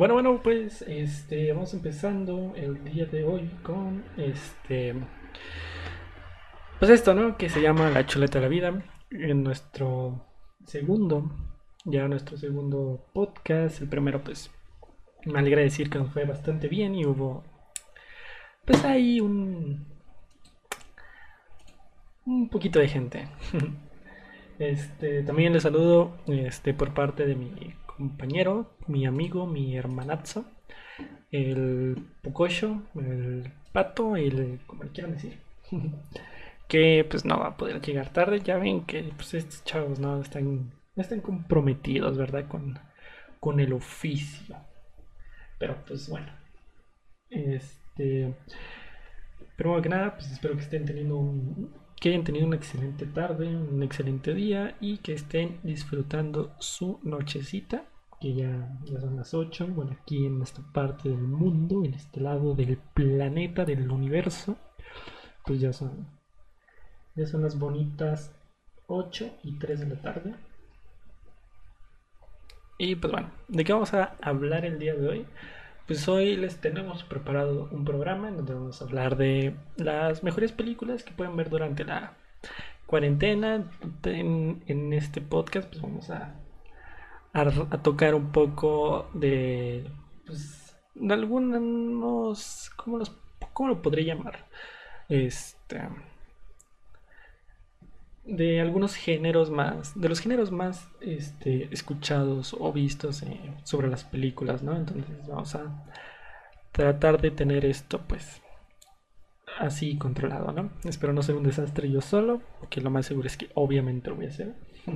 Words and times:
Bueno, 0.00 0.14
bueno, 0.14 0.40
pues 0.42 0.80
este, 0.88 1.52
vamos 1.52 1.74
empezando 1.74 2.54
el 2.56 2.82
día 2.84 3.04
de 3.04 3.22
hoy 3.22 3.50
con 3.62 4.02
este. 4.16 4.94
Pues 6.78 6.90
esto, 6.90 7.12
¿no? 7.12 7.36
Que 7.36 7.50
se 7.50 7.60
llama 7.60 7.90
La 7.90 8.06
Chuleta 8.06 8.38
de 8.38 8.44
la 8.46 8.48
Vida. 8.48 8.82
En 9.10 9.44
nuestro 9.44 10.24
segundo, 10.64 11.30
ya 11.84 12.08
nuestro 12.08 12.38
segundo 12.38 13.10
podcast. 13.12 13.82
El 13.82 13.90
primero, 13.90 14.24
pues, 14.24 14.50
me 15.26 15.38
alegra 15.38 15.60
decir 15.60 15.90
que 15.90 15.98
nos 15.98 16.10
fue 16.14 16.24
bastante 16.24 16.68
bien 16.68 16.94
y 16.94 17.04
hubo, 17.04 17.44
pues, 18.64 18.82
ahí 18.86 19.20
un. 19.20 19.84
Un 22.24 22.48
poquito 22.48 22.78
de 22.78 22.88
gente. 22.88 23.28
Este, 24.58 25.22
también 25.22 25.54
les 25.54 25.62
saludo 25.62 26.18
este, 26.26 26.74
por 26.74 26.92
parte 26.92 27.24
de 27.24 27.34
mi 27.34 27.74
compañero, 28.00 28.78
mi 28.86 29.04
amigo, 29.04 29.46
mi 29.46 29.76
hermanazo, 29.76 30.46
el 31.30 31.96
Pocoyo, 32.22 32.82
el 32.94 33.52
Pato, 33.72 34.16
el, 34.16 34.60
como 34.66 34.84
le 34.84 34.90
quieran 34.90 35.12
decir, 35.12 35.38
que 36.68 37.06
pues 37.08 37.26
no 37.26 37.38
va 37.38 37.48
a 37.48 37.56
poder 37.58 37.82
llegar 37.82 38.10
tarde. 38.10 38.40
Ya 38.40 38.56
ven 38.56 38.86
que 38.86 39.12
pues 39.14 39.34
estos 39.34 39.62
chavos 39.64 39.98
no 40.00 40.20
están, 40.22 40.72
están 40.96 41.20
comprometidos, 41.20 42.16
¿verdad? 42.16 42.48
Con, 42.48 42.78
con 43.38 43.60
el 43.60 43.74
oficio. 43.74 44.56
Pero 45.58 45.76
pues 45.86 46.08
bueno, 46.08 46.32
este, 47.28 48.34
primero 49.56 49.82
que 49.82 49.88
nada, 49.90 50.14
pues 50.14 50.32
espero 50.32 50.54
que 50.54 50.62
estén 50.62 50.86
teniendo 50.86 51.18
un, 51.18 51.70
que 52.00 52.08
hayan 52.08 52.24
tenido 52.24 52.46
una 52.46 52.56
excelente 52.56 53.04
tarde, 53.04 53.54
un 53.54 53.82
excelente 53.82 54.32
día 54.32 54.74
y 54.80 54.98
que 54.98 55.12
estén 55.12 55.60
disfrutando 55.62 56.54
su 56.58 56.98
nochecita, 57.02 57.84
que 58.20 58.34
ya, 58.34 58.78
son 59.00 59.16
las 59.16 59.32
8, 59.34 59.68
bueno, 59.68 59.96
aquí 60.00 60.26
en 60.26 60.42
esta 60.42 60.62
parte 60.72 61.08
del 61.08 61.22
mundo, 61.22 61.84
en 61.84 61.94
este 61.94 62.20
lado 62.20 62.54
del 62.54 62.76
planeta, 62.76 63.64
del 63.64 63.90
universo, 63.90 64.56
pues 65.46 65.60
ya 65.60 65.72
son, 65.72 66.06
ya 67.16 67.26
son 67.26 67.42
las 67.42 67.58
bonitas 67.58 68.34
8 68.86 69.38
y 69.42 69.58
3 69.58 69.80
de 69.80 69.86
la 69.86 70.02
tarde. 70.02 70.34
Y 72.78 72.96
pues 72.96 73.12
bueno, 73.12 73.30
¿de 73.48 73.64
qué 73.64 73.72
vamos 73.72 73.92
a 73.94 74.16
hablar 74.22 74.64
el 74.64 74.78
día 74.78 74.94
de 74.94 75.08
hoy? 75.08 75.26
Pues 75.86 76.06
hoy 76.08 76.36
les 76.36 76.60
tenemos 76.60 77.02
preparado 77.02 77.68
un 77.72 77.84
programa 77.84 78.28
en 78.28 78.36
donde 78.36 78.54
vamos 78.54 78.80
a 78.80 78.84
hablar 78.84 79.16
de 79.16 79.56
las 79.76 80.22
mejores 80.22 80.52
películas 80.52 81.02
que 81.02 81.12
pueden 81.12 81.36
ver 81.36 81.50
durante 81.50 81.84
la 81.84 82.14
cuarentena. 82.86 83.68
En, 84.04 84.92
este 84.92 85.20
podcast 85.20 85.68
pues 85.68 85.82
vamos 85.82 86.08
a, 86.10 86.36
a, 87.32 87.82
tocar 87.82 88.14
un 88.14 88.32
poco 88.32 89.08
de, 89.14 89.90
pues, 90.26 90.76
de 90.94 91.14
algunos, 91.14 92.70
¿cómo, 92.76 92.98
los, 92.98 93.12
¿cómo 93.52 93.68
lo 93.68 93.82
podría 93.82 94.14
llamar? 94.14 94.46
Este 95.08 95.80
de 98.24 98.60
algunos 98.60 98.94
géneros 98.94 99.50
más, 99.50 99.98
de 99.98 100.08
los 100.08 100.20
géneros 100.20 100.52
más 100.52 100.88
este, 101.00 101.72
escuchados 101.72 102.54
o 102.58 102.72
vistos 102.72 103.22
eh, 103.22 103.54
sobre 103.64 103.88
las 103.88 104.04
películas, 104.04 104.62
¿no? 104.62 104.76
Entonces 104.76 105.26
vamos 105.26 105.54
a 105.54 105.84
tratar 106.70 107.20
de 107.20 107.30
tener 107.30 107.64
esto 107.64 108.00
pues 108.06 108.40
así 109.58 109.98
controlado, 109.98 110.52
¿no? 110.52 110.70
Espero 110.84 111.12
no 111.12 111.22
ser 111.22 111.34
un 111.36 111.42
desastre 111.42 111.90
yo 111.90 112.00
solo, 112.00 112.40
porque 112.60 112.80
lo 112.80 112.90
más 112.90 113.06
seguro 113.06 113.26
es 113.26 113.36
que 113.36 113.50
obviamente 113.54 114.10
lo 114.10 114.16
voy 114.16 114.26
a 114.26 114.28
hacer. 114.28 114.54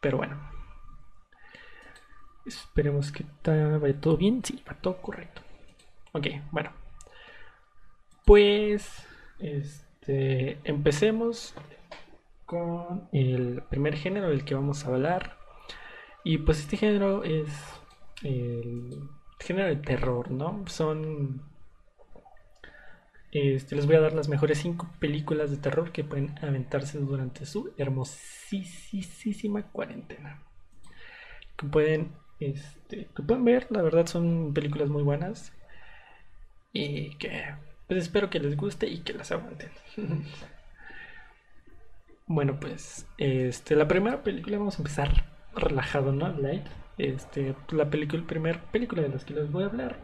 Pero 0.00 0.18
bueno. 0.18 0.55
Esperemos 2.46 3.12
que 3.12 3.24
vaya 3.44 4.00
todo 4.00 4.16
bien. 4.16 4.42
Sí, 4.44 4.62
va 4.68 4.74
todo 4.74 5.02
correcto. 5.02 5.42
Ok, 6.12 6.28
bueno. 6.52 6.72
Pues, 8.24 9.06
este, 9.38 10.58
empecemos 10.64 11.54
con 12.46 13.08
el 13.12 13.62
primer 13.68 13.96
género 13.96 14.28
del 14.30 14.44
que 14.44 14.54
vamos 14.54 14.84
a 14.84 14.88
hablar. 14.88 15.36
Y 16.24 16.38
pues 16.38 16.60
este 16.60 16.76
género 16.76 17.22
es 17.24 17.48
el 18.22 19.08
género 19.40 19.68
de 19.68 19.76
terror, 19.76 20.30
¿no? 20.30 20.64
Son... 20.66 21.42
Este, 23.32 23.76
les 23.76 23.86
voy 23.86 23.96
a 23.96 24.00
dar 24.00 24.14
las 24.14 24.28
mejores 24.28 24.58
5 24.58 24.94
películas 24.98 25.50
de 25.50 25.58
terror 25.58 25.92
que 25.92 26.04
pueden 26.04 26.38
aventarse 26.42 26.98
durante 26.98 27.44
su 27.44 27.74
hermosísima 27.76 29.62
cuarentena. 29.70 30.42
Que 31.56 31.66
pueden, 31.66 32.12
este, 32.40 33.08
que 33.14 33.22
pueden 33.22 33.44
ver, 33.44 33.66
la 33.70 33.82
verdad 33.82 34.06
son 34.06 34.52
películas 34.54 34.88
muy 34.88 35.02
buenas. 35.02 35.52
Y 36.72 37.16
que 37.16 37.44
pues 37.86 38.02
espero 38.02 38.30
que 38.30 38.40
les 38.40 38.56
guste 38.56 38.86
y 38.86 38.98
que 38.98 39.12
las 39.12 39.32
aguanten. 39.32 39.70
Bueno, 42.28 42.58
pues, 42.58 43.06
este, 43.18 43.76
la 43.76 43.86
primera 43.86 44.24
película 44.24 44.58
vamos 44.58 44.74
a 44.74 44.78
empezar 44.78 45.26
relajado, 45.54 46.10
¿no? 46.10 46.28
Light. 46.28 46.66
Este, 46.98 47.54
la 47.70 47.88
película, 47.88 48.18
el 48.18 48.26
primer 48.26 48.60
película 48.64 49.02
de 49.02 49.10
las 49.10 49.24
que 49.24 49.34
les 49.34 49.48
voy 49.52 49.62
a 49.62 49.66
hablar 49.66 49.96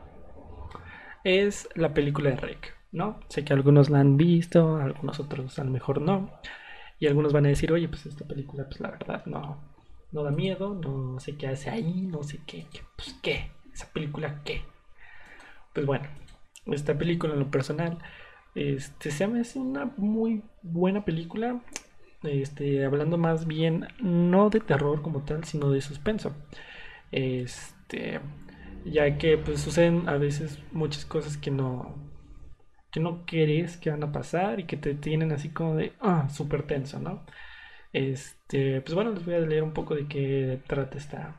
es 1.24 1.68
la 1.74 1.94
película 1.94 2.30
de 2.30 2.36
Rec, 2.36 2.76
¿no? 2.92 3.18
Sé 3.28 3.44
que 3.44 3.52
algunos 3.52 3.90
la 3.90 3.98
han 3.98 4.16
visto, 4.16 4.76
algunos 4.76 5.18
otros 5.18 5.58
a 5.58 5.64
lo 5.64 5.72
mejor 5.72 6.00
no. 6.00 6.30
Y 7.00 7.08
algunos 7.08 7.32
van 7.32 7.46
a 7.46 7.48
decir, 7.48 7.72
oye, 7.72 7.88
pues 7.88 8.06
esta 8.06 8.24
película, 8.24 8.66
pues 8.66 8.78
la 8.78 8.92
verdad, 8.92 9.26
no, 9.26 9.58
no 10.12 10.22
da 10.22 10.30
miedo, 10.30 10.74
no 10.74 11.18
sé 11.20 11.36
qué 11.36 11.48
hace 11.48 11.70
ahí, 11.70 12.02
no 12.02 12.22
sé 12.22 12.40
qué, 12.46 12.66
pues 12.96 13.16
qué, 13.22 13.50
esa 13.72 13.92
película 13.92 14.42
qué. 14.44 14.62
Pues 15.72 15.86
bueno, 15.86 16.08
esta 16.66 16.96
película 16.96 17.32
en 17.34 17.40
lo 17.40 17.50
personal, 17.50 17.98
este, 18.54 19.10
se 19.10 19.26
me 19.26 19.40
hace 19.40 19.58
una 19.58 19.86
muy 19.96 20.42
buena 20.62 21.04
película 21.04 21.62
este, 22.22 22.84
hablando 22.84 23.18
más 23.18 23.46
bien 23.46 23.88
no 24.00 24.50
de 24.50 24.60
terror 24.60 25.02
como 25.02 25.22
tal, 25.24 25.44
sino 25.44 25.70
de 25.70 25.80
suspenso. 25.80 26.34
Este, 27.10 28.20
ya 28.84 29.18
que 29.18 29.38
pues 29.38 29.60
suceden 29.60 30.08
a 30.08 30.16
veces 30.16 30.58
muchas 30.72 31.04
cosas 31.04 31.36
que 31.36 31.50
no 31.50 31.94
que 32.92 33.00
no 33.00 33.24
querés 33.26 33.76
que 33.78 33.90
van 33.90 34.02
a 34.02 34.12
pasar 34.12 34.60
y 34.60 34.64
que 34.64 34.76
te 34.76 34.94
tienen 34.94 35.32
así 35.32 35.48
como 35.50 35.76
de 35.76 35.92
ah, 36.00 36.28
súper 36.30 36.64
tenso, 36.66 36.98
¿no? 37.00 37.24
Este, 37.92 38.80
pues 38.80 38.94
bueno, 38.94 39.10
les 39.12 39.24
voy 39.24 39.34
a 39.34 39.40
leer 39.40 39.62
un 39.62 39.72
poco 39.72 39.94
de 39.94 40.06
qué 40.06 40.60
trata 40.66 40.98
esta 40.98 41.36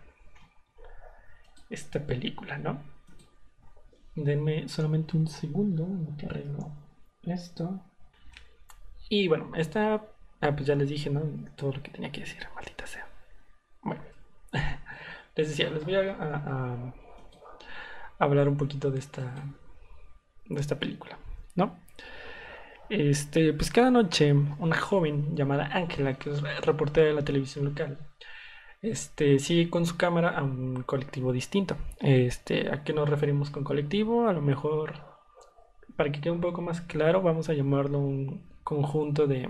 esta 1.69 2.05
película, 2.05 2.57
¿no? 2.57 2.81
Denme 4.15 4.67
solamente 4.69 5.17
un 5.17 5.27
segundo 5.27 5.87
que 6.17 6.27
arreglo 6.27 6.71
esto. 7.23 7.81
Y 9.09 9.27
bueno, 9.27 9.51
esta 9.55 10.03
Ah, 10.43 10.53
pues 10.53 10.67
ya 10.67 10.75
les 10.75 10.89
dije, 10.89 11.09
¿no? 11.09 11.21
Todo 11.55 11.71
lo 11.71 11.81
que 11.81 11.89
tenía 11.89 12.11
que 12.11 12.19
decir, 12.19 12.45
maldita 12.53 12.85
sea. 12.85 13.07
Bueno, 13.81 14.01
les 15.37 15.47
decía, 15.47 15.69
les 15.69 15.85
voy 15.85 15.95
a, 15.95 16.93
hablar 18.19 18.49
un 18.49 18.57
poquito 18.57 18.91
de 18.91 18.99
esta, 18.99 19.33
de 20.45 20.59
esta 20.59 20.77
película, 20.77 21.17
¿no? 21.55 21.79
Este, 22.89 23.53
pues 23.53 23.71
cada 23.71 23.89
noche 23.91 24.33
una 24.33 24.77
joven 24.77 25.35
llamada 25.35 25.69
Ángela, 25.73 26.15
que 26.15 26.29
es 26.29 26.41
reportera 26.65 27.07
de 27.07 27.13
la 27.13 27.25
televisión 27.25 27.65
local, 27.65 27.97
este, 28.81 29.39
sigue 29.39 29.69
con 29.69 29.85
su 29.85 29.97
cámara 29.97 30.37
a 30.37 30.43
un 30.43 30.83
colectivo 30.83 31.31
distinto. 31.31 31.77
Este, 31.99 32.69
¿A 32.71 32.83
qué 32.83 32.93
nos 32.93 33.09
referimos 33.09 33.49
con 33.49 33.63
colectivo? 33.63 34.27
A 34.27 34.33
lo 34.33 34.41
mejor, 34.41 34.93
para 35.95 36.11
que 36.11 36.21
quede 36.21 36.31
un 36.31 36.41
poco 36.41 36.61
más 36.61 36.81
claro, 36.81 37.21
vamos 37.21 37.49
a 37.49 37.53
llamarlo 37.53 37.99
un 37.99 38.43
conjunto 38.63 39.27
de 39.27 39.49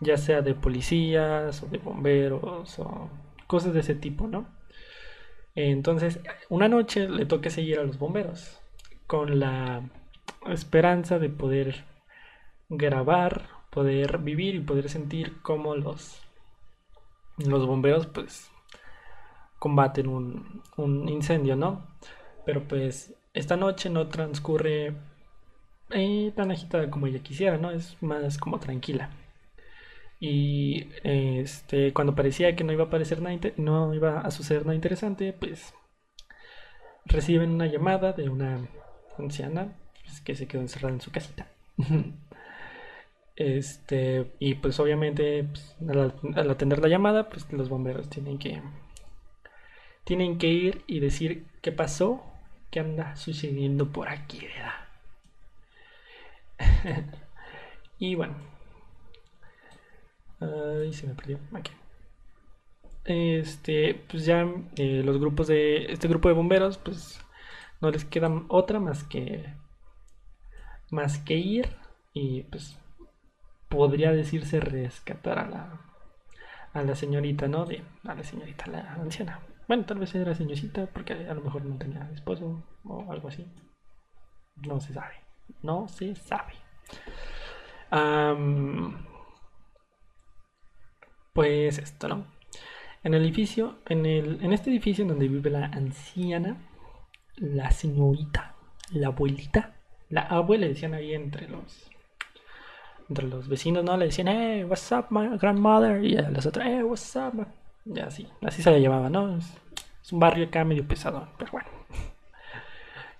ya 0.00 0.16
sea 0.16 0.42
de 0.42 0.54
policías 0.54 1.62
o 1.62 1.66
de 1.66 1.78
bomberos 1.78 2.78
o 2.78 3.10
cosas 3.46 3.74
de 3.74 3.80
ese 3.80 3.94
tipo, 3.94 4.26
¿no? 4.26 4.46
Entonces, 5.54 6.20
una 6.48 6.68
noche 6.68 7.08
le 7.08 7.26
toca 7.26 7.50
seguir 7.50 7.78
a 7.78 7.84
los 7.84 7.98
bomberos 7.98 8.60
con 9.06 9.38
la 9.38 9.82
esperanza 10.48 11.18
de 11.18 11.28
poder 11.30 11.84
grabar, 12.68 13.48
poder 13.70 14.18
vivir 14.18 14.54
y 14.54 14.60
poder 14.60 14.88
sentir 14.88 15.40
cómo 15.42 15.74
los, 15.74 16.20
los 17.38 17.66
bomberos 17.66 18.06
pues 18.06 18.50
combaten 19.58 20.08
un, 20.08 20.62
un 20.76 21.08
incendio, 21.08 21.56
¿no? 21.56 21.86
Pero 22.44 22.66
pues 22.68 23.14
esta 23.32 23.56
noche 23.56 23.90
no 23.90 24.08
transcurre 24.08 24.94
eh, 25.90 26.32
tan 26.36 26.50
agitada 26.50 26.90
como 26.90 27.06
ella 27.06 27.22
quisiera, 27.22 27.58
¿no? 27.58 27.70
Es 27.70 28.00
más 28.02 28.38
como 28.38 28.58
tranquila. 28.60 29.10
Y 30.20 30.88
este, 31.02 31.92
cuando 31.92 32.14
parecía 32.14 32.56
que 32.56 32.64
no 32.64 32.72
iba 32.72 32.84
a 32.84 32.86
aparecer 32.86 33.20
nada, 33.20 33.36
no 33.56 33.94
iba 33.94 34.20
a 34.20 34.30
suceder 34.30 34.62
nada 34.62 34.74
interesante, 34.74 35.32
pues 35.32 35.74
reciben 37.04 37.50
una 37.50 37.66
llamada 37.66 38.12
de 38.12 38.28
una 38.28 38.66
anciana 39.18 39.76
que 40.24 40.34
se 40.34 40.46
quedó 40.46 40.62
encerrada 40.62 40.94
en 40.94 41.00
su 41.00 41.10
casita. 41.10 41.46
este, 43.36 44.32
y 44.38 44.54
pues 44.54 44.78
obviamente 44.80 45.44
pues, 45.44 45.76
al, 46.36 46.50
atender 46.50 46.78
la 46.80 46.88
llamada, 46.88 47.28
pues 47.28 47.50
los 47.52 47.68
bomberos 47.68 48.08
tienen 48.08 48.38
que 48.38 48.62
tienen 50.04 50.38
que 50.38 50.48
ir 50.48 50.82
y 50.86 51.00
decir 51.00 51.46
qué 51.62 51.72
pasó, 51.72 52.22
qué 52.70 52.80
anda 52.80 53.16
sucediendo 53.16 53.90
por 53.90 54.08
aquí, 54.08 54.46
¿verdad? 54.46 54.84
y 57.98 58.14
bueno. 58.14 58.36
Ay, 60.40 60.92
se 60.92 61.06
me 61.06 61.14
perdió. 61.14 61.38
Aquí. 61.52 61.72
Este, 63.04 63.94
pues 64.08 64.24
ya 64.24 64.46
eh, 64.76 65.02
los 65.04 65.18
grupos 65.18 65.46
de. 65.46 65.86
Este 65.92 66.08
grupo 66.08 66.28
de 66.28 66.34
bomberos, 66.34 66.78
pues 66.78 67.20
no 67.80 67.90
les 67.90 68.04
queda 68.04 68.30
otra 68.48 68.80
más 68.80 69.04
que. 69.04 69.44
Más 70.94 71.18
que 71.18 71.34
ir 71.34 71.68
y 72.12 72.42
pues 72.44 72.78
podría 73.68 74.12
decirse 74.12 74.60
rescatar 74.60 75.38
a 75.38 75.48
la. 75.48 75.80
A 76.72 76.82
la 76.82 76.96
señorita, 76.96 77.46
¿no? 77.46 77.66
De, 77.66 77.84
a 78.04 78.14
la 78.14 78.24
señorita, 78.24 78.66
la 78.66 78.94
anciana. 78.94 79.40
Bueno, 79.68 79.84
tal 79.84 79.98
vez 79.98 80.14
era 80.14 80.34
señorita 80.34 80.86
porque 80.86 81.12
a 81.12 81.34
lo 81.34 81.40
mejor 81.40 81.64
no 81.64 81.76
tenía 81.76 82.10
esposo 82.12 82.64
o 82.84 83.12
algo 83.12 83.28
así. 83.28 83.46
No 84.56 84.80
se 84.80 84.92
sabe. 84.92 85.14
No 85.62 85.86
se 85.86 86.14
sabe 86.16 86.54
pues 91.32 91.78
esto, 91.78 92.08
¿no? 92.08 92.26
En 93.02 93.14
el 93.14 93.22
edificio, 93.22 93.78
en, 93.86 94.06
el, 94.06 94.42
en 94.42 94.52
este 94.52 94.70
edificio 94.70 95.02
en 95.02 95.08
donde 95.08 95.28
vive 95.28 95.50
la 95.50 95.66
anciana, 95.66 96.56
la 97.36 97.70
señorita, 97.70 98.54
la 98.92 99.08
abuelita, 99.08 99.73
la 100.10 100.22
abuela, 100.22 100.62
le 100.62 100.74
decían 100.74 100.94
ahí 100.94 101.14
entre 101.14 101.48
los 101.48 101.90
entre 103.08 103.26
los 103.26 103.48
vecinos, 103.48 103.84
¿no? 103.84 103.96
Le 103.96 104.06
decían, 104.06 104.28
hey, 104.28 104.64
what's 104.64 104.90
up, 104.92 105.06
my 105.10 105.36
grandmother? 105.36 106.02
Y 106.04 106.16
a 106.16 106.30
las 106.30 106.46
otras, 106.46 106.66
hey, 106.68 106.82
what's 106.82 107.14
up? 107.16 107.46
Y 107.84 108.00
así, 108.00 108.26
así 108.42 108.62
se 108.62 108.70
la 108.70 108.78
llamaba, 108.78 109.10
¿no? 109.10 109.36
Es, 109.36 109.46
un 110.10 110.20
barrio 110.20 110.46
acá 110.46 110.64
medio 110.64 110.86
pesado, 110.86 111.28
pero 111.38 111.52
bueno. 111.52 111.68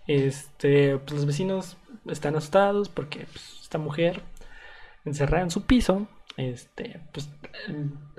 Este, 0.06 0.98
pues 0.98 1.12
los 1.12 1.26
vecinos 1.26 1.76
están 2.06 2.36
asustados 2.36 2.90
porque 2.90 3.20
pues, 3.20 3.60
esta 3.62 3.78
mujer 3.78 4.20
encerrada 5.06 5.44
en 5.44 5.50
su 5.50 5.64
piso, 5.64 6.06
este, 6.36 7.00
pues 7.12 7.30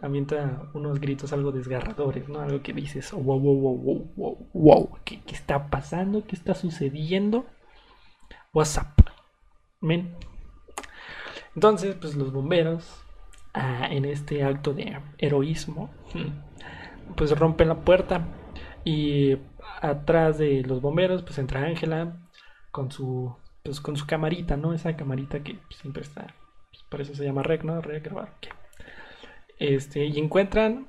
avienta 0.02 0.64
unos 0.74 1.00
gritos 1.00 1.32
algo 1.34 1.52
desgarradores, 1.52 2.28
¿no? 2.28 2.40
Algo 2.40 2.62
que 2.62 2.74
dices, 2.74 3.12
wow, 3.12 3.40
wow, 3.40 3.40
wow, 3.40 3.78
wow, 3.78 4.12
wow, 4.16 4.50
wow, 4.54 4.90
¿qué, 5.04 5.22
qué 5.22 5.36
está 5.36 5.68
pasando? 5.68 6.26
¿Qué 6.26 6.36
está 6.36 6.56
sucediendo? 6.56 7.46
What's 8.56 8.78
up, 8.78 9.04
men? 9.82 10.16
Entonces, 11.56 11.94
pues 12.00 12.16
los 12.16 12.32
bomberos, 12.32 13.04
ah, 13.54 13.90
en 13.92 14.06
este 14.06 14.46
acto 14.46 14.74
de 14.74 14.98
heroísmo, 15.18 15.90
pues 17.18 17.38
rompen 17.38 17.68
la 17.68 17.82
puerta 17.82 18.26
y 18.86 19.36
atrás 19.82 20.38
de 20.38 20.62
los 20.62 20.80
bomberos, 20.80 21.22
pues 21.24 21.38
entra 21.38 21.66
Ángela 21.66 22.16
con 22.72 22.94
su 22.94 23.36
pues 23.62 23.82
con 23.82 23.98
su 23.98 24.08
camarita, 24.08 24.56
¿no? 24.56 24.74
Esa 24.74 24.96
camarita 24.96 25.44
que 25.44 25.60
siempre 25.70 26.04
está, 26.04 26.34
pues, 26.72 26.82
por 26.84 27.02
eso 27.02 27.14
se 27.14 27.26
llama 27.26 27.44
rec, 27.44 27.66
¿no? 27.66 27.82
Rec, 27.82 28.06
grabar. 28.06 28.36
Este, 29.60 30.06
y 30.06 30.18
encuentran 30.18 30.88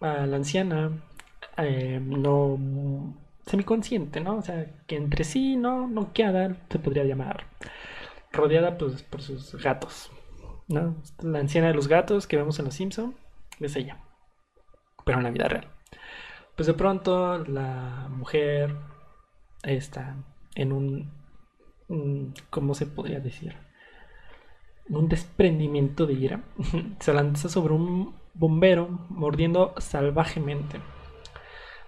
a 0.00 0.24
la 0.24 0.36
anciana 0.36 0.92
eh, 1.58 2.00
no 2.02 2.56
semiconsciente, 3.46 4.20
¿no? 4.20 4.36
O 4.36 4.42
sea, 4.42 4.66
que 4.86 4.96
entre 4.96 5.24
sí 5.24 5.56
no 5.56 5.86
no 5.88 6.12
queda, 6.12 6.56
se 6.70 6.78
podría 6.78 7.04
llamar, 7.04 7.46
rodeada 8.32 8.78
pues 8.78 9.02
por 9.02 9.22
sus 9.22 9.54
gatos, 9.62 10.10
¿no? 10.68 10.96
La 11.22 11.40
anciana 11.40 11.68
de 11.68 11.74
los 11.74 11.88
gatos 11.88 12.26
que 12.26 12.36
vemos 12.36 12.58
en 12.58 12.66
Los 12.66 12.74
Simpson 12.74 13.14
es 13.60 13.76
ella, 13.76 13.98
pero 15.04 15.18
en 15.18 15.24
la 15.24 15.30
vida 15.30 15.48
real. 15.48 15.68
Pues 16.56 16.66
de 16.66 16.74
pronto 16.74 17.38
la 17.38 18.08
mujer 18.10 18.76
está 19.62 20.16
en 20.54 20.72
un 20.72 21.22
¿cómo 22.50 22.74
se 22.74 22.86
podría 22.86 23.20
decir? 23.20 23.56
Un 24.88 25.08
desprendimiento 25.08 26.06
de 26.06 26.14
ira. 26.14 26.44
se 27.00 27.12
lanza 27.12 27.48
sobre 27.48 27.74
un 27.74 28.14
bombero 28.34 28.88
mordiendo 29.08 29.74
salvajemente. 29.78 30.80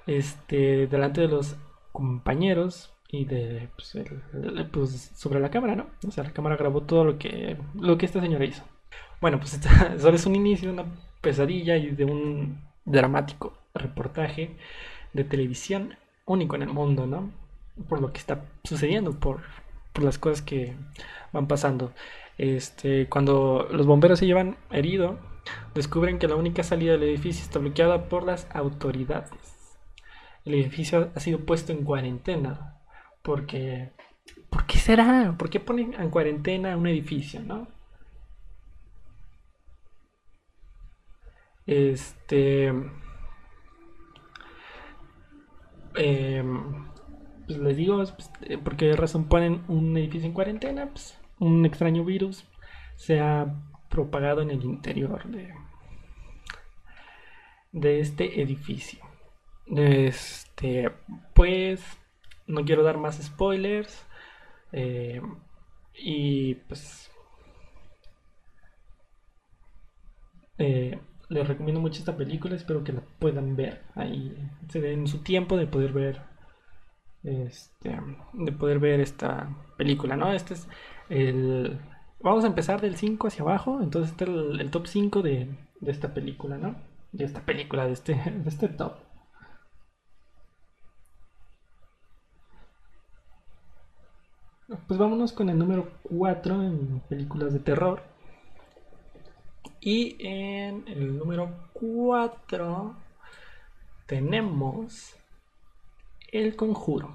Este, 0.06 0.86
delante 0.86 1.22
de 1.22 1.28
los 1.28 1.56
compañeros 1.92 2.92
y 3.08 3.24
de 3.24 3.68
pues, 3.76 3.96
pues, 4.72 5.12
sobre 5.14 5.40
la 5.40 5.50
cámara, 5.50 5.76
¿no? 5.76 5.86
O 6.06 6.10
sea, 6.10 6.24
la 6.24 6.32
cámara 6.32 6.56
grabó 6.56 6.82
todo 6.82 7.04
lo 7.04 7.18
que 7.18 7.56
lo 7.74 7.96
que 7.96 8.06
esta 8.06 8.20
señora 8.20 8.44
hizo. 8.44 8.64
Bueno, 9.20 9.38
pues 9.38 9.58
solo 9.98 10.16
es 10.16 10.26
un 10.26 10.36
inicio 10.36 10.68
de 10.68 10.74
una 10.74 10.86
pesadilla 11.20 11.76
y 11.76 11.90
de 11.90 12.04
un 12.04 12.60
dramático 12.84 13.56
reportaje 13.74 14.56
de 15.12 15.24
televisión 15.24 15.96
único 16.26 16.56
en 16.56 16.62
el 16.62 16.70
mundo, 16.70 17.06
¿no? 17.06 17.30
Por 17.88 18.00
lo 18.00 18.12
que 18.12 18.18
está 18.18 18.44
sucediendo, 18.64 19.18
por 19.18 19.40
por 19.94 20.04
las 20.04 20.18
cosas 20.18 20.42
que 20.42 20.74
van 21.32 21.46
pasando. 21.46 21.92
Este, 22.36 23.08
cuando 23.08 23.68
los 23.70 23.86
bomberos 23.86 24.18
se 24.18 24.26
llevan 24.26 24.56
herido, 24.70 25.18
descubren 25.74 26.18
que 26.18 26.28
la 26.28 26.34
única 26.34 26.62
salida 26.62 26.92
del 26.92 27.04
edificio 27.04 27.44
está 27.44 27.60
bloqueada 27.60 28.08
por 28.08 28.24
las 28.24 28.46
autoridades. 28.52 29.53
El 30.44 30.54
edificio 30.54 31.10
ha 31.14 31.20
sido 31.20 31.40
puesto 31.40 31.72
en 31.72 31.84
cuarentena. 31.84 32.80
Porque. 33.22 33.92
¿Por 34.50 34.66
qué 34.66 34.78
será? 34.78 35.34
¿Por 35.38 35.50
qué 35.50 35.60
ponen 35.60 35.94
en 35.94 36.10
cuarentena 36.10 36.76
un 36.76 36.86
edificio, 36.86 37.40
no? 37.42 37.68
Este. 41.66 42.72
Eh, 45.96 46.44
pues 47.46 47.58
les 47.58 47.76
digo, 47.76 47.96
pues, 47.98 48.30
eh, 48.42 48.58
¿por 48.58 48.76
qué 48.76 48.94
razón 48.96 49.28
ponen 49.28 49.62
un 49.68 49.96
edificio 49.96 50.26
en 50.26 50.34
cuarentena? 50.34 50.88
Pues 50.90 51.18
un 51.38 51.64
extraño 51.66 52.04
virus 52.04 52.44
se 52.96 53.20
ha 53.20 53.54
propagado 53.88 54.42
en 54.42 54.50
el 54.50 54.64
interior 54.64 55.28
de, 55.30 55.54
de 57.72 58.00
este 58.00 58.42
edificio. 58.42 59.03
Este, 59.66 60.90
pues 61.34 61.82
no 62.46 62.64
quiero 62.64 62.82
dar 62.82 62.98
más 62.98 63.22
spoilers. 63.22 64.06
Eh, 64.72 65.20
y 65.96 66.54
pues 66.54 67.10
eh, 70.58 70.98
les 71.28 71.48
recomiendo 71.48 71.80
mucho 71.80 72.00
esta 72.00 72.16
película. 72.16 72.56
Espero 72.56 72.84
que 72.84 72.92
la 72.92 73.02
puedan 73.18 73.56
ver. 73.56 73.82
Ahí 73.94 74.36
se 74.68 74.80
den 74.80 75.06
su 75.06 75.22
tiempo 75.22 75.56
de 75.56 75.66
poder 75.66 75.92
ver 75.92 76.34
este, 77.24 77.98
de 78.34 78.52
poder 78.52 78.78
ver 78.78 79.00
esta 79.00 79.48
película, 79.76 80.16
¿no? 80.16 80.32
Este 80.32 80.54
es 80.54 80.68
el... 81.08 81.80
Vamos 82.20 82.44
a 82.44 82.48
empezar 82.48 82.80
del 82.80 82.96
5 82.96 83.26
hacia 83.26 83.42
abajo, 83.42 83.80
entonces 83.82 84.12
este 84.12 84.24
es 84.24 84.30
el, 84.30 84.70
top 84.70 84.86
5 84.86 85.22
de, 85.22 85.48
esta 85.86 86.14
película, 86.14 86.56
¿no? 86.58 86.76
De 87.12 87.24
esta 87.24 87.40
película, 87.40 87.86
de 87.86 87.92
este, 87.92 88.14
de 88.44 88.48
este 88.48 88.68
top. 88.68 88.92
Pues 94.66 94.98
vámonos 94.98 95.32
con 95.32 95.50
el 95.50 95.58
número 95.58 95.92
4 96.04 96.62
en 96.62 97.00
películas 97.00 97.52
de 97.52 97.58
terror. 97.58 98.02
Y 99.80 100.16
en 100.26 100.88
el 100.88 101.18
número 101.18 101.68
4 101.74 102.96
tenemos 104.06 105.16
el 106.32 106.56
conjuro. 106.56 107.12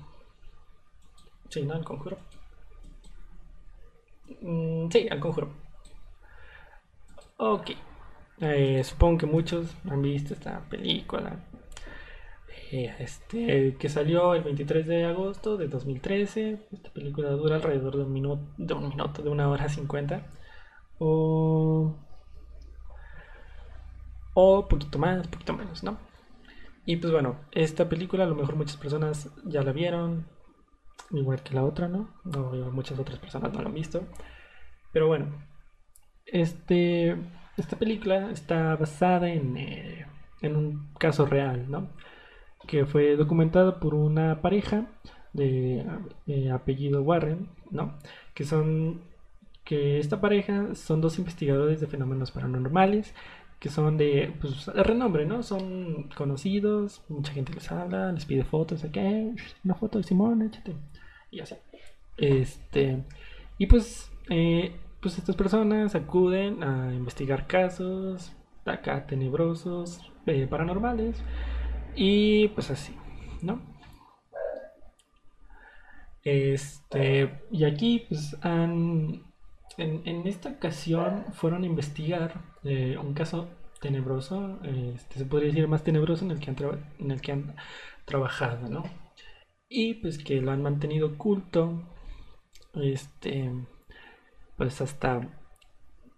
Sí, 1.50 1.64
¿no? 1.64 1.74
El 1.74 1.84
conjuro. 1.84 2.20
Mm, 4.42 4.92
sí, 4.92 5.08
el 5.10 5.20
conjuro. 5.20 5.50
Ok. 7.38 7.72
Eh, 8.42 8.84
supongo 8.84 9.18
que 9.18 9.26
muchos 9.26 9.76
han 9.90 10.04
visto 10.04 10.36
esta 10.36 10.60
película. 10.70 11.40
Eh, 12.72 12.96
este, 13.00 13.76
que 13.78 13.90
salió 13.90 14.36
el 14.36 14.44
23 14.44 14.86
de 14.88 15.06
agosto 15.06 15.58
de 15.58 15.68
2013. 15.68 16.68
Esta 16.72 16.90
película 16.92 17.32
dura 17.32 17.56
alrededor 17.56 17.98
de 17.98 18.04
un 18.04 18.14
minuto, 18.14 18.54
de 18.58 18.74
un 18.74 18.90
minuto, 18.90 19.24
de 19.24 19.30
una 19.30 19.50
hora 19.50 19.70
50. 19.70 20.28
O, 21.00 21.96
o 24.34 24.68
poquito 24.68 25.00
más, 25.00 25.28
poquito 25.28 25.54
menos, 25.54 25.84
¿no? 25.84 25.98
Y 26.86 26.98
pues 26.98 27.12
bueno, 27.14 27.40
esta 27.52 27.88
película 27.90 28.24
a 28.24 28.28
lo 28.28 28.36
mejor 28.36 28.56
muchas 28.56 28.78
personas 28.78 29.30
ya 29.46 29.62
la 29.64 29.72
vieron, 29.72 30.28
igual 31.12 31.42
que 31.44 31.54
la 31.54 31.64
otra, 31.64 31.88
¿no? 31.88 32.10
no 32.24 32.52
muchas 32.72 33.00
otras 33.00 33.20
personas 33.20 33.54
no 33.54 33.62
la 33.62 33.70
han 33.70 33.76
visto. 33.76 34.04
Pero 34.92 35.08
bueno, 35.08 35.28
este, 36.26 37.18
esta 37.58 37.78
película 37.78 38.32
está 38.32 38.76
basada 38.76 39.30
en, 39.30 39.58
eh, 39.58 40.08
en 40.42 40.56
un 40.56 40.94
caso 40.96 41.26
real, 41.26 41.70
¿no? 41.70 41.90
Que 42.68 42.86
fue 42.86 43.16
documentado 43.16 43.80
por 43.80 43.96
una 43.96 44.42
pareja 44.42 44.88
de 45.34 45.86
eh, 46.28 46.52
apellido 46.52 47.02
Warren, 47.02 47.50
¿no? 47.72 47.98
Que 48.34 48.44
son 48.44 49.02
que 49.64 50.00
esta 50.00 50.20
pareja 50.20 50.74
son 50.74 51.00
dos 51.00 51.20
investigadores 51.20 51.80
de 51.80 51.88
fenómenos 51.88 52.32
paranormales 52.32 53.14
que 53.60 53.70
son 53.70 53.98
de, 53.98 54.34
pues, 54.40 54.68
renombre, 54.68 55.26
¿no? 55.26 55.44
Son 55.44 56.10
conocidos, 56.16 57.04
mucha 57.10 57.34
gente 57.34 57.54
les 57.54 57.72
habla, 57.72 58.12
les 58.12 58.26
pide 58.26 58.44
fotos, 58.46 58.84
aquí, 58.84 59.36
una 59.64 59.76
foto 59.76 59.98
de 59.98 60.06
Simón, 60.06 60.42
échate, 60.42 60.76
y 61.30 61.42
así. 61.42 61.56
Este, 62.18 63.04
y 63.58 63.68
pues, 63.68 64.12
eh, 64.30 64.76
pues 65.02 65.18
estas 65.18 65.36
personas 65.36 65.96
acuden 65.96 66.64
a 66.64 66.94
investigar 66.94 67.48
casos 67.48 68.34
acá 68.66 69.06
tenebrosos, 69.08 70.10
eh, 70.26 70.48
paranormales, 70.50 71.22
y 72.00 72.48
pues 72.50 72.72
así, 72.72 72.96
¿no? 73.42 73.60
Este, 76.24 77.42
y 77.52 77.66
aquí, 77.66 78.06
pues 78.08 78.38
han, 78.42 79.24
en, 79.78 80.26
esta 80.28 80.50
ocasión 80.50 81.26
fueron 81.34 81.64
a 81.64 81.66
investigar 81.66 82.42
eh, 82.64 82.98
un 82.98 83.14
caso 83.14 83.50
tenebroso, 83.82 84.60
este, 84.64 85.20
se 85.20 85.26
podría 85.26 85.50
decir 85.50 85.68
más 85.68 85.84
tenebroso 85.84 86.24
en 86.24 86.32
el 86.32 86.40
que 86.40 86.52
han, 86.52 86.58
en 87.00 87.12
el 87.12 87.22
que 87.22 87.34
han 87.34 87.56
trabajado, 88.06 88.70
¿no? 88.70 88.84
Y 89.68 89.96
pues 89.96 90.18
que 90.20 90.42
lo 90.42 90.52
han 90.52 90.64
mantenido 90.64 91.08
oculto, 91.08 91.84
este, 92.76 93.52
pues 94.58 94.80
hasta, 94.80 95.28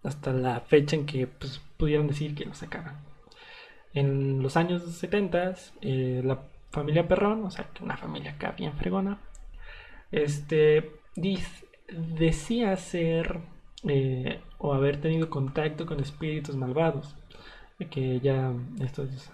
hasta 0.04 0.32
la 0.32 0.60
fecha 0.60 0.94
en 0.94 1.06
que 1.06 1.26
pues, 1.26 1.60
pudieron 1.76 2.06
decir 2.06 2.36
que 2.36 2.44
lo 2.44 2.54
sacaran. 2.54 3.11
En 3.94 4.42
los 4.42 4.56
años 4.56 4.82
70, 4.82 5.54
eh, 5.82 6.22
la 6.24 6.42
familia 6.70 7.06
Perrón, 7.06 7.44
o 7.44 7.50
sea, 7.50 7.68
una 7.80 7.96
familia 7.96 8.32
acá 8.32 8.52
bien 8.52 8.72
fregona, 8.74 9.20
este, 10.10 10.92
decía 12.18 12.76
ser 12.76 13.40
eh, 13.84 14.40
o 14.58 14.72
haber 14.72 15.00
tenido 15.00 15.28
contacto 15.28 15.86
con 15.86 16.00
espíritus 16.00 16.56
malvados, 16.56 17.16
que 17.90 18.20
ya 18.20 18.52
estos 18.80 19.30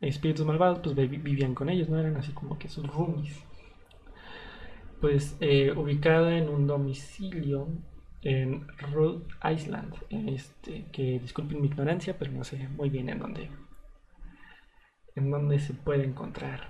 espíritus 0.00 0.46
malvados 0.46 0.80
pues 0.80 0.96
vivían 0.96 1.54
con 1.54 1.68
ellos, 1.68 1.88
no 1.88 1.98
eran 1.98 2.16
así 2.16 2.32
como 2.32 2.58
que 2.58 2.68
sus 2.68 2.86
roomies. 2.86 3.44
Pues 5.00 5.36
eh, 5.40 5.72
ubicada 5.76 6.38
en 6.38 6.48
un 6.48 6.66
domicilio 6.66 7.68
en 8.22 8.66
Rhode 8.78 9.24
Island, 9.52 9.94
este, 10.10 10.86
que 10.92 11.18
disculpen 11.18 11.60
mi 11.60 11.66
ignorancia, 11.66 12.16
pero 12.18 12.30
no 12.30 12.44
sé 12.44 12.68
muy 12.68 12.88
bien 12.88 13.08
en 13.08 13.18
dónde, 13.18 13.50
en 15.16 15.30
dónde 15.30 15.58
se 15.58 15.74
puede 15.74 16.04
encontrar 16.04 16.68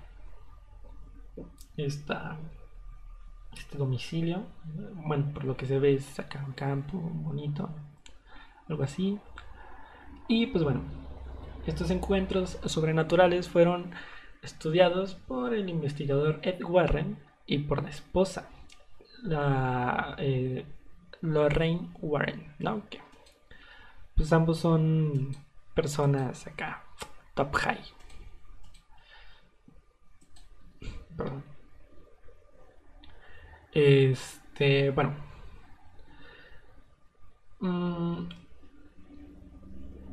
este 1.77 2.15
domicilio. 3.77 4.45
Bueno, 4.95 5.33
por 5.33 5.45
lo 5.45 5.57
que 5.57 5.67
se 5.67 5.79
ve 5.79 5.95
es 5.95 6.19
acá 6.19 6.45
un 6.47 6.53
campo 6.53 6.99
bonito, 6.99 7.71
algo 8.69 8.83
así. 8.83 9.19
Y 10.29 10.47
pues 10.47 10.65
bueno, 10.65 10.83
estos 11.67 11.91
encuentros 11.91 12.59
sobrenaturales 12.65 13.49
fueron 13.49 13.93
estudiados 14.43 15.15
por 15.15 15.55
el 15.55 15.69
investigador 15.69 16.41
Ed 16.43 16.63
Warren 16.63 17.19
y 17.47 17.59
por 17.59 17.83
la 17.83 17.91
esposa, 17.91 18.49
la 19.23 20.17
eh, 20.19 20.65
Lorraine 21.21 21.91
Warren, 22.01 22.53
¿no? 22.59 22.83
Que, 22.89 23.01
pues 24.17 24.33
ambos 24.33 24.59
son 24.59 25.37
personas 25.75 26.47
acá, 26.47 26.83
top 27.35 27.55
high. 27.55 27.81
Perdón. 31.17 31.43
Este, 33.73 34.91
bueno. 34.91 35.15
Mm, 37.61 38.29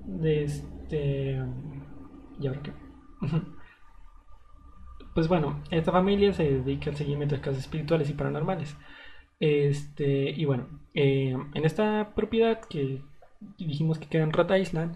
de 0.06 0.44
este. 0.44 1.42
¿Y 2.40 2.48
ahora 2.48 2.62
qué? 2.64 2.72
pues 5.14 5.28
bueno, 5.28 5.62
esta 5.72 5.92
familia 5.92 6.34
se 6.34 6.44
dedica 6.62 6.90
al 6.90 6.96
seguimiento 6.96 7.36
de 7.36 7.42
casos 7.42 7.60
espirituales 7.60 8.10
y 8.10 8.14
paranormales. 8.14 8.76
Este, 9.40 10.30
y 10.32 10.46
bueno, 10.46 10.68
eh, 10.94 11.36
en 11.54 11.66
esta 11.66 12.14
propiedad 12.16 12.62
que 12.62 13.02
dijimos 13.58 14.00
que 14.00 14.08
queda 14.08 14.24
en 14.24 14.34
Rhode 14.34 14.60
Island, 14.60 14.96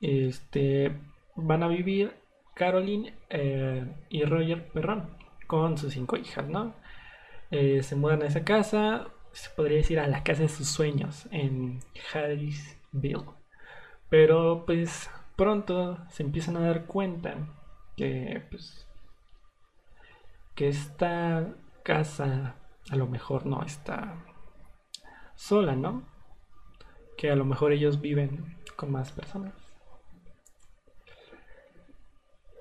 este, 0.00 0.92
van 1.36 1.62
a 1.62 1.68
vivir 1.68 2.12
Caroline 2.54 3.14
eh, 3.30 3.86
y 4.10 4.24
Roger 4.24 4.68
Perrón 4.72 5.21
con 5.52 5.76
sus 5.76 5.92
cinco 5.92 6.16
hijas, 6.16 6.48
¿no? 6.48 6.74
Eh, 7.50 7.82
se 7.82 7.94
mudan 7.94 8.22
a 8.22 8.26
esa 8.28 8.42
casa, 8.42 9.08
se 9.32 9.50
podría 9.50 9.76
decir 9.76 10.00
a 10.00 10.06
la 10.06 10.24
casa 10.24 10.40
de 10.44 10.48
sus 10.48 10.66
sueños 10.66 11.28
en 11.30 11.80
Harrisville. 12.10 13.26
Pero 14.08 14.64
pues 14.64 15.10
pronto 15.36 15.98
se 16.08 16.22
empiezan 16.22 16.56
a 16.56 16.60
dar 16.60 16.86
cuenta 16.86 17.36
que 17.98 18.42
pues 18.50 18.88
que 20.54 20.68
esta 20.68 21.54
casa 21.82 22.56
a 22.90 22.96
lo 22.96 23.06
mejor 23.06 23.44
no 23.44 23.62
está 23.62 24.24
sola, 25.34 25.76
¿no? 25.76 26.08
Que 27.18 27.30
a 27.30 27.36
lo 27.36 27.44
mejor 27.44 27.72
ellos 27.72 28.00
viven 28.00 28.56
con 28.74 28.90
más 28.90 29.12
personas. 29.12 29.52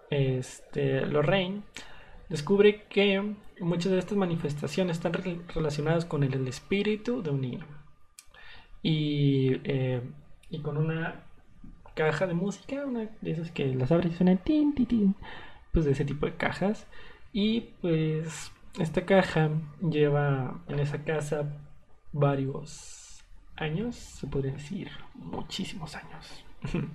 Este, 0.09 1.05
Lorraine 1.05 1.63
descubre 2.31 2.83
que 2.89 3.35
muchas 3.59 3.91
de 3.91 3.99
estas 3.99 4.17
manifestaciones 4.17 4.97
están 4.97 5.13
relacionadas 5.53 6.05
con 6.05 6.23
el, 6.23 6.47
espíritu 6.47 7.21
de 7.21 7.29
un 7.29 7.41
niño. 7.41 7.65
Eh, 8.83 10.01
y, 10.49 10.59
con 10.59 10.77
una 10.77 11.25
caja 11.93 12.25
de 12.27 12.33
música, 12.33 12.85
una 12.85 13.09
de 13.21 13.31
esas 13.31 13.51
que 13.51 13.75
las 13.75 13.91
abres 13.91 14.13
y 14.13 14.15
suenan 14.15 14.37
tin, 14.37 14.73
tin, 14.73 14.85
tin, 14.85 15.15
pues 15.73 15.85
de 15.85 15.91
ese 15.91 16.05
tipo 16.05 16.25
de 16.25 16.35
cajas. 16.35 16.87
Y 17.33 17.61
pues 17.81 18.51
esta 18.79 19.05
caja 19.05 19.49
lleva 19.81 20.61
en 20.69 20.79
esa 20.79 21.03
casa 21.03 21.57
varios 22.13 23.25
años, 23.57 23.95
se 23.95 24.27
podría 24.27 24.53
decir 24.53 24.89
muchísimos 25.15 25.95
años. 25.95 26.45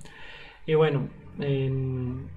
y 0.66 0.74
bueno, 0.74 1.10
en, 1.38 2.30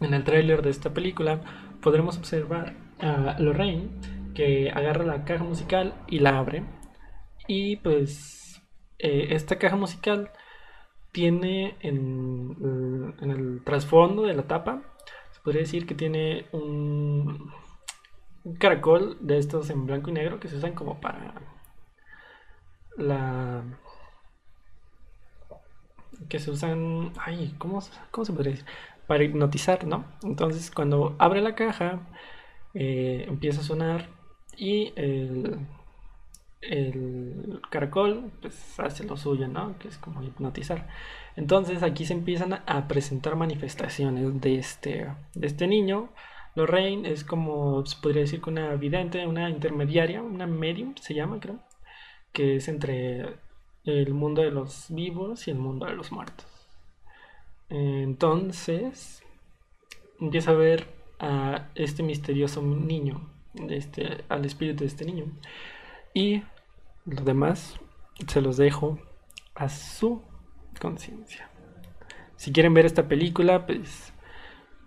en 0.00 0.14
el 0.14 0.24
tráiler 0.24 0.62
de 0.62 0.70
esta 0.70 0.94
película 0.94 1.42
podremos 1.82 2.18
observar 2.18 2.74
a 3.00 3.36
Lorraine 3.38 3.88
que 4.34 4.70
agarra 4.70 5.04
la 5.04 5.24
caja 5.24 5.44
musical 5.44 5.94
y 6.06 6.20
la 6.20 6.38
abre. 6.38 6.64
Y 7.46 7.76
pues 7.76 8.62
eh, 8.98 9.28
esta 9.30 9.58
caja 9.58 9.76
musical 9.76 10.30
tiene 11.12 11.76
en, 11.80 13.14
en 13.20 13.30
el 13.30 13.64
trasfondo 13.64 14.22
de 14.22 14.34
la 14.34 14.44
tapa, 14.44 14.82
se 15.32 15.40
podría 15.40 15.62
decir 15.62 15.86
que 15.86 15.94
tiene 15.94 16.46
un, 16.52 17.52
un 18.44 18.54
caracol 18.56 19.18
de 19.20 19.38
estos 19.38 19.70
en 19.70 19.86
blanco 19.86 20.10
y 20.10 20.14
negro 20.14 20.40
que 20.40 20.48
se 20.48 20.56
usan 20.56 20.74
como 20.74 21.00
para 21.00 21.34
la 22.96 23.64
que 26.28 26.38
se 26.38 26.50
usan 26.50 27.12
ay 27.18 27.54
cómo, 27.58 27.80
cómo 28.10 28.24
se 28.24 28.32
podría 28.32 28.52
decir 28.52 28.66
para 29.10 29.24
hipnotizar, 29.24 29.88
¿no? 29.88 30.04
Entonces 30.22 30.70
cuando 30.70 31.16
abre 31.18 31.40
la 31.40 31.56
caja 31.56 31.98
eh, 32.74 33.24
empieza 33.26 33.60
a 33.60 33.64
sonar 33.64 34.08
y 34.56 34.92
el, 34.94 35.58
caracol 37.70 38.30
pues 38.40 38.78
hace 38.78 39.02
lo 39.02 39.16
suyo, 39.16 39.48
¿no? 39.48 39.76
Que 39.80 39.88
es 39.88 39.98
como 39.98 40.22
hipnotizar. 40.22 40.86
Entonces 41.34 41.82
aquí 41.82 42.06
se 42.06 42.12
empiezan 42.12 42.62
a 42.64 42.86
presentar 42.86 43.34
manifestaciones 43.34 44.40
de 44.40 44.58
este, 44.60 45.08
de 45.34 45.46
este 45.48 45.66
niño. 45.66 46.10
Lorraine 46.54 47.10
es 47.10 47.24
como, 47.24 47.84
se 47.86 47.96
podría 48.00 48.22
decir 48.22 48.40
que 48.40 48.50
una 48.50 48.76
vidente, 48.76 49.26
una 49.26 49.50
intermediaria, 49.50 50.22
una 50.22 50.46
medium 50.46 50.94
se 51.00 51.14
llama, 51.14 51.40
creo, 51.40 51.58
que 52.32 52.54
es 52.54 52.68
entre 52.68 53.40
el 53.84 54.14
mundo 54.14 54.42
de 54.42 54.52
los 54.52 54.86
vivos 54.88 55.48
y 55.48 55.50
el 55.50 55.58
mundo 55.58 55.86
de 55.86 55.94
los 55.96 56.12
muertos. 56.12 56.49
Entonces, 57.70 59.22
empieza 60.20 60.50
a 60.50 60.54
ver 60.54 60.86
a 61.18 61.68
este 61.74 62.02
misterioso 62.02 62.62
niño, 62.62 63.30
este, 63.68 64.24
al 64.28 64.44
espíritu 64.44 64.80
de 64.80 64.86
este 64.86 65.04
niño. 65.04 65.26
Y 66.12 66.42
los 67.04 67.24
demás 67.24 67.78
se 68.26 68.40
los 68.40 68.56
dejo 68.56 68.98
a 69.54 69.68
su 69.68 70.22
conciencia. 70.80 71.48
Si 72.36 72.52
quieren 72.52 72.74
ver 72.74 72.86
esta 72.86 73.06
película, 73.06 73.66
pues 73.66 74.12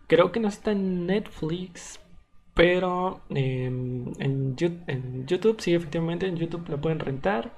creo 0.07 0.31
que 0.31 0.39
no 0.39 0.47
está 0.47 0.71
en 0.71 1.05
Netflix, 1.05 1.99
pero 2.53 3.21
en, 3.29 4.13
en, 4.19 4.55
YouTube, 5.25 5.59
sí, 5.59 5.73
efectivamente, 5.73 6.27
en 6.27 6.35
YouTube 6.35 6.67
la 6.69 6.81
pueden 6.81 6.99
rentar. 6.99 7.55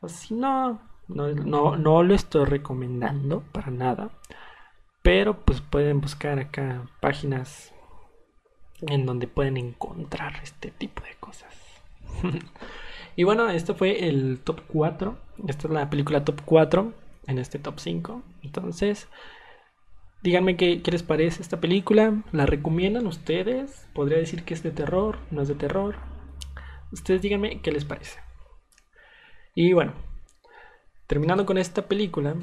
O 0.00 0.08
si 0.08 0.34
no, 0.34 0.80
no, 1.08 1.28
no, 1.32 1.76
no 1.76 2.02
lo 2.02 2.14
estoy 2.14 2.44
recomendando 2.44 3.42
para 3.52 3.70
nada. 3.70 4.10
Pero 5.06 5.36
pues 5.44 5.60
pueden 5.60 6.00
buscar 6.00 6.40
acá 6.40 6.88
páginas 6.98 7.72
en 8.80 9.06
donde 9.06 9.28
pueden 9.28 9.56
encontrar 9.56 10.40
este 10.42 10.72
tipo 10.72 11.00
de 11.04 11.14
cosas. 11.20 11.54
y 13.14 13.22
bueno, 13.22 13.48
esto 13.48 13.76
fue 13.76 14.08
el 14.08 14.40
top 14.40 14.62
4. 14.66 15.16
Esta 15.46 15.68
es 15.68 15.72
la 15.72 15.88
película 15.90 16.24
top 16.24 16.40
4. 16.44 16.92
en 17.28 17.38
este 17.38 17.60
top 17.60 17.78
5. 17.78 18.20
Entonces, 18.42 19.06
díganme 20.24 20.56
qué, 20.56 20.82
qué 20.82 20.90
les 20.90 21.04
parece 21.04 21.40
esta 21.40 21.60
película. 21.60 22.24
¿La 22.32 22.44
recomiendan 22.44 23.06
ustedes? 23.06 23.86
¿Podría 23.94 24.18
decir 24.18 24.42
que 24.42 24.54
es 24.54 24.64
de 24.64 24.72
terror? 24.72 25.18
¿No 25.30 25.42
es 25.42 25.46
de 25.46 25.54
terror? 25.54 25.98
Ustedes 26.90 27.22
díganme 27.22 27.60
qué 27.60 27.70
les 27.70 27.84
parece. 27.84 28.18
Y 29.54 29.72
bueno, 29.72 29.92
terminando 31.06 31.46
con 31.46 31.58
esta 31.58 31.86
película, 31.86 32.34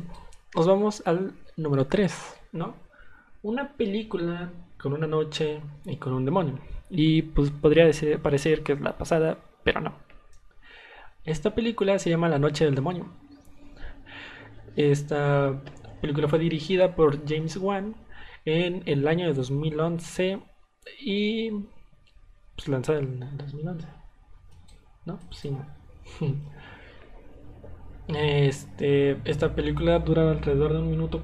nos 0.56 0.68
vamos 0.68 1.02
al 1.06 1.34
número 1.58 1.88
3, 1.88 2.14
¿no? 2.52 2.76
Una 3.42 3.74
película 3.74 4.52
con 4.78 4.94
una 4.94 5.08
noche 5.08 5.62
y 5.86 5.98
con 5.98 6.14
un 6.14 6.26
demonio. 6.26 6.60
Y 6.90 7.24
pues 7.24 7.52
podría 7.52 7.90
parecer 8.22 8.64
que 8.64 8.74
es 8.74 8.82
la 8.82 8.98
pasada, 8.98 9.38
pero 9.64 9.82
no. 9.82 9.94
Esta 11.26 11.56
película 11.56 11.98
se 12.00 12.10
llama 12.10 12.30
La 12.30 12.40
Noche 12.40 12.66
del 12.66 12.76
Demonio. 12.76 13.08
Esta 14.76 15.62
película 16.02 16.28
fue 16.28 16.40
dirigida 16.40 16.96
por 16.96 17.26
James 17.28 17.58
Wan 17.58 17.96
en 18.46 18.84
el 18.86 19.08
año 19.08 19.28
de 19.28 19.34
2011 19.34 20.40
y 21.00 21.52
pues 22.56 22.68
lanzada 22.68 23.00
en 23.00 23.38
2011. 23.38 23.88
¿No? 25.06 25.20
Sí. 25.32 25.56
Este, 28.08 29.18
esta 29.26 29.56
película 29.56 30.00
dura 30.00 30.32
alrededor 30.32 30.74
de 30.74 30.80
un 30.80 30.92
minuto, 30.92 31.24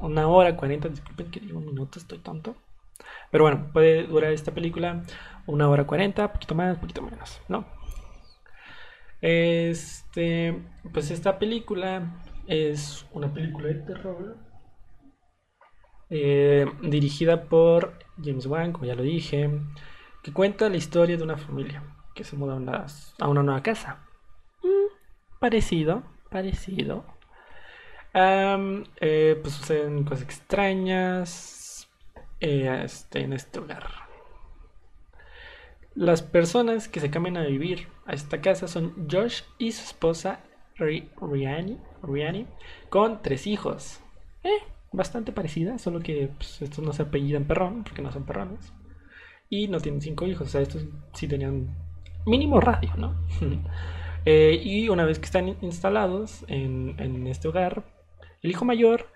una 0.00 0.28
hora, 0.28 0.56
40, 0.56 0.88
disculpen 0.88 1.30
que 1.30 1.40
digo 1.40 1.58
un 1.58 1.66
minuto, 1.66 1.98
estoy 1.98 2.18
tonto. 2.18 2.56
Pero 3.30 3.44
bueno, 3.44 3.70
puede 3.72 4.04
durar 4.04 4.32
esta 4.32 4.52
película 4.52 5.02
una 5.46 5.68
hora 5.68 5.86
40, 5.86 6.32
poquito 6.32 6.54
más, 6.54 6.78
poquito 6.78 7.02
menos, 7.02 7.40
¿no? 7.48 7.64
Este, 9.20 10.62
pues 10.92 11.10
esta 11.10 11.38
película 11.38 12.22
es 12.46 13.06
una 13.12 13.32
película 13.32 13.68
de 13.68 13.74
terror 13.74 14.38
eh, 16.08 16.66
dirigida 16.82 17.44
por 17.44 17.98
James 18.22 18.46
Wan, 18.46 18.72
como 18.72 18.86
ya 18.86 18.94
lo 18.94 19.02
dije, 19.02 19.50
que 20.22 20.32
cuenta 20.32 20.68
la 20.68 20.76
historia 20.76 21.16
de 21.16 21.22
una 21.22 21.36
familia 21.36 21.82
que 22.14 22.24
se 22.24 22.36
muda 22.36 22.54
a 22.54 23.28
una, 23.28 23.42
nueva 23.42 23.62
casa. 23.62 24.09
Parecido, 25.40 26.02
parecido. 26.30 27.04
Eh, 28.12 29.38
pues 29.40 29.54
suceden 29.54 30.04
cosas 30.04 30.22
extrañas 30.24 31.88
eh, 32.40 32.82
este, 32.84 33.22
en 33.22 33.32
este 33.32 33.58
hogar. 33.58 33.88
Las 35.94 36.20
personas 36.20 36.88
que 36.88 37.00
se 37.00 37.10
cambian 37.10 37.38
a 37.38 37.46
vivir 37.46 37.88
a 38.04 38.12
esta 38.12 38.42
casa 38.42 38.68
son 38.68 39.08
Josh 39.10 39.42
y 39.58 39.72
su 39.72 39.82
esposa 39.82 40.40
Riani, 40.76 42.46
con 42.90 43.22
tres 43.22 43.46
hijos. 43.46 44.00
Eh, 44.44 44.62
bastante 44.92 45.32
parecida, 45.32 45.78
solo 45.78 46.00
que 46.00 46.30
pues, 46.36 46.60
estos 46.60 46.84
no 46.84 46.92
se 46.92 47.02
apellidan 47.02 47.44
perrón, 47.44 47.82
porque 47.84 48.02
no 48.02 48.12
son 48.12 48.24
perrones. 48.24 48.74
Y 49.48 49.68
no 49.68 49.80
tienen 49.80 50.02
cinco 50.02 50.26
hijos, 50.26 50.48
o 50.48 50.50
sea, 50.50 50.60
estos 50.60 50.84
sí 51.14 51.26
tenían 51.26 51.74
mínimo 52.26 52.60
radio, 52.60 52.92
¿no? 52.98 53.14
Eh, 54.24 54.60
y 54.62 54.88
una 54.88 55.04
vez 55.04 55.18
que 55.18 55.24
están 55.24 55.56
instalados 55.62 56.44
en, 56.48 57.26
este 57.26 57.48
hogar, 57.48 57.84
el 58.42 58.50
hijo 58.50 58.64
mayor 58.64 59.08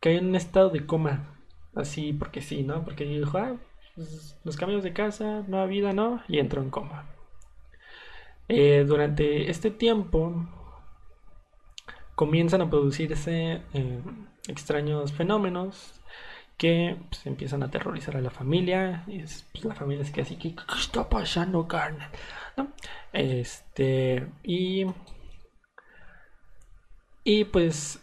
cae 0.00 0.16
en 0.16 0.28
un 0.28 0.36
estado 0.36 0.70
de 0.70 0.86
coma, 0.86 1.36
así 1.74 2.12
porque 2.12 2.40
sí, 2.40 2.62
¿no? 2.62 2.84
Porque 2.84 3.04
dijo, 3.04 3.38
ah, 3.38 3.56
pues, 3.94 4.38
los 4.44 4.56
cambios 4.56 4.82
de 4.82 4.92
casa, 4.92 5.44
nueva 5.48 5.66
vida, 5.66 5.92
¿no? 5.92 6.22
Y 6.28 6.38
entró 6.38 6.62
en 6.62 6.70
coma. 6.70 7.06
Eh, 8.48 8.84
durante 8.86 9.50
este 9.50 9.70
tiempo, 9.70 10.46
comienzan 12.14 12.60
a 12.60 12.70
producirse 12.70 13.62
eh, 13.72 14.00
extraños 14.48 15.12
fenómenos 15.12 16.01
que 16.56 16.96
pues, 17.08 17.26
empiezan 17.26 17.62
a 17.62 17.66
aterrorizar 17.66 18.16
a 18.16 18.20
la 18.20 18.30
familia. 18.30 19.04
Y 19.06 19.18
pues, 19.18 19.64
la 19.64 19.74
familia 19.74 20.04
se 20.04 20.12
queda 20.12 20.24
así, 20.24 20.36
¿qué, 20.36 20.54
está 20.78 21.08
pasando, 21.08 21.66
carnal? 21.66 22.10
Este, 23.12 24.26
y, 24.42 24.86
y 27.24 27.44
pues 27.44 28.00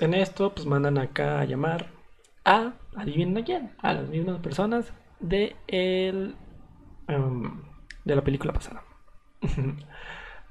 en 0.00 0.14
esto 0.14 0.54
pues 0.54 0.66
mandan 0.66 0.98
acá 0.98 1.40
a 1.40 1.44
llamar 1.44 1.88
a, 2.44 2.74
adivinen 2.96 3.38
a 3.38 3.44
quién, 3.44 3.72
a 3.78 3.92
las 3.92 4.08
mismas 4.08 4.40
personas 4.40 4.92
de 5.20 5.56
el, 5.68 6.34
em, 7.08 7.62
de 8.04 8.16
la 8.16 8.22
película 8.22 8.52
pasada. 8.52 8.82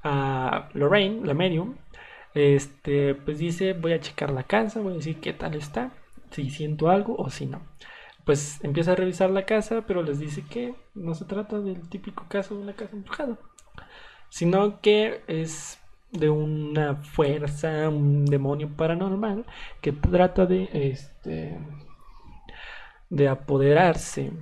a 0.02 0.68
Lorraine, 0.74 1.26
la 1.26 1.34
medium, 1.34 1.76
este, 2.34 3.14
pues 3.14 3.38
dice, 3.38 3.72
voy 3.74 3.92
a 3.92 4.00
checar 4.00 4.30
la 4.30 4.44
casa, 4.44 4.80
voy 4.80 4.92
a 4.94 4.96
decir 4.96 5.20
qué 5.20 5.32
tal 5.32 5.54
está, 5.54 5.92
si 6.30 6.50
siento 6.50 6.90
algo 6.90 7.16
o 7.16 7.30
si 7.30 7.46
no. 7.46 7.62
Pues 8.24 8.62
empieza 8.62 8.92
a 8.92 8.96
revisar 8.96 9.30
la 9.30 9.46
casa, 9.46 9.84
pero 9.86 10.02
les 10.02 10.18
dice 10.18 10.44
que 10.48 10.74
no 10.94 11.14
se 11.14 11.24
trata 11.24 11.60
del 11.60 11.88
típico 11.88 12.26
caso 12.28 12.54
de 12.54 12.62
una 12.62 12.74
casa 12.74 12.94
embrujada, 12.96 13.38
sino 14.28 14.80
que 14.80 15.22
es 15.26 15.78
de 16.12 16.28
una 16.28 16.96
fuerza, 16.96 17.88
un 17.88 18.26
demonio 18.26 18.68
paranormal 18.76 19.46
que 19.80 19.92
trata 19.92 20.46
de 20.46 20.68
este 20.72 21.58
de 23.08 23.28
apoderarse, 23.28 24.32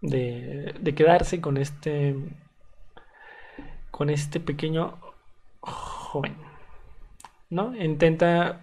de, 0.00 0.74
de 0.80 0.94
quedarse 0.94 1.40
con 1.40 1.56
este 1.56 2.16
con 3.90 4.10
este 4.10 4.40
pequeño 4.40 4.98
joven. 5.60 6.36
¿no? 7.54 7.74
Intenta, 7.76 8.60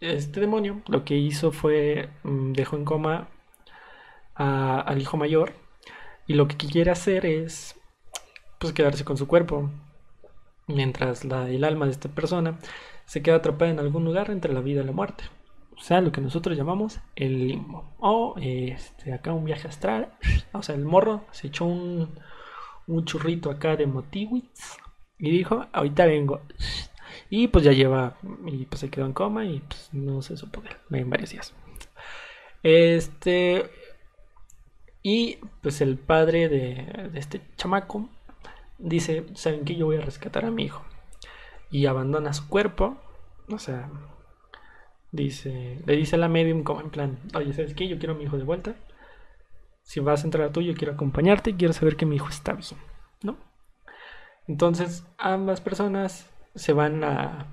este 0.00 0.40
demonio 0.40 0.82
lo 0.88 1.04
que 1.04 1.16
hizo 1.16 1.52
fue, 1.52 2.08
mm, 2.24 2.52
dejó 2.52 2.76
en 2.76 2.84
coma 2.84 3.28
al 4.34 5.00
hijo 5.02 5.16
mayor 5.18 5.52
y 6.26 6.34
lo 6.34 6.48
que 6.48 6.56
quiere 6.56 6.90
hacer 6.90 7.26
es, 7.26 7.76
pues, 8.58 8.72
quedarse 8.72 9.04
con 9.04 9.16
su 9.18 9.26
cuerpo, 9.26 9.70
mientras 10.66 11.24
el 11.24 11.64
alma 11.64 11.86
de 11.86 11.92
esta 11.92 12.08
persona 12.08 12.58
se 13.04 13.22
queda 13.22 13.36
atrapada 13.36 13.70
en 13.70 13.80
algún 13.80 14.04
lugar 14.04 14.30
entre 14.30 14.52
la 14.52 14.60
vida 14.60 14.82
y 14.82 14.86
la 14.86 14.92
muerte. 14.92 15.24
O 15.76 15.82
sea, 15.82 16.00
lo 16.00 16.12
que 16.12 16.20
nosotros 16.20 16.56
llamamos 16.56 17.00
el 17.16 17.48
limbo. 17.48 17.94
O 17.98 18.34
este, 18.40 19.12
acá 19.12 19.32
un 19.32 19.44
viaje 19.44 19.66
astral. 19.68 20.12
O 20.52 20.62
sea, 20.62 20.74
el 20.74 20.84
morro 20.84 21.24
se 21.32 21.48
echó 21.48 21.64
un, 21.64 22.10
un 22.86 23.04
churrito 23.04 23.50
acá 23.50 23.76
de 23.76 23.86
motiwits 23.86 24.78
y 25.18 25.30
dijo, 25.30 25.66
ahorita 25.72 26.06
vengo. 26.06 26.42
Y 27.28 27.48
pues 27.48 27.64
ya 27.64 27.72
lleva, 27.72 28.16
y 28.46 28.66
pues 28.66 28.80
se 28.80 28.90
quedó 28.90 29.06
en 29.06 29.12
coma 29.12 29.44
y 29.44 29.60
pues 29.60 29.90
no 29.92 30.22
se 30.22 30.36
supo 30.36 30.62
de 30.90 30.98
en 30.98 31.10
varios 31.10 31.30
días. 31.30 31.54
Este, 32.62 33.70
y 35.02 35.38
pues 35.62 35.80
el 35.80 35.96
padre 35.96 36.48
de, 36.48 37.10
este 37.14 37.40
chamaco 37.56 38.08
dice, 38.78 39.24
¿saben 39.34 39.64
qué? 39.64 39.76
Yo 39.76 39.86
voy 39.86 39.96
a 39.96 40.02
rescatar 40.02 40.44
a 40.44 40.50
mi 40.50 40.64
hijo. 40.64 40.84
Y 41.70 41.86
abandona 41.86 42.32
su 42.32 42.48
cuerpo, 42.48 42.96
o 43.48 43.58
sea, 43.58 43.90
dice, 45.12 45.80
le 45.86 45.96
dice 45.96 46.16
a 46.16 46.18
la 46.18 46.28
medium 46.28 46.62
como 46.64 46.80
en 46.80 46.90
plan, 46.90 47.18
oye, 47.34 47.52
¿sabes 47.52 47.74
qué? 47.74 47.88
Yo 47.88 47.98
quiero 47.98 48.14
a 48.14 48.16
mi 48.16 48.24
hijo 48.24 48.36
de 48.36 48.44
vuelta. 48.44 48.74
Si 49.82 50.00
vas 50.00 50.22
a 50.22 50.26
entrar 50.26 50.48
a 50.48 50.52
tuyo, 50.52 50.74
quiero 50.74 50.92
acompañarte 50.92 51.50
y 51.50 51.54
quiero 51.54 51.72
saber 51.72 51.96
que 51.96 52.06
mi 52.06 52.16
hijo 52.16 52.28
está 52.28 52.52
bien, 52.52 52.78
¿no? 53.22 53.36
Entonces, 54.46 55.06
ambas 55.16 55.60
personas 55.60 56.28
se 56.54 56.72
van 56.72 57.04
a, 57.04 57.46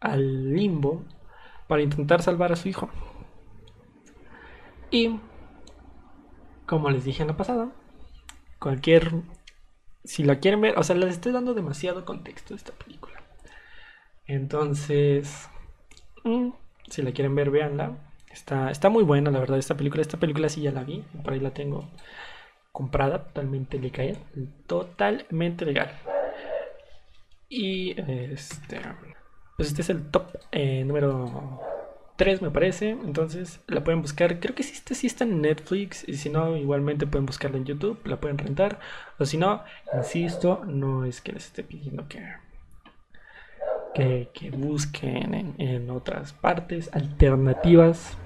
al 0.00 0.52
limbo 0.52 1.04
para 1.68 1.82
intentar 1.82 2.22
salvar 2.22 2.52
a 2.52 2.56
su 2.56 2.68
hijo. 2.68 2.90
Y, 4.90 5.20
como 6.66 6.90
les 6.90 7.04
dije 7.04 7.22
en 7.22 7.28
la 7.28 7.36
pasada, 7.36 7.70
cualquier... 8.58 9.12
Si 10.02 10.24
la 10.24 10.40
quieren 10.40 10.62
ver, 10.62 10.78
o 10.78 10.82
sea, 10.82 10.96
les 10.96 11.10
estoy 11.10 11.32
dando 11.32 11.52
demasiado 11.52 12.06
contexto 12.06 12.54
a 12.54 12.56
esta 12.56 12.72
película. 12.72 13.22
Entonces, 14.26 15.48
mm, 16.24 16.50
si 16.88 17.02
la 17.02 17.12
quieren 17.12 17.34
ver, 17.34 17.50
véanla. 17.50 17.98
Está, 18.30 18.70
está 18.70 18.88
muy 18.88 19.04
buena, 19.04 19.30
la 19.30 19.40
verdad, 19.40 19.58
esta 19.58 19.76
película. 19.76 20.00
Esta 20.00 20.18
película 20.18 20.48
sí 20.48 20.62
ya 20.62 20.72
la 20.72 20.84
vi, 20.84 21.04
por 21.22 21.34
ahí 21.34 21.40
la 21.40 21.52
tengo 21.52 21.90
comprada, 22.72 23.24
totalmente 23.24 23.78
legal. 23.78 24.16
Totalmente 24.66 25.66
legal. 25.66 25.90
Y 27.50 28.00
este, 28.00 28.80
pues 29.56 29.68
este 29.68 29.82
es 29.82 29.90
el 29.90 30.08
top 30.08 30.28
eh, 30.52 30.84
número 30.84 31.60
3 32.14 32.42
me 32.42 32.50
parece. 32.50 32.90
Entonces 32.90 33.60
la 33.66 33.82
pueden 33.82 34.02
buscar. 34.02 34.38
Creo 34.38 34.54
que 34.54 34.62
sí, 34.62 34.80
sí 34.94 35.06
está 35.06 35.24
en 35.24 35.42
Netflix. 35.42 36.08
Y 36.08 36.14
si 36.14 36.30
no, 36.30 36.56
igualmente 36.56 37.06
pueden 37.06 37.26
buscarla 37.26 37.56
en 37.56 37.64
YouTube. 37.64 37.98
La 38.04 38.20
pueden 38.20 38.38
rentar. 38.38 38.78
O 39.18 39.24
si 39.24 39.36
no, 39.36 39.64
insisto, 39.94 40.62
no 40.64 41.04
es 41.04 41.20
que 41.20 41.32
les 41.32 41.46
esté 41.46 41.64
pidiendo 41.64 42.06
que, 42.08 42.22
que, 44.32 44.50
busquen 44.50 45.34
en, 45.34 45.54
en 45.58 45.90
otras 45.90 46.32
partes 46.32 46.88
alternativas. 46.92 48.16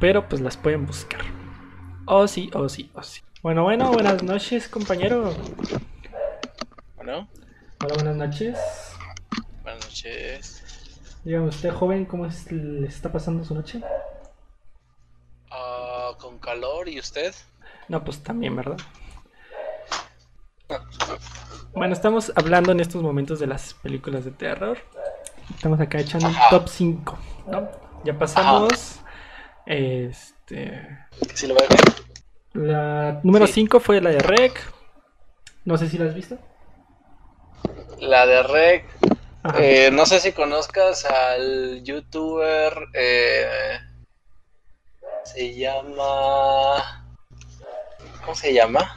Pero 0.00 0.26
pues 0.28 0.40
las 0.40 0.56
pueden 0.56 0.86
buscar. 0.86 1.20
Oh 2.06 2.26
sí, 2.26 2.50
oh 2.54 2.68
sí, 2.68 2.90
oh 2.94 3.02
sí. 3.02 3.20
Bueno, 3.42 3.64
bueno, 3.64 3.92
buenas 3.92 4.22
noches, 4.22 4.68
compañero. 4.68 5.34
Bueno. 6.96 7.28
Hola, 7.80 7.94
buenas 7.94 8.16
noches. 8.16 8.58
Buenas 9.62 9.84
noches. 9.84 10.62
Dígame 11.24 11.48
usted, 11.48 11.72
joven, 11.72 12.04
¿cómo 12.04 12.26
es- 12.26 12.50
le 12.52 12.86
está 12.86 13.10
pasando 13.10 13.44
su 13.44 13.54
noche? 13.54 13.82
Ah, 15.50 16.10
con 16.18 16.38
calor, 16.38 16.88
¿y 16.88 16.98
usted? 16.98 17.34
No, 17.88 18.04
pues 18.04 18.22
también, 18.22 18.54
¿verdad? 18.56 18.76
Bueno, 21.74 21.92
estamos 21.92 22.32
hablando 22.36 22.72
en 22.72 22.80
estos 22.80 23.02
momentos 23.02 23.38
de 23.38 23.46
las 23.46 23.74
películas 23.74 24.24
de 24.24 24.30
terror. 24.32 24.78
Estamos 25.54 25.80
acá 25.80 25.98
echando 26.00 26.28
un 26.28 26.34
top 26.50 26.68
5, 26.68 27.18
¿no? 27.46 27.68
Ya 28.04 28.18
pasamos. 28.18 29.00
Este. 29.66 30.98
Sí, 31.34 31.46
lo 31.46 31.54
voy 31.54 31.64
a 31.64 31.68
ver. 31.68 31.80
La 32.66 33.20
número 33.22 33.46
Sí. 33.46 33.52
5 33.54 33.80
fue 33.80 34.00
la 34.00 34.10
de 34.10 34.18
Rec. 34.20 34.60
No 35.64 35.76
sé 35.76 35.88
si 35.88 35.98
la 35.98 36.06
has 36.06 36.14
visto. 36.14 36.38
La 38.00 38.26
de 38.26 38.42
Rec. 38.42 38.84
Eh, 39.58 39.90
no 39.92 40.06
sé 40.06 40.20
si 40.20 40.32
conozcas 40.32 41.04
al 41.04 41.82
youtuber. 41.82 42.88
eh, 42.94 43.78
se 45.24 45.54
llama. 45.54 47.04
¿Cómo 48.20 48.34
se 48.34 48.52
llama? 48.52 48.96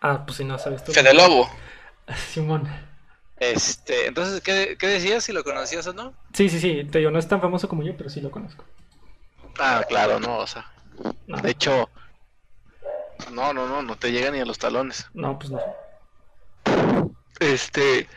Ah, 0.00 0.24
pues 0.24 0.38
si 0.38 0.44
no 0.44 0.58
sabes 0.58 0.84
tú. 0.84 0.92
Fede 0.92 1.14
Lobo. 1.14 1.48
Simón. 2.32 2.68
Este, 3.38 4.06
entonces, 4.06 4.40
¿qué, 4.40 4.76
qué 4.78 4.86
decías? 4.86 5.22
Si 5.24 5.32
lo 5.32 5.44
conocías 5.44 5.86
o 5.86 5.92
no? 5.92 6.14
Sí, 6.32 6.48
sí, 6.48 6.58
sí. 6.58 6.84
Te 6.84 6.98
digo, 6.98 7.10
no 7.10 7.18
es 7.18 7.28
tan 7.28 7.40
famoso 7.40 7.68
como 7.68 7.82
yo, 7.82 7.96
pero 7.96 8.08
sí 8.08 8.20
lo 8.20 8.30
conozco. 8.30 8.64
Ah, 9.58 9.84
claro, 9.88 10.18
no, 10.20 10.38
o 10.38 10.46
sea. 10.46 10.70
No, 11.26 11.36
De 11.38 11.50
hecho, 11.50 11.90
no, 13.32 13.52
no, 13.52 13.66
no, 13.66 13.82
no 13.82 13.96
te 13.96 14.10
llega 14.10 14.30
ni 14.30 14.40
a 14.40 14.44
los 14.46 14.58
talones. 14.58 15.06
no 15.14 15.38
pues 15.38 15.50
no. 15.50 15.60
Este, 17.40 18.08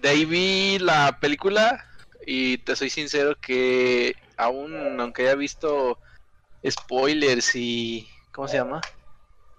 de 0.00 0.08
ahí 0.08 0.24
vi 0.24 0.78
la 0.78 1.18
película 1.20 1.84
y 2.26 2.58
te 2.58 2.76
soy 2.76 2.90
sincero 2.90 3.36
que 3.40 4.14
aún, 4.36 5.00
aunque 5.00 5.22
haya 5.22 5.34
visto 5.34 5.98
spoilers 6.68 7.54
y, 7.54 8.08
¿cómo 8.32 8.48
se 8.48 8.56
llama? 8.58 8.80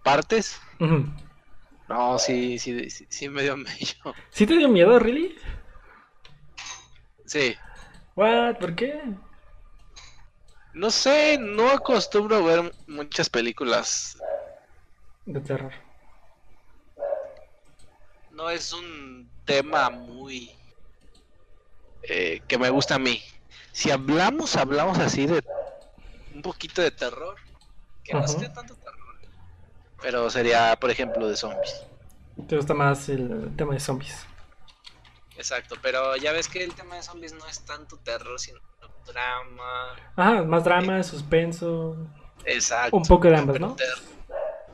Partes, 0.03 0.59
no, 1.87 2.19
sí, 2.19 2.59
sí, 2.59 2.89
sí, 2.89 3.07
sí 3.09 3.29
me 3.29 3.41
dio 3.41 3.57
mello. 3.57 4.13
¿Sí 4.29 4.45
te 4.45 4.55
dio 4.55 4.69
miedo, 4.69 4.99
really? 4.99 5.35
Sí, 7.25 7.55
What? 8.15 8.57
¿Por 8.57 8.75
qué? 8.75 9.01
no 10.73 10.91
sé, 10.91 11.37
no 11.39 11.69
acostumbro 11.69 12.37
a 12.37 12.41
ver 12.41 12.73
muchas 12.87 13.29
películas. 13.29 14.17
De 15.25 15.41
terror. 15.41 15.88
No 18.39 18.49
es 18.49 18.71
un 18.71 19.29
tema 19.43 19.89
muy 19.89 20.49
eh, 22.03 22.41
que 22.47 22.57
me 22.57 22.69
gusta 22.69 22.95
a 22.95 22.97
mí. 22.97 23.21
Si 23.73 23.91
hablamos, 23.91 24.55
hablamos 24.55 24.97
así 24.97 25.25
de 25.25 25.43
un 26.33 26.41
poquito 26.41 26.81
de 26.81 26.89
terror, 26.89 27.35
que 28.01 28.13
no 28.13 28.25
sería 28.25 28.53
tanto 28.53 28.75
terror, 28.75 29.17
pero 30.01 30.29
sería, 30.29 30.77
por 30.79 30.89
ejemplo, 30.89 31.27
de 31.27 31.35
zombies. 31.35 31.85
¿Te 32.47 32.55
gusta 32.55 32.73
más 32.73 33.09
el 33.09 33.53
tema 33.57 33.73
de 33.73 33.81
zombies? 33.81 34.25
Exacto, 35.35 35.75
pero 35.81 36.15
ya 36.15 36.31
ves 36.31 36.47
que 36.47 36.63
el 36.63 36.73
tema 36.73 36.95
de 36.95 37.03
zombies 37.03 37.33
no 37.33 37.45
es 37.45 37.59
tanto 37.65 37.97
terror, 37.97 38.39
sino 38.39 38.61
drama. 39.05 39.97
Ajá, 40.15 40.43
más 40.43 40.63
drama, 40.63 41.03
suspenso. 41.03 41.97
Exacto. 42.45 42.95
Un 42.95 43.03
poco 43.03 43.27
de 43.27 43.35
ambas, 43.35 43.59
¿no? 43.59 43.75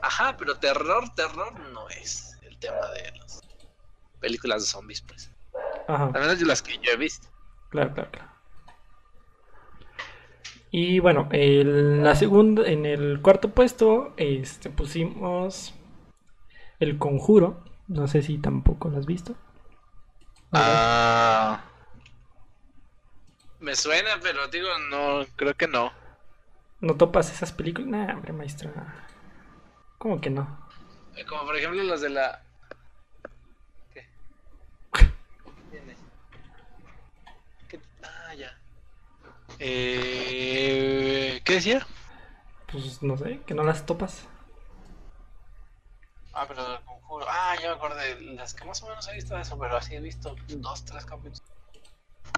Ajá, 0.03 0.37
pero 0.37 0.55
terror, 0.55 1.09
terror 1.15 1.59
no 1.71 1.89
es 1.89 2.37
el 2.43 2.59
tema 2.59 2.91
de 2.91 3.11
las 3.17 3.44
películas 4.25 4.63
de 4.63 4.67
zombies, 4.67 5.01
pues. 5.03 5.31
Ajá, 5.87 6.05
Al 6.05 6.13
menos 6.13 6.39
de 6.39 6.45
las 6.45 6.61
que 6.63 6.73
yo 6.81 6.91
he 6.91 6.97
visto. 6.97 7.27
claro, 7.69 7.93
claro, 7.93 8.09
claro. 8.11 8.29
Y 10.71 10.99
bueno, 10.99 11.29
el- 11.31 12.03
la 12.03 12.15
segunda, 12.15 12.67
en 12.67 12.85
el 12.85 13.21
cuarto 13.21 13.49
puesto, 13.49 14.13
este, 14.17 14.69
pusimos 14.69 15.73
El 16.79 16.97
Conjuro. 16.97 17.63
No 17.87 18.07
sé 18.07 18.21
si 18.23 18.37
tampoco 18.39 18.89
lo 18.89 18.97
has 18.97 19.05
visto. 19.05 19.35
Ah. 20.51 21.61
Me 23.59 23.75
suena, 23.75 24.19
pero 24.21 24.47
digo, 24.47 24.67
no, 24.89 25.25
creo 25.35 25.53
que 25.53 25.67
no. 25.67 25.91
¿No 26.81 26.95
topas 26.95 27.31
esas 27.31 27.51
películas? 27.53 27.89
Nah, 27.89 28.13
hombre, 28.15 28.33
maestra. 28.33 28.71
¿Cómo 29.97 30.19
que 30.19 30.29
no? 30.29 30.43
Como 31.29 31.45
por 31.45 31.55
ejemplo 31.55 31.81
los 31.83 32.01
de 32.01 32.09
la. 32.09 32.41
¿Qué? 33.93 34.05
Viene. 35.71 35.95
¿Qué? 37.69 37.79
Ah, 38.03 38.33
ya. 38.35 38.51
Eh, 39.59 41.41
¿Qué 41.43 41.53
decía? 41.53 41.85
Pues 42.71 43.01
no 43.01 43.17
sé, 43.17 43.41
que 43.45 43.53
no 43.53 43.63
las 43.63 43.85
topas. 43.85 44.27
Ah, 46.33 46.45
pero 46.47 46.67
del 46.69 46.81
conjuro. 46.81 47.25
Ah, 47.29 47.55
ya 47.61 47.69
me 47.69 47.75
acordé. 47.75 48.19
Las 48.21 48.53
que 48.53 48.65
más 48.65 48.81
o 48.83 48.89
menos 48.89 49.07
he 49.07 49.15
visto 49.15 49.35
de 49.35 49.41
eso, 49.41 49.57
pero 49.57 49.77
así 49.77 49.95
he 49.95 50.01
visto 50.01 50.35
dos, 50.47 50.83
tres 50.83 51.05
capítulos. 51.05 51.41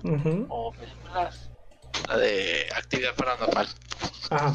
Ujú, 0.04 0.46
O 0.50 0.72
películas. 0.72 1.50
La 2.08 2.18
de 2.18 2.68
actividad 2.76 3.16
paranormal. 3.16 3.68
Ajá. 4.30 4.54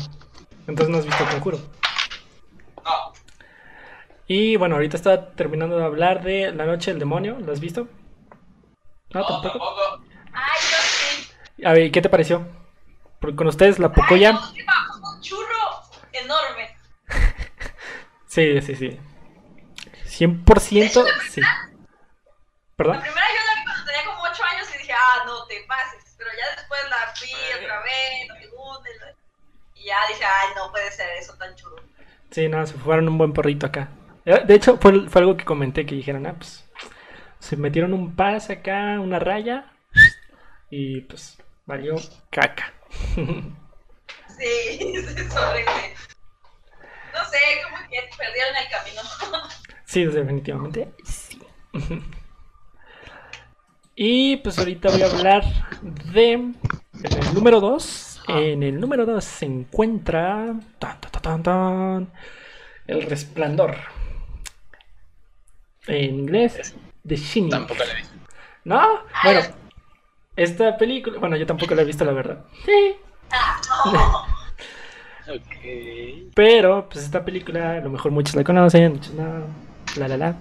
Entonces 0.69 0.89
no 0.91 0.99
has 0.99 1.05
visto 1.07 1.25
El 1.25 1.31
Conjuro. 1.31 1.59
No. 2.85 3.13
Y 4.29 4.57
bueno, 4.57 4.77
ahorita 4.77 4.97
está 4.97 5.33
terminando 5.33 5.77
de 5.77 5.85
hablar 5.85 6.23
de 6.23 6.53
La 6.53 6.65
Noche 6.67 6.93
del 6.93 7.01
Demonio. 7.01 7.39
¿Lo 7.41 7.53
has 7.53 7.61
visto? 7.61 7.89
No, 9.13 9.27
tampoco. 9.27 10.02
A 11.65 11.73
ver, 11.73 11.91
¿qué 11.91 12.01
te 12.03 12.09
pareció? 12.09 12.47
Porque 13.21 13.37
con 13.37 13.47
ustedes 13.47 13.79
la 13.79 13.93
Pocoya. 13.93 14.37
sí, 14.53 14.61
un 15.03 15.21
churro 15.21 15.83
enorme. 16.13 16.77
Sí, 18.27 18.63
sí, 18.63 18.75
sí. 18.75 18.99
100% 20.07 21.05
sí. 21.29 21.41
La 21.43 21.71
¿Perdón? 22.77 23.01
primera 23.01 23.27
yo 23.29 23.41
la 23.45 23.61
vi 23.61 23.65
cuando 23.65 23.85
tenía 23.85 24.05
como 24.07 24.23
8 24.23 24.43
años 24.55 24.69
y 24.75 24.79
dije, 24.79 24.93
ah, 24.93 25.23
no 25.27 25.47
te 25.47 25.63
pases. 25.69 26.15
Pero 26.17 26.31
ya 26.31 26.57
después 26.57 26.81
la 26.89 27.13
vi 27.21 27.63
otra 27.63 27.83
vez, 27.83 28.29
la 28.29 28.41
segunda, 28.41 28.89
y 28.91 28.99
la- 29.01 29.15
y 29.75 29.85
ya 29.85 29.97
dije, 30.09 30.25
ay, 30.25 30.49
no 30.57 30.71
puede 30.71 30.91
ser 30.93 31.11
eso 31.19 31.35
tan 31.37 31.55
churro. 31.57 31.77
Sí, 32.31 32.49
no, 32.49 32.67
se 32.67 32.75
fueron 32.75 33.09
un 33.09 33.19
buen 33.19 33.35
porrito 33.35 33.67
acá. 33.67 33.89
Eh, 34.25 34.41
De 34.47 34.55
hecho, 34.55 34.79
fue, 34.79 35.09
fue 35.11 35.21
algo 35.21 35.37
que 35.37 35.45
comenté 35.45 35.85
que 35.85 35.95
dijeron, 35.95 36.27
ah, 36.27 36.35
pues. 36.37 36.65
Se 37.39 37.57
metieron 37.59 37.93
un 37.93 38.17
pase 38.17 38.55
acá, 38.55 38.99
una 39.01 39.19
raya. 39.19 39.71
Y 40.71 41.03
pues, 41.03 41.37
valió 41.67 41.97
caca. 42.31 42.73
Sí, 44.39 44.95
es 44.97 45.37
horrible. 45.37 45.95
No 47.13 47.25
sé, 47.27 47.39
como 47.63 47.77
que 47.89 48.01
perdieron 48.17 48.57
el 48.57 48.69
camino. 48.71 49.49
Sí, 49.85 50.07
definitivamente. 50.07 50.93
Sí. 51.05 51.39
Y 53.95 54.39
pues 54.39 54.59
ahorita 54.59 54.89
voy 54.89 55.03
a 55.03 55.07
hablar 55.07 55.45
de 56.13 56.33
en 56.33 56.57
el 56.95 57.35
número 57.35 57.61
2. 57.61 58.23
En 58.29 58.63
el 58.63 58.81
número 58.81 59.05
2 59.05 59.23
se 59.23 59.45
encuentra 59.45 60.55
tan, 60.79 61.01
tan, 61.01 61.43
tan, 61.43 62.13
El 62.87 63.03
Resplandor. 63.03 63.77
En 65.87 66.15
inglés, 66.21 66.75
The 67.07 67.17
Shining. 67.17 67.51
Tampoco 67.51 67.85
la 67.85 67.93
he 67.93 67.97
visto. 67.97 68.15
¿No? 68.65 69.05
Bueno, 69.25 69.41
esta 70.37 70.77
película, 70.77 71.19
bueno, 71.19 71.37
yo 71.37 71.47
tampoco 71.47 71.75
la 71.75 71.83
he 71.83 71.85
visto, 71.85 72.05
la 72.05 72.13
verdad. 72.13 72.45
Sí. 72.65 72.97
Ok. 75.29 76.33
Pero, 76.35 76.89
pues 76.91 77.05
esta 77.05 77.25
película, 77.25 77.77
a 77.77 77.81
lo 77.81 77.91
mejor 77.91 78.11
muchos 78.11 78.35
la 78.35 78.43
conocen, 78.43 78.95
muchos 78.95 79.15
no, 79.15 79.47
la 79.97 80.09
la 80.09 80.17
la. 80.17 80.35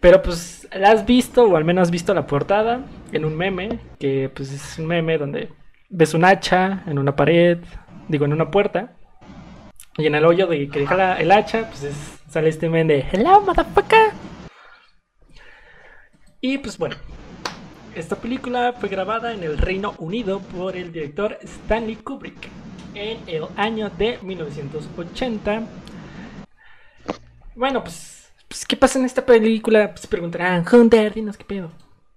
Pero 0.00 0.20
pues 0.22 0.66
la 0.76 0.90
has 0.90 1.06
visto, 1.06 1.44
o 1.44 1.56
al 1.56 1.64
menos 1.64 1.82
has 1.82 1.90
visto 1.92 2.12
la 2.12 2.26
portada, 2.26 2.80
en 3.12 3.24
un 3.24 3.36
meme, 3.36 3.78
que 4.00 4.28
pues 4.34 4.50
es 4.50 4.76
un 4.80 4.86
meme 4.88 5.18
donde 5.18 5.50
ves 5.88 6.14
un 6.14 6.24
hacha 6.24 6.82
en 6.88 6.98
una 6.98 7.14
pared, 7.14 7.58
digo, 8.08 8.24
en 8.24 8.32
una 8.32 8.50
puerta, 8.50 8.94
y 9.96 10.06
en 10.06 10.16
el 10.16 10.24
hoyo 10.24 10.48
de 10.48 10.68
que 10.68 10.80
deja 10.80 10.96
la- 10.96 11.20
el 11.20 11.30
hacha, 11.30 11.68
pues 11.68 11.84
es- 11.84 12.18
sale 12.28 12.48
este 12.48 12.68
meme 12.68 12.94
de 12.94 13.06
Hello, 13.12 13.40
motherfucker. 13.42 14.10
Y 16.40 16.58
pues 16.58 16.76
bueno, 16.76 16.96
esta 17.94 18.16
película 18.16 18.72
fue 18.72 18.88
grabada 18.88 19.34
en 19.34 19.42
el 19.42 19.58
Reino 19.58 19.94
Unido 19.98 20.40
por 20.40 20.76
el 20.76 20.92
director 20.92 21.38
Stanley 21.42 21.96
Kubrick 21.96 22.48
en 22.94 23.18
el 23.26 23.44
año 23.56 23.90
de 23.90 24.18
1980. 24.22 25.62
Bueno, 27.54 27.82
pues, 27.82 28.32
pues, 28.48 28.64
¿qué 28.64 28.76
pasa 28.76 28.98
en 28.98 29.04
esta 29.04 29.24
película? 29.24 29.90
Pues 29.90 30.06
preguntarán, 30.06 30.64
Hunter, 30.70 31.12
dinos 31.12 31.36
qué 31.36 31.44
pedo. 31.44 31.70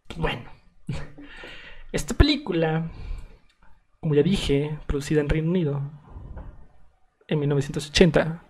Pues 0.08 0.20
bueno, 0.20 0.50
esta 1.92 2.14
película, 2.14 2.90
como 4.00 4.16
ya 4.16 4.24
dije, 4.24 4.80
producida 4.88 5.20
en 5.22 5.30
Reino 5.30 5.50
Unido 5.50 5.82
en 7.28 7.40
1980 7.40 8.44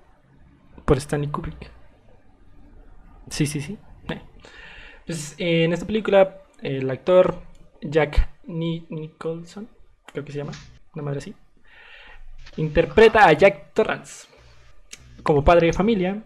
por 0.86 0.98
Stanley 0.98 1.30
Kubrick. 1.30 1.72
Sí, 3.30 3.48
sí, 3.48 3.62
sí. 3.62 3.80
Eh. 4.10 4.22
Pues 5.08 5.34
en 5.40 5.74
esta 5.74 5.88
película 5.88 6.45
el 6.62 6.90
actor 6.90 7.42
Jack 7.82 8.30
Ni 8.46 8.86
Nicholson, 8.90 9.68
creo 10.12 10.26
que 10.26 10.32
se 10.32 10.40
llama, 10.40 10.54
una 10.94 11.04
madre 11.04 11.20
así, 11.20 11.36
interpreta 12.58 13.28
a 13.28 13.34
Jack 13.34 13.74
Torrance 13.74 14.28
como 15.24 15.44
padre 15.44 15.68
de 15.68 15.74
familia. 15.74 16.24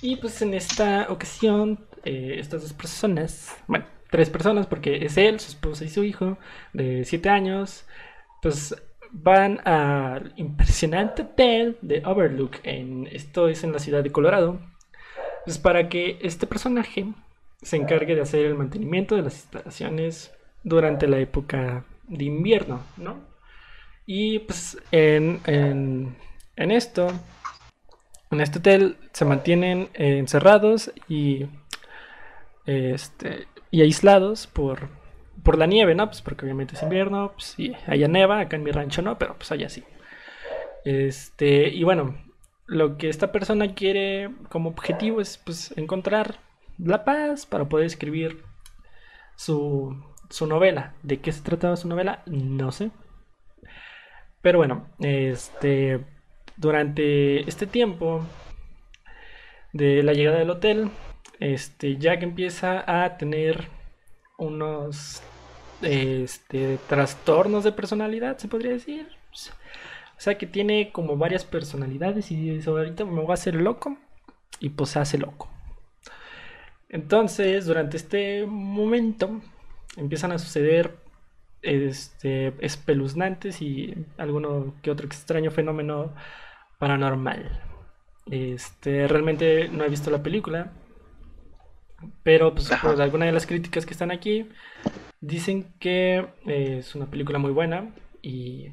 Y 0.00 0.16
pues 0.16 0.40
en 0.42 0.54
esta 0.54 1.06
ocasión, 1.10 1.78
eh, 2.04 2.36
estas 2.38 2.62
dos 2.62 2.72
personas, 2.72 3.56
bueno, 3.66 3.84
tres 4.10 4.30
personas, 4.30 4.66
porque 4.66 5.04
es 5.04 5.16
él, 5.16 5.40
su 5.40 5.50
esposa 5.50 5.84
y 5.84 5.88
su 5.88 6.04
hijo 6.04 6.38
de 6.72 7.04
7 7.04 7.28
años, 7.28 7.84
pues 8.40 8.74
van 9.10 9.66
al 9.66 10.32
impresionante 10.36 11.22
hotel 11.22 11.76
de 11.82 12.02
Overlook. 12.04 12.56
En, 12.62 13.06
esto 13.12 13.48
es 13.48 13.62
en 13.62 13.72
la 13.72 13.78
ciudad 13.78 14.02
de 14.02 14.10
Colorado. 14.10 14.60
Pues 15.44 15.58
para 15.58 15.88
que 15.88 16.18
este 16.22 16.46
personaje 16.46 17.06
se 17.62 17.76
encargue 17.76 18.14
de 18.14 18.22
hacer 18.22 18.46
el 18.46 18.54
mantenimiento 18.54 19.16
de 19.16 19.22
las 19.22 19.34
instalaciones 19.34 20.32
durante 20.64 21.06
la 21.06 21.18
época 21.18 21.84
de 22.08 22.24
invierno, 22.24 22.82
¿no? 22.96 23.20
Y 24.06 24.40
pues 24.40 24.78
en, 24.90 25.40
en, 25.46 26.16
en 26.56 26.70
esto, 26.70 27.08
en 28.30 28.40
este 28.40 28.58
hotel 28.58 28.96
se 29.12 29.24
mantienen 29.24 29.88
encerrados 29.94 30.92
y, 31.08 31.46
este, 32.66 33.46
y 33.70 33.82
aislados 33.82 34.46
por, 34.46 34.88
por 35.42 35.56
la 35.56 35.66
nieve, 35.66 35.94
¿no? 35.94 36.06
Pues 36.06 36.20
porque 36.22 36.44
obviamente 36.44 36.74
es 36.74 36.82
invierno, 36.82 37.32
pues 37.32 37.54
sí, 37.56 37.72
allá 37.86 38.08
neva, 38.08 38.40
acá 38.40 38.56
en 38.56 38.64
mi 38.64 38.72
rancho 38.72 39.02
no, 39.02 39.18
pero 39.18 39.36
pues 39.36 39.52
allá 39.52 39.68
sí. 39.68 39.84
Este, 40.84 41.68
y 41.68 41.84
bueno, 41.84 42.16
lo 42.66 42.96
que 42.96 43.08
esta 43.08 43.30
persona 43.30 43.74
quiere 43.74 44.30
como 44.48 44.70
objetivo 44.70 45.20
es 45.20 45.38
pues 45.38 45.72
encontrar 45.76 46.40
la 46.84 47.04
paz 47.04 47.46
para 47.46 47.68
poder 47.68 47.86
escribir 47.86 48.42
su, 49.36 49.96
su 50.30 50.46
novela. 50.46 50.94
¿De 51.02 51.20
qué 51.20 51.32
se 51.32 51.42
trataba 51.42 51.76
su 51.76 51.88
novela? 51.88 52.22
No 52.26 52.72
sé. 52.72 52.90
Pero 54.40 54.58
bueno, 54.58 54.88
este 54.98 56.04
durante 56.56 57.48
este 57.48 57.66
tiempo 57.66 58.24
de 59.72 60.02
la 60.02 60.12
llegada 60.12 60.38
del 60.38 60.50
hotel, 60.50 60.90
este 61.40 61.96
Jack 61.96 62.22
empieza 62.22 62.84
a 62.86 63.16
tener 63.16 63.68
unos 64.38 65.22
este, 65.82 66.78
trastornos 66.88 67.64
de 67.64 67.72
personalidad, 67.72 68.38
se 68.38 68.48
podría 68.48 68.72
decir. 68.72 69.08
O 69.32 70.24
sea 70.24 70.38
que 70.38 70.46
tiene 70.46 70.92
como 70.92 71.16
varias 71.16 71.44
personalidades 71.44 72.30
y 72.30 72.36
dice, 72.36 72.70
ahorita 72.70 73.04
me 73.04 73.22
voy 73.22 73.30
a 73.30 73.34
hacer 73.34 73.56
loco 73.56 73.96
y 74.60 74.68
pues 74.68 74.90
se 74.90 75.00
hace 75.00 75.18
loco. 75.18 75.48
Entonces, 76.92 77.66
durante 77.66 77.96
este 77.96 78.46
momento 78.46 79.40
empiezan 79.96 80.30
a 80.32 80.38
suceder 80.38 80.96
este, 81.62 82.54
espeluznantes 82.64 83.60
y 83.62 84.06
alguno 84.18 84.76
que 84.82 84.90
otro 84.92 85.06
extraño 85.06 85.50
fenómeno 85.50 86.14
paranormal. 86.78 87.62
Este, 88.30 89.08
realmente 89.08 89.68
no 89.68 89.84
he 89.84 89.88
visto 89.88 90.10
la 90.10 90.22
película, 90.22 90.72
pero 92.22 92.54
pues 92.54 92.70
por 92.80 93.00
alguna 93.00 93.26
de 93.26 93.32
las 93.32 93.46
críticas 93.46 93.86
que 93.86 93.92
están 93.92 94.12
aquí 94.12 94.48
dicen 95.20 95.74
que 95.80 96.28
eh, 96.46 96.76
es 96.78 96.94
una 96.94 97.06
película 97.06 97.38
muy 97.38 97.52
buena 97.52 97.94
y 98.22 98.70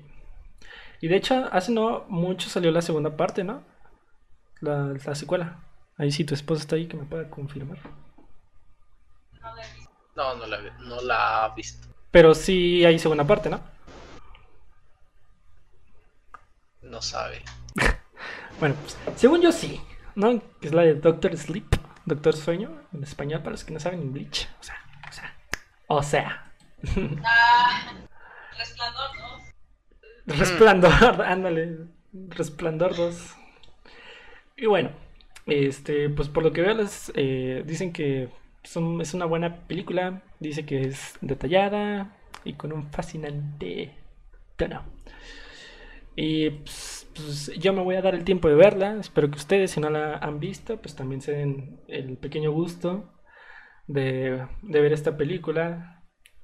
y 1.01 1.07
de 1.07 1.15
hecho 1.15 1.47
hace 1.51 1.71
no 1.71 2.05
mucho 2.09 2.49
salió 2.49 2.71
la 2.71 2.81
segunda 2.81 3.15
parte, 3.15 3.43
¿no? 3.43 3.63
La, 4.61 4.93
la 5.05 5.15
secuela. 5.15 5.63
Ahí 5.97 6.11
sí 6.11 6.25
tu 6.25 6.33
esposa 6.33 6.61
está 6.61 6.75
ahí 6.75 6.87
que 6.87 6.97
me 6.97 7.05
pueda 7.05 7.29
confirmar. 7.29 7.77
No, 10.15 10.35
no 10.35 10.45
la, 10.47 10.59
no 10.79 11.01
la 11.01 11.45
ha 11.45 11.55
visto. 11.55 11.87
Pero 12.11 12.33
sí 12.33 12.83
hay 12.85 12.99
segunda 12.99 13.25
parte, 13.25 13.49
¿no? 13.49 13.61
No 16.81 17.01
sabe. 17.01 17.43
bueno, 18.59 18.75
pues, 18.81 18.97
según 19.15 19.41
yo 19.41 19.51
sí, 19.51 19.79
¿no? 20.15 20.41
Que 20.59 20.67
es 20.67 20.73
la 20.73 20.81
de 20.81 20.95
Doctor 20.95 21.37
Sleep, 21.37 21.75
Doctor 22.05 22.35
Sueño, 22.35 22.81
en 22.93 23.03
español 23.03 23.39
para 23.39 23.51
los 23.51 23.63
que 23.63 23.73
no 23.73 23.79
saben 23.79 24.01
inglés. 24.01 24.49
O 24.59 24.63
sea, 24.63 24.75
o 25.07 25.13
sea, 25.13 25.35
o 25.87 26.03
sea. 26.03 26.45
Ah, 27.25 27.93
resplandor, 28.57 29.09
¿no? 29.17 29.39
Resplandor, 30.35 31.21
ándale. 31.23 31.77
Resplandor 32.13 32.95
2. 32.95 33.35
Y 34.57 34.65
bueno, 34.65 34.91
este, 35.45 36.09
pues 36.09 36.29
por 36.29 36.43
lo 36.43 36.51
que 36.51 36.61
veo, 36.61 36.73
les 36.73 37.11
eh, 37.15 37.63
dicen 37.65 37.93
que 37.93 38.29
es 38.75 39.13
una 39.13 39.25
buena 39.25 39.67
película. 39.67 40.23
Dice 40.39 40.65
que 40.65 40.81
es 40.81 41.17
detallada 41.21 42.15
y 42.43 42.53
con 42.53 42.71
un 42.71 42.91
fascinante 42.91 43.95
tono. 44.57 44.83
Y 46.15 46.49
pues, 46.49 47.07
pues, 47.15 47.51
yo 47.57 47.73
me 47.73 47.81
voy 47.81 47.95
a 47.95 48.01
dar 48.01 48.15
el 48.15 48.23
tiempo 48.23 48.49
de 48.49 48.55
verla. 48.55 48.97
Espero 48.99 49.29
que 49.29 49.37
ustedes, 49.37 49.71
si 49.71 49.79
no 49.79 49.89
la 49.89 50.17
han 50.17 50.39
visto, 50.39 50.77
pues 50.77 50.95
también 50.95 51.21
se 51.21 51.33
den 51.33 51.79
el 51.87 52.17
pequeño 52.17 52.51
gusto 52.51 53.11
de, 53.87 54.45
de 54.61 54.81
ver 54.81 54.93
esta 54.93 55.17
película. 55.17 56.03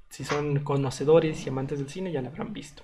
Si 0.10 0.24
son 0.24 0.64
conocedores 0.64 1.46
y 1.46 1.50
amantes 1.50 1.80
del 1.80 1.90
cine, 1.90 2.12
ya 2.12 2.22
la 2.22 2.30
habrán 2.30 2.54
visto. 2.54 2.84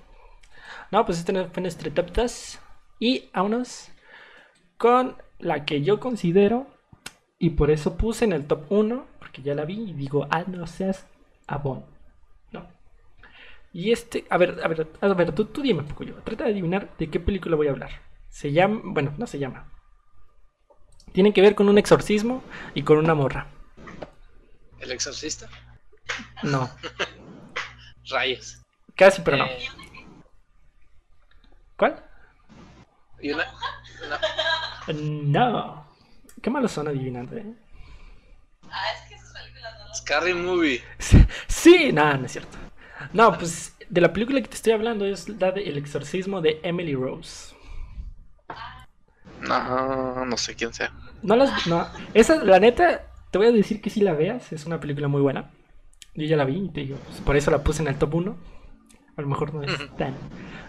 No, 0.92 1.06
pues 1.06 1.20
este 1.20 1.46
fue 1.46 1.62
nuestro 1.62 1.92
top 1.92 2.12
2. 2.12 2.60
Y 3.00 3.30
vámonos 3.34 3.90
con 4.78 5.16
la 5.40 5.66
que 5.66 5.82
yo 5.82 6.00
considero, 6.00 6.68
y 7.40 7.52
por 7.52 7.72
eso 7.72 7.98
puse 7.98 8.26
en 8.26 8.34
el 8.34 8.46
top 8.46 8.72
1, 8.72 9.06
porque 9.32 9.44
ya 9.44 9.56
la 9.56 9.64
vi 9.64 9.92
y 9.92 9.94
digo, 9.94 10.28
ah, 10.30 10.44
no 10.46 10.68
seas 10.68 11.08
abón. 11.48 11.86
No. 12.52 12.68
Y 13.72 13.94
este, 13.94 14.26
a 14.30 14.38
ver, 14.38 14.60
a 14.62 14.68
ver, 14.68 14.86
a 15.00 15.08
ver, 15.14 15.32
tú, 15.34 15.46
tú 15.46 15.62
dime, 15.62 15.86
yo 16.02 16.16
Trata 16.16 16.44
de 16.44 16.52
adivinar 16.52 16.90
de 16.98 17.10
qué 17.10 17.18
película 17.22 17.56
voy 17.56 17.68
a 17.68 17.72
hablar. 17.72 17.92
Se 18.30 18.52
llama, 18.52 18.82
bueno, 18.84 19.14
no 19.18 19.26
se 19.28 19.40
llama. 19.40 19.72
Tiene 21.14 21.32
que 21.32 21.40
ver 21.42 21.56
con 21.56 21.70
un 21.70 21.78
exorcismo 21.78 22.44
y 22.74 22.84
con 22.84 22.98
una 22.98 23.16
morra. 23.16 23.48
¿El 24.82 24.92
exorcista? 24.92 25.48
No, 26.44 26.70
Rayos. 28.10 28.62
casi, 28.96 29.22
pero 29.22 29.38
no. 29.38 29.46
Eh, 29.46 29.66
¿Cuál? 31.78 32.04
y 33.22 33.32
una- 33.32 33.48
No. 34.94 35.88
Qué 36.42 36.50
malos 36.50 36.72
son 36.74 36.90
adivinando, 36.90 37.38
¿eh? 37.38 37.46
Ah, 38.74 38.86
es 38.96 39.02
que 39.10 39.16
esas 39.16 39.34
películas 39.34 39.74
no 39.74 39.80
las 39.80 39.81
Scary 39.94 40.34
Movie. 40.34 40.82
Sí, 41.48 41.92
nada, 41.92 42.18
no 42.18 42.26
es 42.26 42.32
cierto. 42.34 42.58
No, 43.14 43.38
pues 43.38 43.76
de 43.90 44.02
la 44.02 44.14
película 44.14 44.42
que 44.42 44.48
te 44.48 44.56
estoy 44.56 44.74
hablando 44.74 45.06
es 45.06 45.28
la 45.28 45.52
de 45.52 45.64
El 45.64 45.78
exorcismo 45.78 46.42
de 46.42 46.60
Emily 46.64 46.96
Rose. 46.96 47.54
No, 49.42 50.26
no 50.26 50.38
sé 50.38 50.56
quién 50.56 50.74
sea. 50.74 50.92
No 51.24 51.36
las. 51.36 51.68
No. 51.68 51.88
Esa, 52.14 52.44
la 52.44 52.60
neta, 52.60 53.08
te 53.32 53.38
voy 53.38 53.48
a 53.48 53.52
decir 53.52 53.82
que 53.82 53.90
si 53.90 54.02
la 54.02 54.14
veas, 54.14 54.52
es 54.52 54.66
una 54.66 54.80
película 54.80 55.08
muy 55.08 55.22
buena. 55.22 55.52
Yo 56.14 56.26
ya 56.26 56.38
la 56.38 56.46
vi 56.46 56.58
y 56.66 56.70
te 56.70 56.82
digo, 56.82 56.98
pues, 57.06 57.22
por 57.22 57.36
eso 57.36 57.52
la 57.52 57.64
puse 57.64 57.82
en 57.82 57.88
el 57.88 57.96
top 57.98 58.16
1. 58.16 58.38
A 59.18 59.22
lo 59.22 59.28
mejor 59.28 59.54
no 59.54 59.64
es 59.64 59.72
tan. 59.98 60.14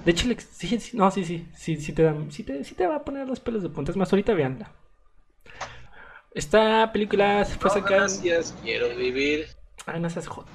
De 0.05 0.11
hecho, 0.11 0.27
el 0.27 0.33
ex- 0.33 0.49
sí, 0.53 0.79
sí, 0.81 0.97
no, 0.97 1.11
sí, 1.11 1.25
sí, 1.25 1.47
sí, 1.55 1.77
sí 1.77 1.93
te, 1.93 2.03
dan, 2.03 2.31
sí, 2.33 2.43
te, 2.43 2.65
sí 2.65 2.75
te 2.75 2.87
va 2.87 2.97
a 2.97 3.05
poner 3.05 3.27
los 3.29 3.41
pelos 3.41 3.63
de 3.63 3.69
punta. 3.69 3.91
Es 3.93 3.97
más, 3.97 4.13
ahorita 4.13 4.35
veanla. 4.35 4.73
Esta 6.35 6.91
película 6.93 7.45
fue 7.45 7.69
No, 7.69 7.75
sacada. 7.75 8.01
gracias, 8.01 8.55
quiero 8.63 8.95
vivir. 8.97 9.47
Ah, 9.87 9.99
no 9.99 10.09
seas 10.11 10.27
joto. 10.27 10.51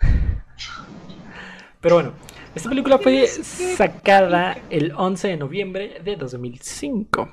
Pero 1.80 1.94
bueno, 1.96 2.12
esta 2.54 2.68
película 2.68 2.98
fue 2.98 3.26
sacada 3.26 4.58
el 4.70 4.92
11 4.96 5.28
de 5.28 5.36
noviembre 5.36 6.00
de 6.04 6.16
2005. 6.16 7.30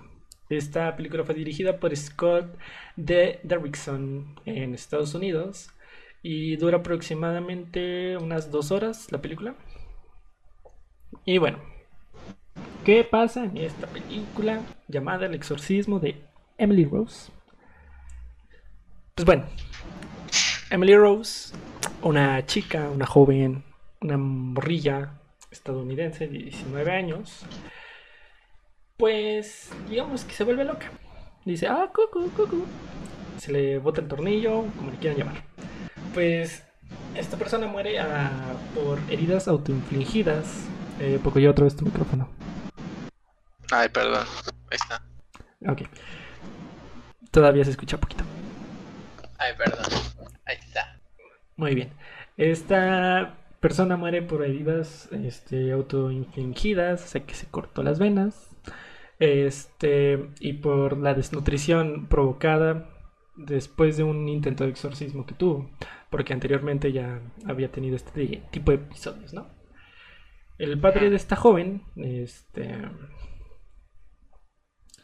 Esta 0.50 0.96
película 0.96 1.24
fue 1.24 1.34
dirigida 1.36 1.80
por 1.80 1.96
Scott 1.96 2.56
D. 2.96 3.40
Derrickson 3.44 4.40
en 4.46 4.74
Estados 4.76 5.16
Unidos 5.16 5.70
y 6.22 6.56
dura 6.58 6.78
aproximadamente 6.78 8.18
unas 8.18 8.52
dos 8.52 8.72
horas 8.72 9.12
la 9.12 9.22
película. 9.22 9.56
Y 11.26 11.40
bueno, 11.40 11.60
¿qué 12.84 13.04
pasa 13.04 13.46
en 13.46 13.58
esta 13.58 13.88
película 13.88 14.62
llamada 14.88 15.26
El 15.26 15.34
exorcismo 15.34 16.00
de 16.00 16.16
Emily 16.58 16.86
Rose? 16.86 17.32
Pues 19.16 19.26
bueno, 19.26 19.46
Emily 20.70 20.94
Rose, 20.98 21.56
una 22.02 22.46
chica, 22.46 22.90
una 22.90 23.06
joven, 23.06 23.64
una 24.02 24.18
morrilla 24.18 25.22
estadounidense 25.50 26.28
de 26.28 26.38
19 26.38 26.92
años, 26.92 27.46
pues 28.98 29.72
digamos 29.90 30.26
que 30.26 30.34
se 30.34 30.44
vuelve 30.44 30.66
loca. 30.66 30.92
Dice, 31.46 31.68
ah, 31.68 31.90
cucu, 31.96 32.30
cucu. 32.32 32.66
Se 33.38 33.54
le 33.54 33.78
bota 33.78 34.02
el 34.02 34.10
tornillo, 34.10 34.66
como 34.76 34.92
le 34.92 34.98
quieran 34.98 35.18
llamar. 35.18 35.44
Pues 36.14 36.66
esta 37.16 37.38
persona 37.38 37.68
muere 37.68 37.98
ah, 38.00 38.54
por 38.74 39.00
heridas 39.10 39.48
autoinfligidas. 39.48 40.66
Eh, 41.00 41.22
porque 41.24 41.42
yo 41.42 41.52
otra 41.52 41.64
vez 41.64 41.78
tu 41.78 41.86
micrófono. 41.86 42.28
Ay, 43.72 43.88
perdón. 43.88 44.28
Ahí 44.70 44.78
está. 44.78 45.02
Ok. 45.72 45.84
Todavía 47.32 47.64
se 47.64 47.72
escucha 47.72 47.98
poquito. 47.98 48.26
Ay, 49.38 49.54
perdón. 49.58 49.86
Ahí 50.46 50.58
está. 50.60 51.00
Muy 51.56 51.76
bien. 51.76 51.92
Esta 52.38 53.38
persona 53.60 53.98
muere 53.98 54.22
por 54.22 54.44
heridas 54.44 55.10
este, 55.12 55.72
autoinfligidas, 55.72 57.04
o 57.04 57.08
sea 57.08 57.26
que 57.26 57.34
se 57.34 57.48
cortó 57.48 57.84
las 57.84 58.00
venas. 58.00 58.50
Este, 59.20 60.30
y 60.40 60.54
por 60.54 60.98
la 60.98 61.14
desnutrición 61.14 62.08
provocada 62.08 62.90
después 63.36 63.98
de 63.98 64.04
un 64.04 64.28
intento 64.30 64.64
de 64.64 64.72
exorcismo 64.72 65.26
que 65.26 65.34
tuvo, 65.34 65.70
porque 66.10 66.34
anteriormente 66.34 66.92
ya 66.92 67.22
había 67.46 67.72
tenido 67.72 67.96
este 67.96 68.44
tipo 68.52 68.72
de 68.72 68.78
episodios, 68.78 69.34
¿no? 69.34 69.48
El 70.58 70.80
padre 70.80 71.10
de 71.10 71.18
esta 71.18 71.36
joven, 71.36 71.84
este, 71.98 72.78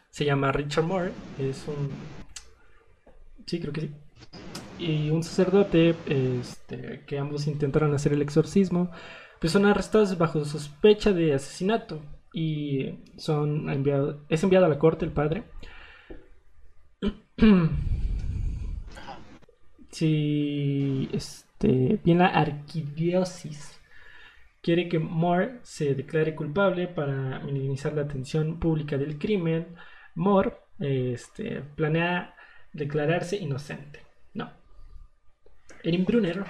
se 0.09 0.25
llama 0.25 0.51
Richard 0.51 0.85
Moore, 0.85 1.11
es 1.39 1.67
un, 1.67 1.89
sí, 3.45 3.59
creo 3.59 3.73
que 3.73 3.81
sí, 3.81 3.91
y 4.79 5.09
un 5.11 5.23
sacerdote, 5.23 5.95
este, 6.07 7.03
que 7.05 7.19
ambos 7.19 7.47
intentaron 7.47 7.93
hacer 7.93 8.13
el 8.13 8.21
exorcismo, 8.21 8.91
pues 9.39 9.53
son 9.53 9.65
arrestados 9.65 10.17
bajo 10.17 10.43
sospecha 10.45 11.13
de 11.13 11.33
asesinato 11.33 12.01
y 12.33 12.99
son 13.17 13.69
enviados, 13.69 14.17
es 14.29 14.43
enviado 14.43 14.65
a 14.65 14.69
la 14.69 14.79
corte 14.79 15.05
el 15.05 15.11
padre. 15.11 15.43
si 19.91 21.09
este, 21.11 21.99
bien 22.03 22.19
la 22.19 22.27
arquidiócesis 22.27 23.79
quiere 24.61 24.87
que 24.89 24.99
Moore 24.99 25.59
se 25.63 25.95
declare 25.95 26.35
culpable 26.35 26.87
para 26.87 27.39
minimizar 27.39 27.93
la 27.93 28.03
atención 28.03 28.59
pública 28.59 28.97
del 28.97 29.17
crimen, 29.17 29.75
Moore 30.15 30.53
este, 30.79 31.61
planea 31.75 32.35
declararse 32.73 33.37
inocente. 33.37 34.10
Erin 35.83 36.05
Brunner, 36.05 36.43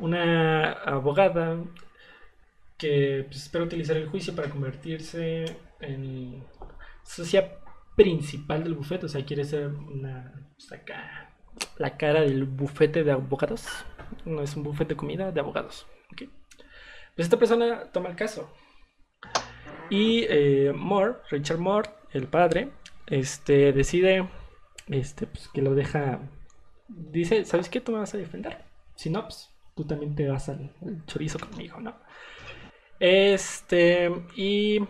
una 0.00 0.72
abogada 0.72 1.58
que 2.76 3.24
pues, 3.26 3.42
espera 3.42 3.64
utilizar 3.64 3.96
el 3.96 4.08
juicio 4.08 4.34
para 4.34 4.50
convertirse 4.50 5.56
en 5.80 6.44
socia 7.02 7.58
principal 7.96 8.62
del 8.62 8.74
bufete, 8.74 9.06
o 9.06 9.08
sea, 9.08 9.24
quiere 9.24 9.44
ser 9.44 9.66
una 9.66 10.32
saca 10.56 11.28
la 11.78 11.96
cara 11.96 12.20
del 12.20 12.44
bufete 12.44 13.04
de 13.04 13.12
abogados. 13.12 13.66
No 14.24 14.42
es 14.42 14.56
un 14.56 14.62
bufete 14.62 14.94
de 14.94 14.96
comida 14.96 15.32
de 15.32 15.40
abogados. 15.40 15.86
Pues 16.16 17.26
esta 17.26 17.38
persona 17.38 17.90
toma 17.92 18.10
el 18.10 18.16
caso. 18.16 18.48
Y 19.90 20.24
eh, 20.28 20.72
Moore, 20.74 21.14
Richard 21.30 21.58
Moore, 21.58 21.90
el 22.12 22.28
padre, 22.28 22.70
este, 23.06 23.72
decide 23.72 24.28
este, 24.88 25.26
pues, 25.26 25.48
que 25.48 25.62
lo 25.62 25.74
deja. 25.74 26.20
Dice: 26.88 27.44
¿Sabes 27.44 27.68
qué? 27.68 27.80
Tú 27.80 27.92
me 27.92 27.98
vas 27.98 28.14
a 28.14 28.18
defender. 28.18 28.58
Si 28.94 29.10
no, 29.10 29.22
pues 29.22 29.50
tú 29.76 29.84
también 29.84 30.14
te 30.14 30.26
vas 30.28 30.48
al, 30.48 30.72
chorizo 31.06 31.38
conmigo, 31.38 31.80
¿no? 31.80 31.94
Este, 32.98 34.10
y. 34.36 34.80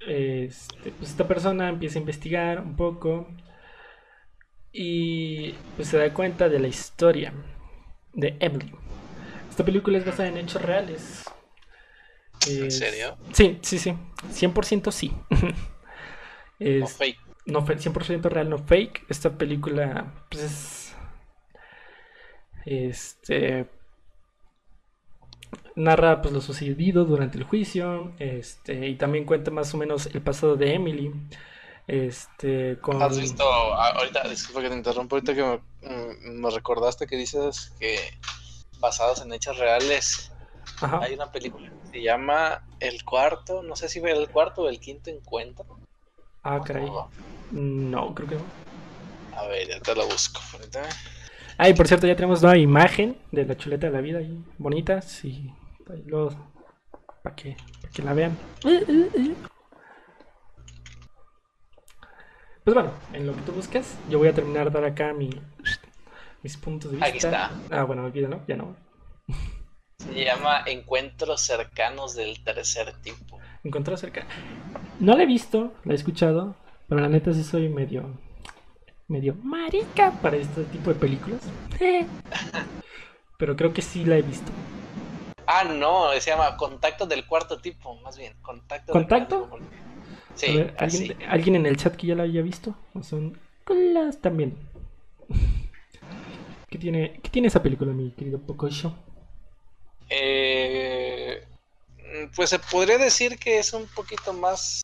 Este, 0.00 0.90
pues 0.92 1.10
esta 1.10 1.28
persona 1.28 1.68
empieza 1.68 1.98
a 1.98 2.00
investigar 2.00 2.60
un 2.60 2.76
poco 2.76 3.28
y 4.72 5.52
pues 5.76 5.88
se 5.88 5.98
da 5.98 6.14
cuenta 6.14 6.48
de 6.48 6.60
la 6.60 6.68
historia 6.68 7.32
de 8.12 8.36
Emily. 8.40 8.72
Esta 9.50 9.64
película 9.64 9.98
es 9.98 10.04
basada 10.04 10.28
en 10.28 10.38
hechos 10.38 10.62
reales. 10.62 11.24
¿En 12.48 12.70
serio? 12.70 13.16
Sí, 13.32 13.58
sí, 13.62 13.78
sí. 13.78 13.94
100% 14.32 14.92
sí. 14.92 15.12
es... 16.58 16.80
No 16.80 16.86
fake. 16.86 17.27
No, 17.48 17.64
100% 17.64 18.22
real, 18.28 18.50
no 18.50 18.58
fake. 18.58 19.06
Esta 19.08 19.30
película, 19.30 20.12
pues 20.30 20.42
es. 20.42 20.96
Este. 22.66 23.66
Narra 25.74 26.20
pues 26.20 26.34
lo 26.34 26.42
sucedido 26.42 27.06
durante 27.06 27.38
el 27.38 27.44
juicio. 27.44 28.12
Este. 28.18 28.88
Y 28.88 28.96
también 28.96 29.24
cuenta 29.24 29.50
más 29.50 29.72
o 29.72 29.78
menos 29.78 30.06
el 30.06 30.20
pasado 30.20 30.56
de 30.56 30.74
Emily. 30.74 31.10
Este, 31.86 32.78
con... 32.82 33.02
¿Has 33.02 33.18
visto, 33.18 33.42
ahorita, 33.42 34.28
disculpa 34.28 34.60
que 34.60 34.68
te 34.68 34.76
interrumpo, 34.76 35.16
ahorita 35.16 35.34
que 35.34 35.42
me, 35.42 36.40
mm, 36.40 36.46
recordaste 36.54 37.06
que 37.06 37.16
dices 37.16 37.72
que 37.80 37.98
basados 38.78 39.22
en 39.22 39.32
hechos 39.32 39.56
reales, 39.56 40.30
hay 40.82 41.14
una 41.14 41.32
película 41.32 41.70
que 41.70 41.98
se 41.98 42.02
llama 42.02 42.62
El 42.78 43.02
Cuarto, 43.04 43.62
no 43.62 43.74
sé 43.74 43.88
si 43.88 44.00
fue 44.00 44.10
el 44.10 44.28
cuarto 44.28 44.62
o 44.64 44.68
el 44.68 44.80
quinto 44.80 45.08
encuentro. 45.08 45.78
Ah, 46.42 46.60
caray. 46.62 46.84
No, 46.84 47.08
creo 47.50 48.28
que 48.28 48.34
no. 48.34 48.44
A 49.36 49.46
ver, 49.46 49.68
ya 49.68 49.80
te 49.80 49.94
la 49.94 50.04
busco. 50.04 50.40
Ay, 51.56 51.74
por 51.74 51.86
cierto, 51.88 52.06
ya 52.06 52.16
tenemos 52.16 52.42
una 52.42 52.56
imagen 52.56 53.16
de 53.32 53.44
la 53.44 53.56
chuleta 53.56 53.88
de 53.88 53.92
la 53.92 54.00
vida 54.00 54.18
ahí, 54.18 54.44
bonitas 54.58 55.24
y 55.24 55.52
luego 56.06 56.30
para 57.22 57.34
que, 57.34 57.56
para 57.80 57.92
que 57.92 58.02
la 58.02 58.14
vean. 58.14 58.36
Pues 62.64 62.74
bueno, 62.74 62.92
en 63.12 63.26
lo 63.26 63.34
que 63.34 63.40
tú 63.42 63.52
buscas, 63.52 63.96
yo 64.10 64.18
voy 64.18 64.28
a 64.28 64.34
terminar 64.34 64.70
de 64.70 64.78
dar 64.78 64.84
acá 64.84 65.12
mi, 65.14 65.30
mis 66.42 66.56
puntos 66.56 66.90
de 66.90 66.98
vista. 66.98 67.08
Aquí 67.08 67.18
está. 67.18 67.50
Ah, 67.70 67.84
bueno, 67.84 68.04
olvida, 68.04 68.28
¿no? 68.28 68.44
Ya 68.46 68.56
no. 68.56 68.76
Se 69.98 70.24
llama 70.24 70.62
Encuentros 70.66 71.40
cercanos 71.40 72.14
del 72.14 72.42
tercer 72.44 72.92
tipo. 73.00 73.38
Encuentros 73.64 74.00
cercanos. 74.00 74.32
No 75.00 75.16
la 75.16 75.22
he 75.22 75.26
visto, 75.26 75.72
la 75.84 75.92
he 75.92 75.96
escuchado, 75.96 76.56
pero 76.88 77.00
la 77.00 77.08
neta 77.08 77.32
sí 77.32 77.44
soy 77.44 77.68
medio. 77.68 78.18
medio 79.06 79.34
marica 79.42 80.12
para 80.22 80.36
este 80.36 80.64
tipo 80.64 80.92
de 80.92 80.98
películas. 80.98 81.40
pero 83.38 83.56
creo 83.56 83.72
que 83.72 83.82
sí 83.82 84.04
la 84.04 84.16
he 84.16 84.22
visto. 84.22 84.50
Ah, 85.46 85.64
no, 85.64 86.12
se 86.18 86.30
llama 86.30 86.56
Contacto 86.56 87.06
del 87.06 87.26
cuarto 87.26 87.58
tipo, 87.58 87.94
más 88.00 88.18
bien. 88.18 88.34
Contacto. 88.42 88.92
¿Contacto? 88.92 89.50
¿alguien, 91.28 91.56
en 91.56 91.66
el 91.66 91.76
chat 91.76 91.96
que 91.96 92.08
ya 92.08 92.14
la 92.14 92.24
haya 92.24 92.42
visto? 92.42 92.74
Son 93.02 93.38
las 93.66 94.20
también. 94.20 94.56
¿Qué 96.70 96.78
tiene, 96.78 97.20
¿Qué 97.22 97.30
tiene 97.30 97.48
esa 97.48 97.62
película, 97.62 97.92
mi 97.92 98.10
querido 98.12 98.38
Pocoyo? 98.38 98.92
Eh, 100.10 101.44
pues 102.34 102.50
se 102.50 102.58
podría 102.58 102.98
decir 102.98 103.38
que 103.38 103.58
es 103.58 103.72
un 103.72 103.86
poquito 103.86 104.32
más 104.32 104.82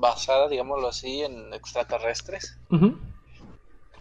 basada, 0.00 0.48
digámoslo 0.48 0.88
así, 0.88 1.22
en 1.22 1.52
extraterrestres. 1.54 2.58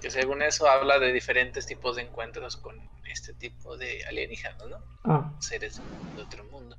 Que 0.01 0.09
según 0.09 0.41
eso 0.41 0.69
habla 0.69 0.97
de 0.97 1.11
diferentes 1.11 1.65
tipos 1.65 1.97
de 1.97 2.03
encuentros 2.03 2.55
con 2.57 2.89
este 3.05 3.33
tipo 3.33 3.75
de 3.77 4.05
alienígenas, 4.05 4.65
¿no? 4.67 4.77
Ah. 5.03 5.33
Seres 5.39 5.81
de 6.15 6.21
otro 6.21 6.43
mundo 6.45 6.77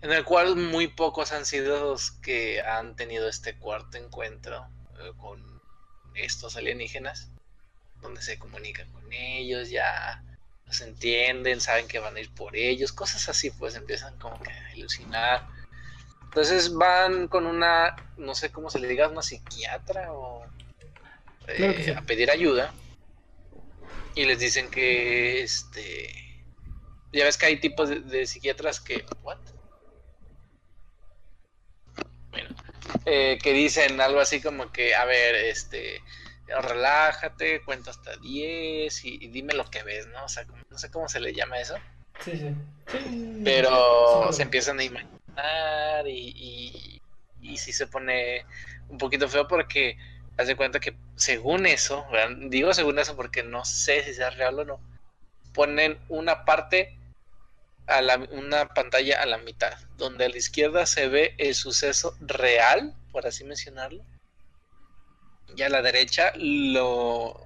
en 0.00 0.12
el 0.12 0.24
cual 0.24 0.56
muy 0.56 0.88
pocos 0.88 1.32
han 1.32 1.44
sido 1.44 1.90
los 1.90 2.12
que 2.12 2.62
han 2.62 2.94
tenido 2.96 3.28
este 3.28 3.56
cuarto 3.56 3.98
encuentro 3.98 4.68
eh, 5.00 5.12
con 5.16 5.60
estos 6.14 6.56
alienígenas, 6.56 7.30
donde 8.00 8.22
se 8.22 8.38
comunican 8.38 8.90
con 8.92 9.12
ellos, 9.12 9.70
ya 9.70 10.22
los 10.66 10.80
entienden, 10.82 11.60
saben 11.60 11.88
que 11.88 11.98
van 11.98 12.16
a 12.16 12.20
ir 12.20 12.32
por 12.34 12.54
ellos, 12.54 12.92
cosas 12.92 13.28
así, 13.28 13.50
pues 13.50 13.74
empiezan 13.74 14.18
como 14.18 14.40
que 14.40 14.50
a 14.50 14.76
ilusionar. 14.76 15.46
Entonces 16.28 16.74
van 16.74 17.28
con 17.28 17.46
una, 17.46 17.96
no 18.16 18.34
sé 18.34 18.50
cómo 18.52 18.70
se 18.70 18.78
le 18.78 18.88
diga, 18.88 19.08
una 19.08 19.22
psiquiatra 19.22 20.12
o 20.12 20.44
eh, 21.48 21.94
a 21.96 22.02
pedir 22.02 22.30
ayuda 22.30 22.72
y 24.14 24.24
les 24.24 24.38
dicen 24.38 24.70
que 24.70 25.42
este 25.42 26.44
ya 27.12 27.24
ves 27.24 27.38
que 27.38 27.46
hay 27.46 27.56
tipos 27.58 27.88
de, 27.88 28.00
de 28.00 28.26
psiquiatras 28.26 28.80
que 28.80 29.04
¿what? 29.22 29.38
Eh, 33.04 33.38
que 33.42 33.52
dicen 33.52 34.00
algo 34.00 34.20
así 34.20 34.40
como 34.40 34.70
que, 34.70 34.94
a 34.94 35.04
ver, 35.04 35.34
este, 35.34 36.02
relájate, 36.46 37.62
cuenta 37.62 37.90
hasta 37.90 38.16
10 38.16 39.04
y, 39.04 39.28
dime 39.28 39.54
lo 39.54 39.64
que 39.64 39.82
ves, 39.82 40.06
¿no? 40.08 40.24
O 40.24 40.28
sea, 40.28 40.44
no 40.70 40.78
sé 40.78 40.90
cómo 40.90 41.08
se 41.08 41.20
le 41.20 41.32
llama 41.32 41.58
eso. 41.58 41.74
Sí, 42.24 42.32
sí. 42.36 43.40
Pero 43.44 44.32
se 44.32 44.42
empiezan 44.42 44.78
a 44.80 44.84
imaginar 44.84 45.17
y, 46.06 47.00
y, 47.40 47.56
sí 47.56 47.72
se 47.72 47.86
pone 47.86 48.44
un 48.88 48.98
poquito 48.98 49.28
feo 49.28 49.48
porque 49.48 49.96
hace 50.36 50.56
cuenta 50.56 50.80
que 50.80 50.96
según 51.16 51.66
eso, 51.66 52.06
digo 52.48 52.72
según 52.72 52.98
eso 52.98 53.16
porque 53.16 53.42
no 53.42 53.64
sé 53.64 54.04
si 54.04 54.14
sea 54.14 54.30
real 54.30 54.60
o 54.60 54.64
no, 54.64 54.80
ponen 55.52 55.98
una 56.08 56.44
parte 56.44 56.96
a 57.86 58.02
la, 58.02 58.16
una 58.30 58.68
pantalla 58.68 59.20
a 59.22 59.26
la 59.26 59.38
mitad, 59.38 59.76
donde 59.96 60.26
a 60.26 60.28
la 60.28 60.36
izquierda 60.36 60.86
se 60.86 61.08
ve 61.08 61.34
el 61.38 61.54
suceso 61.54 62.16
real, 62.20 62.94
por 63.10 63.26
así 63.26 63.44
mencionarlo, 63.44 64.04
y 65.56 65.62
a 65.62 65.68
la 65.68 65.82
derecha 65.82 66.32
lo, 66.36 67.40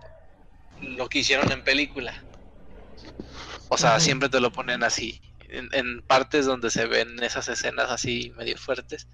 lo 0.80 1.08
que 1.08 1.20
hicieron 1.20 1.50
en 1.52 1.62
película. 1.62 2.22
O 3.68 3.78
sea, 3.78 3.98
siempre 4.00 4.28
te 4.28 4.40
lo 4.40 4.52
ponen 4.52 4.82
así, 4.82 5.22
en, 5.52 6.02
partes 6.02 6.46
donde 6.46 6.70
se 6.70 6.86
ven 6.86 7.22
esas 7.22 7.48
escenas 7.48 7.90
así 7.90 8.32
medio 8.36 8.56
fuertes, 8.56 9.06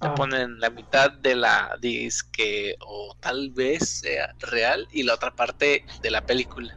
te 0.00 0.06
ah. 0.06 0.14
ponen 0.14 0.60
la 0.60 0.70
mitad 0.70 1.10
de 1.10 1.34
la 1.34 1.76
disque 1.80 2.76
o 2.80 3.16
tal 3.20 3.50
vez 3.50 4.00
sea 4.00 4.34
real 4.38 4.88
y 4.92 5.02
la 5.02 5.14
otra 5.14 5.34
parte 5.34 5.84
de 6.02 6.10
la 6.10 6.24
película. 6.24 6.76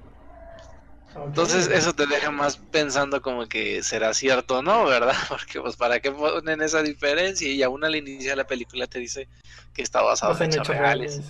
Entonces 1.16 1.68
eso 1.68 1.93
te 1.93 2.07
deja 2.07 2.32
más 2.32 2.57
pensando 2.57 3.22
como 3.22 3.47
que 3.47 3.84
será 3.84 4.14
cierto 4.14 4.59
o 4.59 4.61
no, 4.61 4.86
¿verdad? 4.86 5.16
Porque 5.30 5.61
pues 5.61 5.76
para 5.76 5.99
qué 5.99 6.11
ponen 6.11 6.61
esa 6.61 6.82
diferencia 6.82 7.47
y 7.47 7.61
aún 7.61 7.84
al 7.84 7.95
inicio 7.95 8.32
de 8.32 8.38
la 8.38 8.47
película 8.47 8.88
te 8.88 8.99
dice 8.99 9.28
que 9.74 9.84
está 9.84 10.01
basado 10.01 10.34
Basado 10.34 10.51
en 10.51 10.59
hechos 10.59 10.68
reales. 10.68 11.22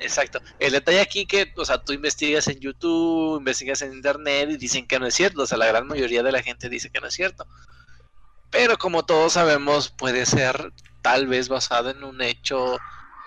Exacto. 0.00 0.40
El 0.58 0.72
detalle 0.72 1.00
aquí 1.00 1.26
que, 1.26 1.52
o 1.56 1.64
sea, 1.64 1.78
tú 1.78 1.92
investigas 1.92 2.48
en 2.48 2.60
YouTube, 2.60 3.38
investigas 3.38 3.82
en 3.82 3.92
internet 3.92 4.50
y 4.50 4.56
dicen 4.56 4.86
que 4.86 4.98
no 4.98 5.06
es 5.06 5.14
cierto. 5.14 5.42
O 5.42 5.46
sea, 5.46 5.58
la 5.58 5.66
gran 5.66 5.86
mayoría 5.86 6.22
de 6.22 6.32
la 6.32 6.42
gente 6.42 6.68
dice 6.68 6.90
que 6.90 7.00
no 7.00 7.06
es 7.06 7.14
cierto. 7.14 7.46
Pero 8.50 8.78
como 8.78 9.04
todos 9.04 9.34
sabemos, 9.34 9.90
puede 9.90 10.26
ser 10.26 10.72
tal 11.02 11.26
vez 11.26 11.48
basado 11.48 11.90
en 11.90 12.04
un 12.04 12.22
hecho 12.22 12.78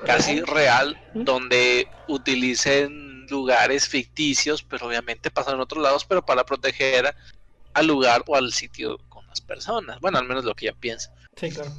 casi 0.06 0.42
real, 0.42 1.00
donde 1.14 1.88
utilicen 2.08 3.26
lugares 3.28 3.88
ficticios, 3.88 4.64
pero 4.64 4.88
obviamente 4.88 5.32
pasan 5.32 5.56
en 5.56 5.62
otros 5.62 5.84
lados, 5.84 6.06
pero 6.06 6.26
para 6.26 6.46
proteger 6.46 7.16
al 7.74 7.88
lugar 7.88 8.24
o 8.28 8.36
al 8.36 8.54
sitio 8.54 8.98
con 9.10 9.28
las 9.28 9.42
personas. 9.42 10.00
Bueno, 10.00 10.18
al 10.18 10.28
menos 10.28 10.46
lo 10.46 10.56
que 10.56 10.68
yo 10.68 10.76
pienso. 10.76 11.10
Sí, 11.36 11.50
claro. 11.52 11.72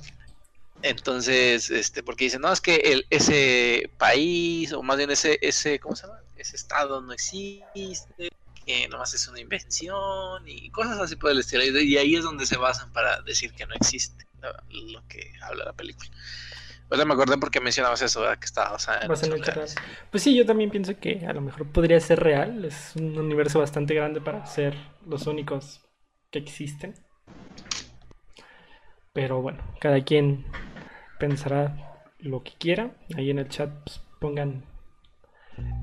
Entonces, 0.82 1.70
este, 1.70 2.02
porque 2.02 2.24
dicen, 2.24 2.40
no, 2.40 2.52
es 2.52 2.60
que 2.60 2.76
el, 2.76 3.06
ese 3.10 3.90
país, 3.98 4.72
o 4.72 4.82
más 4.82 4.96
bien 4.96 5.10
ese, 5.10 5.38
ese, 5.42 5.80
¿cómo 5.80 5.96
se 5.96 6.06
llama? 6.06 6.20
Ese 6.36 6.56
estado 6.56 7.00
no 7.00 7.12
existe, 7.12 8.30
que 8.64 8.86
nomás 8.88 9.12
es 9.14 9.26
una 9.26 9.40
invención 9.40 10.42
y 10.46 10.70
cosas 10.70 11.00
así 11.00 11.16
por 11.16 11.30
el 11.30 11.38
estilo. 11.38 11.64
Y, 11.64 11.96
ahí 11.96 12.14
es 12.14 12.22
donde 12.22 12.46
se 12.46 12.56
basan 12.56 12.92
para 12.92 13.20
decir 13.22 13.52
que 13.52 13.66
no 13.66 13.74
existe 13.74 14.26
lo, 14.70 15.02
que 15.08 15.32
habla 15.42 15.64
la 15.64 15.72
película. 15.72 16.10
Ahora 16.90 17.04
me 17.04 17.14
acordé 17.14 17.36
porque 17.38 17.60
mencionabas 17.60 18.00
eso, 18.00 18.20
¿verdad? 18.20 18.38
Que 18.38 18.46
estaba 18.46 18.70
basada 18.70 19.02
en 19.02 19.08
Basado 19.08 19.34
en 19.34 19.42
reales. 19.42 19.74
Pues 20.10 20.22
sí, 20.22 20.34
yo 20.34 20.46
también 20.46 20.70
pienso 20.70 20.98
que 20.98 21.26
a 21.26 21.32
lo 21.32 21.40
mejor 21.40 21.66
podría 21.70 21.98
ser 22.00 22.20
real. 22.20 22.64
Es 22.64 22.92
un 22.94 23.18
universo 23.18 23.58
bastante 23.58 23.94
grande 23.94 24.20
para 24.20 24.46
ser 24.46 24.74
los 25.06 25.26
únicos 25.26 25.82
que 26.30 26.38
existen. 26.38 26.94
Pero 29.12 29.42
bueno, 29.42 29.62
cada 29.80 30.02
quien 30.04 30.44
pensará 31.18 32.04
lo 32.20 32.42
que 32.42 32.52
quiera. 32.58 32.92
Ahí 33.16 33.30
en 33.30 33.38
el 33.38 33.48
chat 33.48 33.70
pues, 33.84 34.00
pongan 34.20 34.64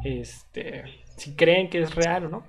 este 0.03 0.85
si 1.17 1.35
creen 1.35 1.69
que 1.69 1.81
es 1.81 1.95
real 1.95 2.25
o 2.25 2.29
no. 2.29 2.43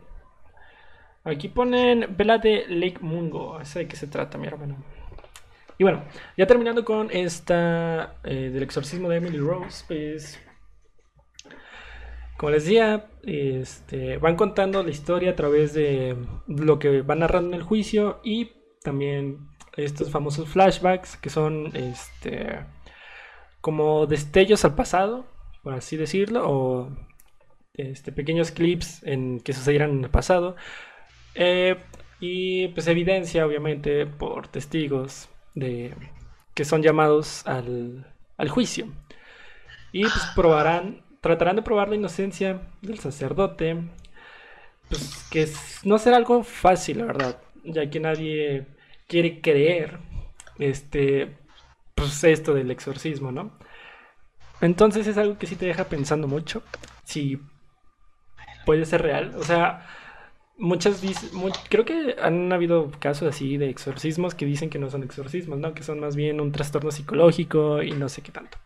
Aquí 1.24 1.48
ponen 1.48 2.16
Vela 2.16 2.38
de 2.38 2.66
Lake 2.68 2.98
Mungo. 3.00 3.60
¿Esa 3.60 3.80
de 3.80 3.88
qué 3.88 3.96
se 3.96 4.06
trata, 4.06 4.38
mi 4.38 4.46
hermano? 4.46 4.76
Y 5.78 5.84
bueno, 5.84 6.04
ya 6.36 6.46
terminando 6.46 6.84
con 6.84 7.10
esta 7.10 8.16
eh, 8.24 8.50
del 8.52 8.62
exorcismo 8.62 9.08
de 9.08 9.16
Emily 9.16 9.38
Rose, 9.38 9.84
pues 9.86 10.40
como 12.36 12.50
les 12.50 12.64
decía, 12.64 13.06
este, 13.22 14.18
van 14.18 14.36
contando 14.36 14.82
la 14.82 14.90
historia 14.90 15.30
a 15.30 15.36
través 15.36 15.72
de 15.72 16.16
lo 16.46 16.78
que 16.78 17.00
van 17.02 17.20
narrando 17.20 17.48
en 17.48 17.54
el 17.54 17.62
juicio 17.62 18.20
y 18.22 18.52
también 18.82 19.48
estos 19.76 20.10
famosos 20.10 20.48
flashbacks 20.48 21.16
que 21.16 21.30
son 21.30 21.74
este, 21.74 22.60
como 23.60 24.06
destellos 24.06 24.64
al 24.64 24.74
pasado, 24.74 25.26
por 25.62 25.74
así 25.74 25.96
decirlo, 25.96 26.48
o 26.48 26.96
este, 27.74 28.12
pequeños 28.12 28.50
clips 28.50 29.02
en 29.02 29.40
que 29.40 29.52
sucedieran 29.52 29.90
en 29.90 30.04
el 30.04 30.10
pasado. 30.10 30.56
Eh, 31.34 31.76
y 32.20 32.68
pues 32.68 32.86
evidencia, 32.86 33.46
obviamente, 33.46 34.06
por 34.06 34.48
testigos 34.48 35.28
de 35.54 35.94
que 36.54 36.64
son 36.64 36.82
llamados 36.82 37.46
al, 37.46 38.06
al 38.38 38.48
juicio. 38.48 38.88
Y 39.92 40.02
pues 40.02 40.26
probarán, 40.34 41.02
tratarán 41.20 41.56
de 41.56 41.62
probar 41.62 41.88
la 41.88 41.96
inocencia 41.96 42.62
del 42.80 42.98
sacerdote. 42.98 43.76
Pues 44.88 45.26
que 45.30 45.48
no 45.84 45.98
será 45.98 46.16
algo 46.16 46.44
fácil, 46.44 46.98
la 46.98 47.06
verdad, 47.06 47.42
ya 47.64 47.90
que 47.90 48.00
nadie 48.00 48.66
quiere 49.08 49.40
creer 49.40 49.98
este 50.58 51.36
pues 51.94 52.24
esto 52.24 52.54
del 52.54 52.70
exorcismo, 52.70 53.32
¿no? 53.32 53.52
Entonces 54.60 55.06
es 55.06 55.16
algo 55.16 55.38
que 55.38 55.46
sí 55.46 55.56
te 55.56 55.64
deja 55.64 55.84
pensando 55.84 56.28
mucho 56.28 56.62
si 57.04 57.40
puede 58.64 58.84
ser 58.86 59.02
real, 59.02 59.34
o 59.38 59.44
sea, 59.44 59.86
muchas 60.58 61.02
dic- 61.02 61.32
mu- 61.32 61.50
creo 61.68 61.84
que 61.84 62.16
han 62.20 62.52
habido 62.52 62.90
casos 63.00 63.28
así 63.28 63.56
de 63.56 63.70
exorcismos 63.70 64.34
que 64.34 64.46
dicen 64.46 64.70
que 64.70 64.78
no 64.78 64.90
son 64.90 65.02
exorcismos, 65.04 65.58
¿no? 65.58 65.74
Que 65.74 65.82
son 65.82 66.00
más 66.00 66.16
bien 66.16 66.40
un 66.40 66.52
trastorno 66.52 66.90
psicológico 66.90 67.82
y 67.82 67.92
no 67.92 68.08
sé 68.08 68.22
qué 68.22 68.32
tanto. 68.32 68.58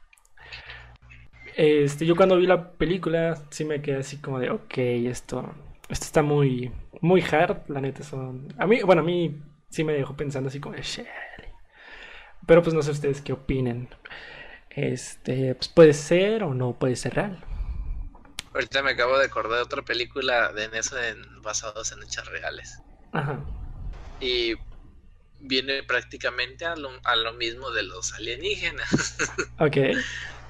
Este, 1.57 2.07
yo 2.07 2.17
cuando 2.17 2.37
vi 2.37 2.47
la 2.47 2.73
película 2.73 3.37
sí 3.51 3.65
me 3.65 3.83
quedé 3.83 3.99
así 3.99 4.19
como 4.19 4.39
de, 4.39 4.51
ok, 4.51 4.79
esto, 4.79 5.53
esto 5.89 6.05
está 6.07 6.23
muy, 6.23 6.71
muy 7.01 7.23
hard, 7.23 7.69
la 7.69 7.81
neta 7.81 8.03
son... 8.03 8.49
A 8.59 8.67
mí, 8.67 8.81
bueno, 8.83 9.03
a 9.03 9.05
mí 9.05 9.37
sí 9.71 9.85
me 9.85 9.95
dejó 9.95 10.17
pensando 10.17 10.49
así 10.49 10.61
como 10.61 10.77
"Shale". 10.77 11.09
Pero 12.47 12.63
pues 12.63 12.75
no 12.75 12.83
sé 12.83 12.91
ustedes 12.91 13.21
qué 13.21 13.33
opinen. 13.33 13.89
Este, 14.71 15.55
pues 15.55 15.69
puede 15.69 15.93
ser 15.95 16.43
o 16.43 16.55
no 16.55 16.79
puede 16.79 16.97
ser 16.97 17.15
real. 17.15 17.45
Ahorita 18.53 18.83
me 18.83 18.91
acabo 18.93 19.19
de 19.19 19.27
acordar 19.27 19.59
de 19.59 19.65
otra 19.65 19.83
película 19.83 20.53
de 20.53 20.65
en 20.65 20.75
eso 20.75 21.01
en, 21.01 21.43
basados 21.43 21.93
en 21.93 22.03
hechos 22.03 22.27
reales. 22.29 22.81
Ajá. 23.13 23.41
Y 24.21 24.55
viene 25.41 25.83
prácticamente 25.83 26.67
a 26.67 26.77
lo, 26.77 26.91
a 27.05 27.17
lo 27.17 27.33
mismo 27.35 27.71
de 27.71 27.85
los 27.85 28.13
alienígenas. 28.15 29.17
Ok. 29.59 29.77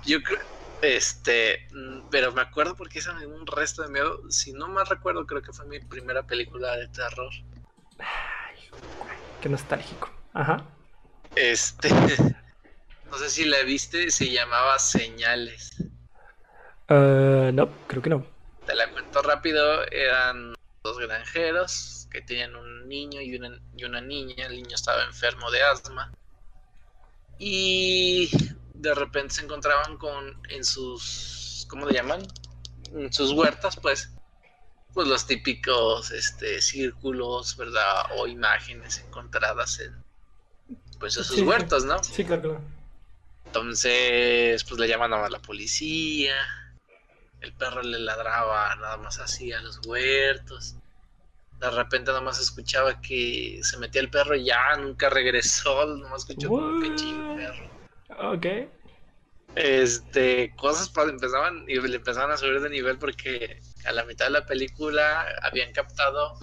Yo 0.06 0.22
creo, 0.22 0.38
este, 0.82 1.68
pero 2.10 2.32
me 2.32 2.40
acuerdo 2.40 2.74
porque 2.74 3.00
esa 3.00 3.12
me 3.12 3.26
dio 3.26 3.34
un 3.34 3.46
resto 3.46 3.82
de 3.82 3.88
miedo. 3.88 4.22
Si 4.30 4.52
no 4.52 4.68
mal 4.68 4.86
recuerdo, 4.86 5.26
creo 5.26 5.42
que 5.42 5.52
fue 5.52 5.66
mi 5.66 5.80
primera 5.80 6.26
película 6.26 6.76
de 6.76 6.88
terror. 6.88 7.32
Qué 9.40 9.48
nostálgico. 9.48 10.10
Ajá. 10.34 10.64
Este, 11.34 11.88
no 13.10 13.18
sé 13.18 13.30
si 13.30 13.44
la 13.44 13.62
viste, 13.62 14.10
se 14.10 14.30
llamaba 14.30 14.78
Señales. 14.78 15.82
Eh, 16.88 17.50
no, 17.54 17.70
creo 17.86 18.02
que 18.02 18.10
no. 18.10 18.26
Te 18.66 18.74
la 18.74 18.90
cuento 18.90 19.22
rápido, 19.22 19.84
eran 19.90 20.54
dos 20.82 20.98
granjeros 20.98 22.08
que 22.10 22.20
tenían 22.20 22.56
un 22.56 22.88
niño 22.88 23.20
y 23.20 23.36
una, 23.36 23.58
y 23.76 23.84
una 23.84 24.00
niña. 24.00 24.46
El 24.46 24.56
niño 24.56 24.74
estaba 24.74 25.04
enfermo 25.04 25.50
de 25.50 25.62
asma. 25.62 26.12
Y 27.38 28.30
de 28.74 28.94
repente 28.94 29.34
se 29.34 29.44
encontraban 29.44 29.96
con 29.96 30.38
en 30.48 30.64
sus, 30.64 31.66
¿cómo 31.70 31.86
le 31.86 31.94
llaman? 31.94 32.20
En 32.92 33.12
sus 33.12 33.32
huertas, 33.32 33.76
pues, 33.76 34.12
pues 34.94 35.08
los 35.08 35.26
típicos 35.26 36.10
este, 36.10 36.60
círculos, 36.60 37.56
¿verdad? 37.56 38.06
O 38.16 38.26
imágenes 38.26 38.98
encontradas 39.06 39.80
en 39.80 39.94
pues 40.98 41.16
esos 41.16 41.34
Sí, 41.34 41.42
huertos, 41.42 41.84
¿no? 41.84 42.02
Sí, 42.04 42.24
claro, 42.24 42.42
claro. 42.42 42.60
Entonces, 43.46 44.62
pues 44.64 44.78
le 44.78 44.86
llaman 44.86 45.12
a 45.12 45.28
la 45.28 45.40
policía. 45.40 46.34
El 47.40 47.52
perro 47.54 47.82
le 47.82 47.98
ladraba 47.98 48.76
nada 48.76 48.96
más 48.98 49.18
así 49.18 49.52
a 49.52 49.60
los 49.60 49.80
huertos. 49.86 50.76
De 51.58 51.70
repente 51.70 52.10
nada 52.10 52.20
más 52.20 52.40
escuchaba 52.40 53.00
que 53.00 53.60
se 53.62 53.78
metía 53.78 54.02
el 54.02 54.10
perro 54.10 54.36
y 54.36 54.44
ya 54.44 54.76
nunca 54.76 55.08
regresó. 55.08 55.86
Nomás 55.86 56.28
escuchó 56.28 56.48
como 56.48 56.80
que 56.80 56.94
chingo 56.94 57.36
perro. 57.36 57.70
Ok. 58.32 58.46
Este, 59.56 60.54
cosas 60.56 60.92
empezaban 61.08 61.64
y 61.66 61.80
le 61.80 61.96
empezaban 61.96 62.30
a 62.30 62.36
subir 62.36 62.60
de 62.60 62.70
nivel 62.70 62.98
porque 62.98 63.60
a 63.86 63.92
la 63.92 64.04
mitad 64.04 64.26
de 64.26 64.32
la 64.32 64.46
película 64.46 65.26
habían 65.42 65.72
captado 65.72 66.36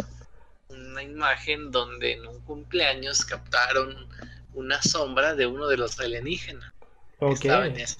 una 0.69 1.01
imagen 1.03 1.71
donde 1.71 2.13
en 2.13 2.27
un 2.27 2.41
cumpleaños 2.41 3.23
captaron 3.25 4.07
una 4.53 4.81
sombra 4.81 5.35
de 5.35 5.45
uno 5.47 5.67
de 5.67 5.77
los 5.77 5.99
alienígenas. 5.99 6.73
que 7.19 7.25
Ok. 7.25 7.33
estaba 7.35 7.67
en 7.67 7.79
esa. 7.79 7.97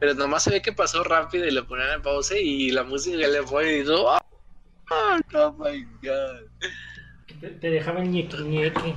Pero 0.00 0.14
nomás 0.14 0.44
se 0.44 0.50
ve 0.50 0.62
que 0.62 0.72
pasó 0.72 1.02
rápido 1.04 1.46
y 1.46 1.50
le 1.50 1.62
ponían 1.62 1.90
en 1.90 2.02
pausa 2.02 2.36
y 2.36 2.70
la 2.70 2.82
música 2.84 3.16
le 3.16 3.42
fue 3.42 3.72
y 3.72 3.78
dijo, 3.82 4.04
"Oh, 4.04 4.18
oh 5.34 5.52
my 5.52 5.84
god. 6.02 6.42
Te, 7.40 7.50
te 7.50 7.70
dejaban 7.70 8.10
ñeque 8.10 8.36
ñeque. 8.38 8.94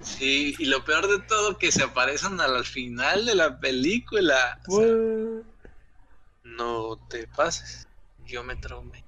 Sí, 0.00 0.54
y 0.58 0.66
lo 0.66 0.84
peor 0.84 1.08
de 1.08 1.18
todo 1.26 1.56
que 1.56 1.72
se 1.72 1.82
aparecen 1.82 2.38
al 2.40 2.64
final 2.64 3.24
de 3.24 3.34
la 3.34 3.58
película. 3.58 4.60
O 4.68 4.76
sea, 4.76 4.86
What? 4.86 5.42
no 6.42 6.98
te 7.08 7.26
pases. 7.28 7.88
Yo 8.34 8.42
me 8.42 8.56
traumé. 8.56 9.04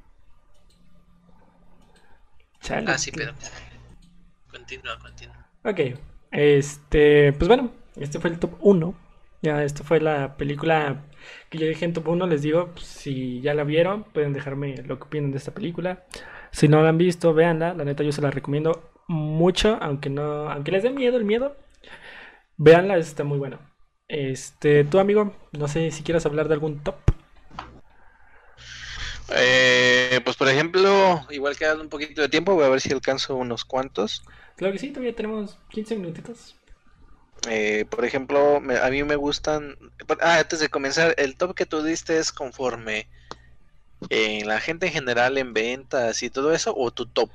Chale. 2.60 2.88
Ah, 2.88 2.96
sí, 2.96 3.10
pero. 3.10 3.32
Continúa, 4.48 5.00
continúa. 5.00 5.50
Ok. 5.64 5.98
Este, 6.30 7.32
pues 7.32 7.48
bueno, 7.48 7.72
este 7.96 8.20
fue 8.20 8.30
el 8.30 8.38
top 8.38 8.54
1. 8.60 8.94
Ya, 9.42 9.64
esto 9.64 9.82
fue 9.82 10.00
la 10.00 10.36
película 10.36 11.06
que 11.50 11.58
yo 11.58 11.66
dije 11.66 11.84
en 11.84 11.92
top 11.92 12.06
1. 12.06 12.28
Les 12.28 12.42
digo, 12.42 12.70
pues, 12.70 12.86
si 12.86 13.40
ya 13.40 13.52
la 13.54 13.64
vieron, 13.64 14.04
pueden 14.04 14.32
dejarme 14.32 14.76
lo 14.84 14.96
que 15.00 15.06
opinan 15.06 15.32
de 15.32 15.38
esta 15.38 15.52
película. 15.52 16.04
Si 16.52 16.68
no 16.68 16.80
la 16.82 16.90
han 16.90 16.98
visto, 16.98 17.34
véanla. 17.34 17.74
La 17.74 17.84
neta, 17.84 18.04
yo 18.04 18.12
se 18.12 18.22
la 18.22 18.30
recomiendo 18.30 18.92
mucho, 19.08 19.76
aunque 19.80 20.08
no, 20.08 20.48
aunque 20.48 20.70
les 20.70 20.84
dé 20.84 20.90
miedo 20.90 21.16
el 21.16 21.24
miedo. 21.24 21.56
Véanla, 22.58 22.96
está 22.96 23.24
muy 23.24 23.38
bueno. 23.38 23.58
Este, 24.06 24.84
tú 24.84 25.00
amigo, 25.00 25.34
no 25.50 25.66
sé 25.66 25.90
si 25.90 26.04
quieras 26.04 26.26
hablar 26.26 26.46
de 26.46 26.54
algún 26.54 26.78
top. 26.84 26.94
Eh, 29.30 30.08
Eh, 30.12 30.20
pues 30.24 30.36
por 30.36 30.48
ejemplo, 30.48 31.26
igual 31.30 31.56
quedando 31.56 31.82
un 31.82 31.88
poquito 31.88 32.22
de 32.22 32.28
tiempo, 32.28 32.54
voy 32.54 32.64
a 32.64 32.68
ver 32.68 32.80
si 32.80 32.92
alcanzo 32.92 33.36
unos 33.36 33.64
cuantos. 33.64 34.22
Claro 34.56 34.72
que 34.72 34.78
sí, 34.78 34.90
todavía 34.90 35.14
tenemos 35.14 35.58
15 35.70 35.96
minutitos. 35.96 36.56
Eh, 37.48 37.84
por 37.90 38.04
ejemplo, 38.04 38.60
me- 38.60 38.78
a 38.78 38.90
mí 38.90 39.02
me 39.04 39.16
gustan. 39.16 39.76
Ah, 40.20 40.38
antes 40.40 40.60
de 40.60 40.68
comenzar, 40.68 41.14
el 41.18 41.36
top 41.36 41.54
que 41.54 41.66
tú 41.66 41.82
diste 41.82 42.18
es 42.18 42.32
conforme 42.32 43.08
en 44.10 44.48
la 44.48 44.58
gente 44.60 44.86
en 44.86 44.92
general 44.92 45.38
en 45.38 45.52
ventas 45.54 46.22
y 46.24 46.30
todo 46.30 46.52
eso, 46.52 46.74
o 46.76 46.90
tu 46.90 47.06
top. 47.06 47.30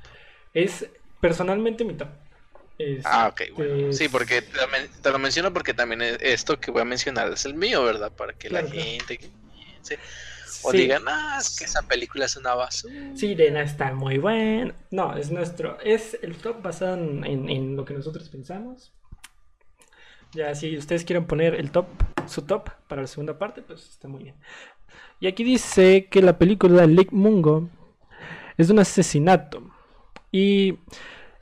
Es 0.54 0.90
personalmente 1.20 1.84
mi 1.84 1.94
top. 1.96 2.08
Es- 2.78 3.04
Ah, 3.04 3.28
ok, 3.28 3.42
bueno. 3.54 3.74
Sí, 3.90 4.08
porque 4.08 4.42
te 4.42 4.56
lo, 4.60 4.68
men- 4.68 4.90
te 5.02 5.10
lo 5.10 5.18
menciono 5.18 5.52
porque 5.52 5.74
también 5.74 6.02
es- 6.02 6.18
esto 6.20 6.60
que 6.60 6.70
voy 6.70 6.82
a 6.82 6.84
mencionar 6.84 7.32
es 7.32 7.44
el 7.44 7.54
mío, 7.54 7.84
¿verdad? 7.84 8.12
Para 8.12 8.32
que 8.34 8.48
Claro, 8.48 8.62
la 8.68 8.70
claro. 8.70 8.90
gente 8.90 9.18
que 9.18 9.28
piense 9.50 9.98
o 10.64 10.70
sí. 10.70 10.78
digan, 10.78 11.02
ah, 11.06 11.38
es 11.40 11.56
que 11.58 11.64
esa 11.64 11.82
película 11.82 12.24
es 12.26 12.36
una 12.36 12.54
basura. 12.54 12.94
Sirena 13.16 13.62
está 13.62 13.92
muy 13.92 14.18
buena. 14.18 14.74
No, 14.90 15.16
es 15.16 15.30
nuestro. 15.30 15.78
Es 15.80 16.18
el 16.22 16.36
top 16.36 16.62
basado 16.62 16.94
en, 16.96 17.24
en- 17.24 17.48
en 17.48 17.76
lo 17.76 17.84
que 17.84 17.94
nosotros 17.94 18.28
pensamos. 18.28 18.92
Ya, 20.34 20.54
si 20.54 20.76
ustedes 20.76 21.04
quieren 21.04 21.26
poner 21.26 21.54
el 21.54 21.70
top, 21.70 21.86
su 22.26 22.42
top 22.42 22.70
para 22.88 23.02
la 23.02 23.06
segunda 23.06 23.38
parte, 23.38 23.60
pues 23.62 23.88
está 23.90 24.08
muy 24.08 24.22
bien. 24.24 24.34
Y 25.20 25.26
aquí 25.26 25.44
dice 25.44 26.06
que 26.10 26.22
la 26.22 26.38
película 26.38 26.86
Lake 26.86 27.10
Mungo 27.12 27.68
es 28.56 28.70
un 28.70 28.78
asesinato. 28.78 29.62
Y 30.30 30.78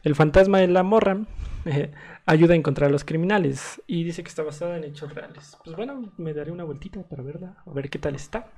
el 0.03 0.15
fantasma 0.17 0.59
de 0.59 0.67
la 0.69 0.83
morra 0.83 1.19
eh, 1.67 1.93
ayuda 2.27 2.55
a 2.55 2.57
encontrar 2.57 2.89
a 2.89 2.93
los 2.93 3.05
criminales. 3.05 3.81
Y 3.87 4.03
dice 4.03 4.23
que 4.25 4.29
está 4.29 4.43
basada 4.43 4.77
en 4.77 4.85
hechos 4.85 5.15
reales. 5.15 5.57
Pues 5.65 5.77
bueno, 5.77 6.13
me 6.17 6.35
daré 6.35 6.51
una 6.51 6.65
vueltita 6.65 7.01
para 7.03 7.23
verla, 7.23 7.63
a 7.65 7.71
ver 7.73 7.89
qué 7.91 7.99
tal 8.01 8.17
está. 8.17 8.49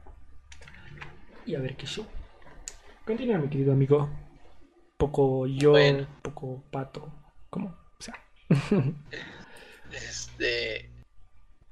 Y 1.47 1.55
a 1.55 1.61
ver 1.61 1.77
qué 1.77 1.87
show. 1.87 2.07
Continúa, 3.05 3.39
mi 3.39 3.49
querido 3.49 3.73
amigo. 3.73 4.09
Poco 4.97 5.47
yo, 5.47 5.71
Bueno. 5.73 6.07
poco 6.23 6.63
pato. 6.71 7.13
¿Cómo? 7.51 7.77
O 7.99 8.03
sea. 8.03 8.15
Este, 9.93 10.91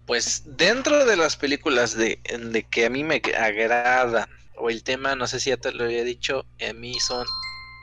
pues 0.04 0.42
dentro 0.58 1.06
de 1.06 1.16
las 1.16 1.36
películas 1.38 1.96
de, 1.96 2.20
de 2.38 2.62
que 2.64 2.84
a 2.84 2.90
mí 2.90 3.02
me 3.02 3.22
agradan, 3.38 4.28
o 4.56 4.68
el 4.68 4.82
tema, 4.82 5.16
no 5.16 5.26
sé 5.26 5.40
si 5.40 5.48
ya 5.48 5.56
te 5.56 5.72
lo 5.72 5.84
había 5.84 6.04
dicho, 6.04 6.44
a 6.68 6.72
mí 6.74 7.00
son 7.00 7.26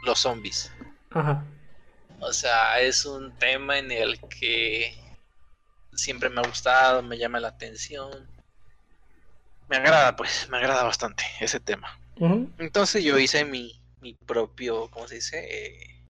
los 0.06 0.20
zombies. 0.20 0.72
Ajá. 1.10 1.44
O 2.20 2.32
sea, 2.32 2.80
es 2.82 3.04
un 3.06 3.32
tema 3.40 3.80
en 3.80 3.92
el 3.92 4.20
que 4.20 4.96
siempre 5.94 6.30
me 6.30 6.42
ha 6.42 6.48
gustado, 6.48 7.02
me 7.02 7.18
llama 7.18 7.40
la 7.40 7.48
atención. 7.48 8.30
Me 9.70 9.78
agrada, 9.78 10.16
pues, 10.16 10.48
me 10.50 10.58
agrada 10.58 10.84
bastante 10.84 11.24
ese 11.40 11.60
tema. 11.60 12.00
Entonces 12.58 13.04
yo 13.04 13.20
hice 13.20 13.46
mi, 13.46 13.80
mi 14.02 14.14
propio, 14.14 14.90
¿cómo 14.90 15.08
se 15.08 15.16
dice? 15.16 15.46
Eh, 15.50 16.06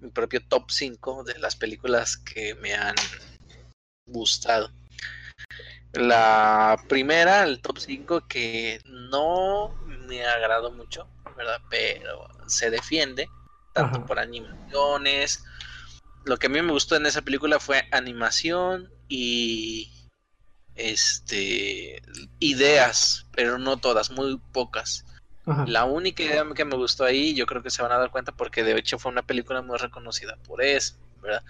mi 0.00 0.10
propio 0.10 0.40
top 0.46 0.70
5 0.70 1.24
de 1.24 1.38
las 1.38 1.56
películas 1.56 2.16
que 2.16 2.54
me 2.56 2.74
han 2.74 2.94
gustado. 4.06 4.70
La 5.92 6.76
primera, 6.88 7.44
el 7.44 7.60
top 7.60 7.78
5 7.78 8.26
que 8.28 8.80
no 8.84 9.74
me 10.06 10.24
agradó 10.26 10.70
mucho, 10.72 11.08
¿verdad? 11.36 11.60
Pero 11.70 12.28
se 12.46 12.70
defiende, 12.70 13.30
tanto 13.72 13.98
Ajá. 13.98 14.06
por 14.06 14.18
animaciones. 14.18 15.44
Lo 16.24 16.36
que 16.36 16.48
a 16.48 16.50
mí 16.50 16.60
me 16.62 16.72
gustó 16.72 16.96
en 16.96 17.06
esa 17.06 17.22
película 17.22 17.60
fue 17.60 17.88
animación 17.92 18.90
y 19.08 19.90
este 20.76 22.02
ideas, 22.38 23.26
pero 23.32 23.58
no 23.58 23.76
todas, 23.78 24.10
muy 24.10 24.40
pocas. 24.52 25.04
Ajá. 25.46 25.66
La 25.66 25.84
única 25.84 26.22
idea 26.22 26.44
que 26.54 26.64
me 26.64 26.76
gustó 26.76 27.04
ahí, 27.04 27.34
yo 27.34 27.46
creo 27.46 27.62
que 27.62 27.70
se 27.70 27.82
van 27.82 27.92
a 27.92 27.98
dar 27.98 28.10
cuenta 28.10 28.32
porque 28.32 28.64
de 28.64 28.78
hecho 28.78 28.98
fue 28.98 29.12
una 29.12 29.22
película 29.22 29.62
muy 29.62 29.76
reconocida 29.78 30.36
por 30.46 30.62
eso, 30.62 30.94
¿verdad? 31.22 31.42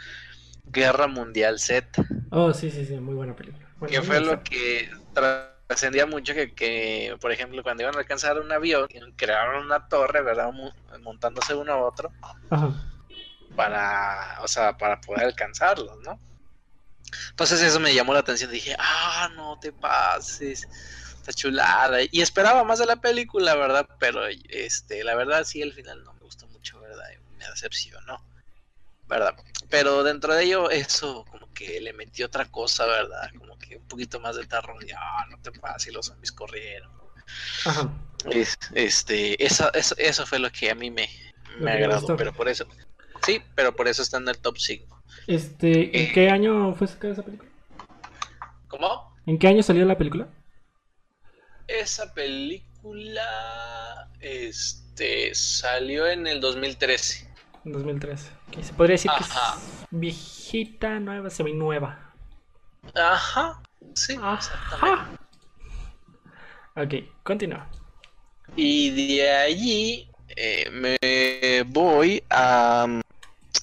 Guerra 0.66 1.06
Mundial 1.06 1.58
Z, 1.58 2.04
Oh, 2.36 2.52
sí, 2.52 2.68
sí, 2.68 2.84
sí, 2.84 2.94
muy 2.98 3.14
buena 3.14 3.36
película. 3.36 3.64
Bueno, 3.78 3.94
que 3.94 4.02
fue 4.02 4.20
lo 4.20 4.42
que 4.42 4.90
trascendía 5.12 6.04
mucho 6.04 6.34
que, 6.34 6.52
que, 6.52 7.16
por 7.20 7.30
ejemplo, 7.30 7.62
cuando 7.62 7.84
iban 7.84 7.94
a 7.94 7.98
alcanzar 7.98 8.40
un 8.40 8.50
avión, 8.50 8.88
crearon 9.14 9.64
una 9.66 9.86
torre, 9.86 10.20
¿verdad? 10.20 10.50
Montándose 11.02 11.54
uno 11.54 11.72
a 11.72 11.76
otro 11.76 12.10
Ajá. 12.50 12.72
para, 13.54 14.38
o 14.42 14.48
sea, 14.48 14.76
para 14.76 15.00
poder 15.00 15.26
alcanzarlos, 15.26 15.96
¿no? 16.04 16.18
Entonces 17.30 17.60
eso 17.62 17.80
me 17.80 17.94
llamó 17.94 18.12
la 18.14 18.20
atención, 18.20 18.50
dije, 18.50 18.74
ah, 18.78 19.30
no 19.34 19.58
te 19.60 19.72
pases, 19.72 20.66
está 21.16 21.32
chulada. 21.32 21.98
Y 22.10 22.20
esperaba 22.20 22.64
más 22.64 22.78
de 22.78 22.86
la 22.86 22.96
película, 22.96 23.54
¿verdad? 23.54 23.88
Pero 23.98 24.26
este, 24.26 25.04
la 25.04 25.14
verdad 25.14 25.44
sí, 25.44 25.62
al 25.62 25.72
final 25.72 26.02
no 26.04 26.12
me 26.14 26.20
gustó 26.20 26.46
mucho, 26.48 26.80
¿verdad? 26.80 27.04
Me 27.38 27.46
decepcionó, 27.48 28.24
¿verdad? 29.06 29.34
Pero 29.70 30.02
dentro 30.02 30.34
de 30.34 30.44
ello, 30.44 30.70
eso 30.70 31.24
como 31.30 31.52
que 31.52 31.80
le 31.80 31.92
metió 31.92 32.26
otra 32.26 32.44
cosa, 32.46 32.86
¿verdad? 32.86 33.30
Como 33.38 33.58
que 33.58 33.76
un 33.76 33.86
poquito 33.88 34.20
más 34.20 34.36
de 34.36 34.46
terror, 34.46 34.76
y, 34.86 34.90
ah, 34.92 35.26
no 35.30 35.38
te 35.40 35.52
pases, 35.52 35.88
y 35.88 35.92
los 35.92 36.06
zombies 36.06 36.32
corrieron. 36.32 36.90
Ajá. 37.64 37.88
Es- 38.30 38.58
este, 38.74 39.42
eso, 39.44 39.72
eso, 39.74 39.94
eso 39.98 40.26
fue 40.26 40.38
lo 40.38 40.50
que 40.50 40.70
a 40.70 40.74
mí 40.74 40.90
me, 40.90 41.08
me 41.58 41.72
agradó, 41.72 42.16
pero 42.16 42.32
por 42.32 42.48
eso, 42.48 42.66
sí, 43.24 43.42
pero 43.54 43.74
por 43.76 43.86
eso 43.88 44.02
está 44.02 44.16
en 44.18 44.28
el 44.28 44.38
top 44.38 44.56
5. 44.58 44.93
Este, 45.26 46.02
¿en 46.02 46.12
qué 46.12 46.28
año 46.30 46.74
fue 46.74 46.86
sacada 46.86 47.14
esa 47.14 47.22
película? 47.22 47.50
¿Cómo? 48.68 49.16
¿En 49.26 49.38
qué 49.38 49.48
año 49.48 49.62
salió 49.62 49.84
la 49.84 49.96
película? 49.96 50.28
Esa 51.66 52.12
película 52.12 53.22
este 54.20 55.34
salió 55.34 56.06
en 56.06 56.26
el 56.26 56.40
2013. 56.40 57.28
En 57.64 57.72
2013. 57.72 58.30
Ok, 58.48 58.62
Se 58.62 58.72
podría 58.74 58.94
decir 58.94 59.10
que 59.16 59.24
Ajá. 59.24 59.56
es 59.56 59.86
viejita, 59.90 61.00
nueva, 61.00 61.30
semi-nueva. 61.30 62.12
Ajá. 62.94 63.62
Sí, 63.94 64.12
exactamente. 64.12 65.00
Ajá. 65.00 65.08
Ok, 66.76 66.94
continúa. 67.22 67.66
Y 68.56 68.90
de 68.90 69.30
allí 69.30 70.10
eh, 70.36 70.68
me 70.70 71.62
voy 71.64 72.22
a 72.28 73.00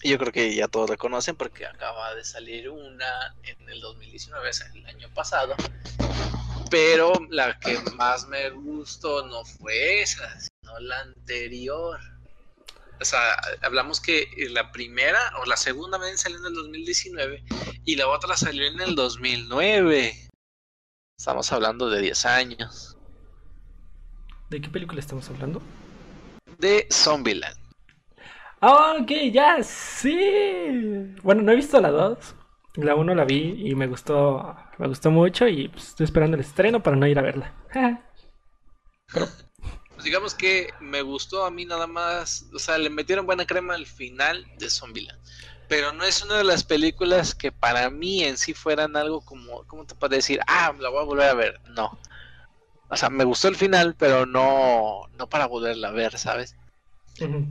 yo 0.04 0.18
creo 0.18 0.32
que 0.32 0.56
ya 0.56 0.68
todos 0.68 0.90
la 0.90 0.98
conocen 0.98 1.36
porque 1.36 1.66
acaba 1.66 2.16
de 2.16 2.24
salir 2.24 2.70
una 2.70 3.36
en 3.44 3.70
el 3.70 3.82
2019, 3.82 4.50
o 4.50 4.54
sea, 4.54 4.68
el 4.74 4.86
año 4.86 5.10
pasado. 5.14 5.56
Pero 6.70 7.14
la 7.30 7.60
que 7.60 7.78
más 7.96 8.28
me 8.28 8.50
gustó 8.52 9.28
no 9.28 9.44
fue 9.44 10.02
esa, 10.02 10.40
sino 10.40 10.80
la 10.80 11.00
anterior. 11.02 12.00
O 13.00 13.06
sea, 13.06 13.20
hablamos 13.62 14.00
que 14.00 14.28
la 14.52 14.72
primera 14.72 15.20
o 15.42 15.46
la 15.46 15.58
segunda 15.58 16.00
salió 16.18 16.38
en 16.40 16.46
el 16.46 16.54
2019 16.54 17.44
y 17.84 17.96
la 17.96 18.08
otra 18.08 18.38
salió 18.38 18.66
en 18.68 18.80
el 18.80 18.96
2009. 18.96 20.30
Estamos 21.18 21.52
hablando 21.52 21.90
de 21.90 22.02
10 22.02 22.26
años. 22.26 22.98
¿De 24.50 24.62
qué 24.62 24.70
película 24.70 25.00
estamos 25.00 25.30
hablando? 25.30 25.62
De 26.58 26.88
Zombieland. 26.92 27.61
Ah, 28.62 28.98
ok, 29.02 29.12
ya, 29.32 29.64
sí. 29.64 31.16
Bueno, 31.24 31.42
no 31.42 31.52
he 31.52 31.56
visto 31.56 31.82
la 31.82 31.90
2. 31.90 32.36
La 32.76 32.96
1 32.96 33.16
la 33.16 33.26
vi 33.26 33.70
y 33.70 33.76
me 33.76 33.88
gustó, 33.88 34.56
me 34.78 34.88
gustó 34.88 35.12
mucho 35.12 35.48
y 35.48 35.68
pues, 35.68 35.90
estoy 35.90 36.06
esperando 36.06 36.36
el 36.36 36.42
estreno 36.42 36.82
para 36.82 36.96
no 36.96 37.08
ir 37.08 37.20
a 37.20 37.24
verla. 37.24 37.54
Pues 39.94 40.06
digamos 40.06 40.34
que 40.34 40.74
me 40.80 41.04
gustó 41.04 41.46
a 41.46 41.52
mí 41.52 41.64
nada 41.66 41.86
más, 41.86 42.50
o 42.56 42.58
sea, 42.58 42.80
le 42.80 42.90
metieron 42.90 43.28
buena 43.28 43.46
crema 43.46 43.76
al 43.76 43.86
final 43.86 44.48
de 44.58 44.68
Zombieland. 44.68 45.20
Pero 45.68 45.94
no 45.94 46.04
es 46.04 46.24
una 46.24 46.38
de 46.38 46.44
las 46.44 46.64
películas 46.64 47.36
que 47.36 47.52
para 47.52 47.88
mí 47.92 48.24
en 48.24 48.38
sí 48.38 48.56
fueran 48.56 48.96
algo 48.96 49.22
como, 49.22 49.64
¿cómo 49.68 49.86
te 49.86 49.94
puedo 49.94 50.16
decir? 50.16 50.40
Ah, 50.48 50.74
la 50.80 50.90
voy 50.90 51.02
a 51.02 51.06
volver 51.06 51.30
a 51.30 51.34
ver. 51.36 51.62
No. 51.76 52.00
O 52.90 52.98
sea, 52.98 53.12
me 53.12 53.26
gustó 53.26 53.48
el 53.48 53.56
final, 53.56 53.96
pero 53.96 54.26
no, 54.26 55.08
no 55.18 55.30
para 55.30 55.46
volverla 55.46 55.90
a 55.90 55.92
ver, 55.92 56.18
¿sabes? 56.18 56.56
Ujú. 57.20 57.46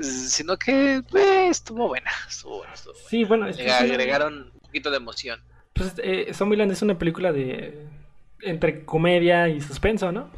Sino 0.00 0.56
que 0.56 1.02
eh, 1.14 1.48
estuvo 1.48 1.88
buena, 1.88 2.10
estuvo 2.28 2.58
buena, 2.58 2.72
estuvo 2.74 2.92
buena. 2.94 3.08
Sí, 3.08 3.24
bueno, 3.24 3.46
Le 3.48 3.72
agregaron 3.72 4.50
un 4.54 4.60
poquito 4.60 4.90
de 4.90 4.96
emoción. 4.96 5.40
pues, 5.74 5.92
eh, 5.98 6.32
Zombieland 6.34 6.72
es 6.72 6.82
una 6.82 6.98
película 6.98 7.32
de 7.32 7.86
entre 8.40 8.84
comedia 8.84 9.48
y 9.48 9.60
suspenso, 9.60 10.10
¿no? 10.12 10.30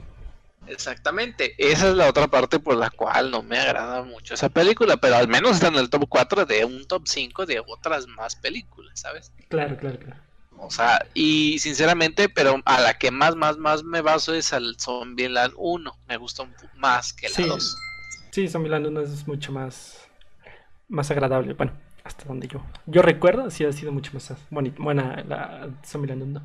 Exactamente, 0.67 1.55
esa 1.59 1.91
es 1.91 1.95
la 1.95 2.09
otra 2.09 2.27
parte 2.29 2.59
por 2.59 2.77
la 2.77 2.89
cual 2.91 3.31
no 3.31 3.43
me 3.43 3.59
agrada 3.59 4.03
mucho 4.03 4.33
esa 4.35 4.49
película, 4.49 4.97
pero 4.97 5.17
al 5.17 5.29
menos 5.29 5.53
está 5.53 5.69
en 5.69 5.75
el 5.77 5.91
top 5.91 6.07
4 6.09 6.47
de 6.47 6.65
un 6.65 6.87
top 6.87 7.03
5 7.07 7.45
de 7.45 7.61
otras 7.67 8.07
más 8.07 8.35
películas, 8.37 8.99
¿sabes? 8.99 9.31
Claro, 9.49 9.77
claro, 9.77 9.99
claro. 9.99 10.21
O 10.57 10.71
sea, 10.71 11.05
y 11.13 11.59
sinceramente, 11.59 12.31
pero 12.31 12.63
a 12.65 12.81
la 12.81 12.97
que 12.97 13.11
más, 13.11 13.37
más, 13.37 13.59
más 13.59 13.83
me 13.83 14.01
baso 14.01 14.33
es 14.33 14.55
al 14.55 14.77
Zombieland 14.81 15.53
1, 15.57 15.99
me 16.09 16.17
gusta 16.17 16.43
un 16.45 16.55
más 16.77 17.13
que 17.13 17.29
la 17.29 17.35
Sí. 17.35 17.43
2. 17.47 17.77
Sí, 18.35 18.49
Zombieland 18.49 18.85
1 18.89 19.01
es 19.03 19.29
mucho 19.29 19.53
más 19.53 20.09
más 20.89 21.09
agradable. 21.13 21.55
Bueno, 21.55 21.73
hasta 22.03 22.25
donde 22.25 22.49
yo 22.49 22.61
yo 22.87 23.01
recuerdo, 23.01 23.49
sí 23.49 23.65
ha 23.65 23.71
sido 23.71 23.93
mucho 23.93 24.11
más 24.13 24.33
boni- 24.51 24.75
buena 24.77 25.23
la 25.23 25.69
Zombieland 25.87 26.23
1. 26.23 26.43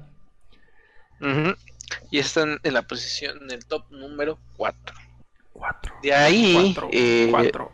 Ujú. 1.22 1.56
Y 2.12 2.20
está 2.20 2.44
en, 2.44 2.60
la 2.74 2.84
posición, 2.84 3.42
en 3.42 3.50
el 3.50 3.66
top 3.66 3.90
número 3.90 4.38
4. 4.56 4.96
Cuatro. 5.52 5.96
De 6.04 6.14
ahí, 6.14 6.74
Cuatro. 6.76 6.90
eh, 6.94 7.28
Cuatro. 7.32 7.72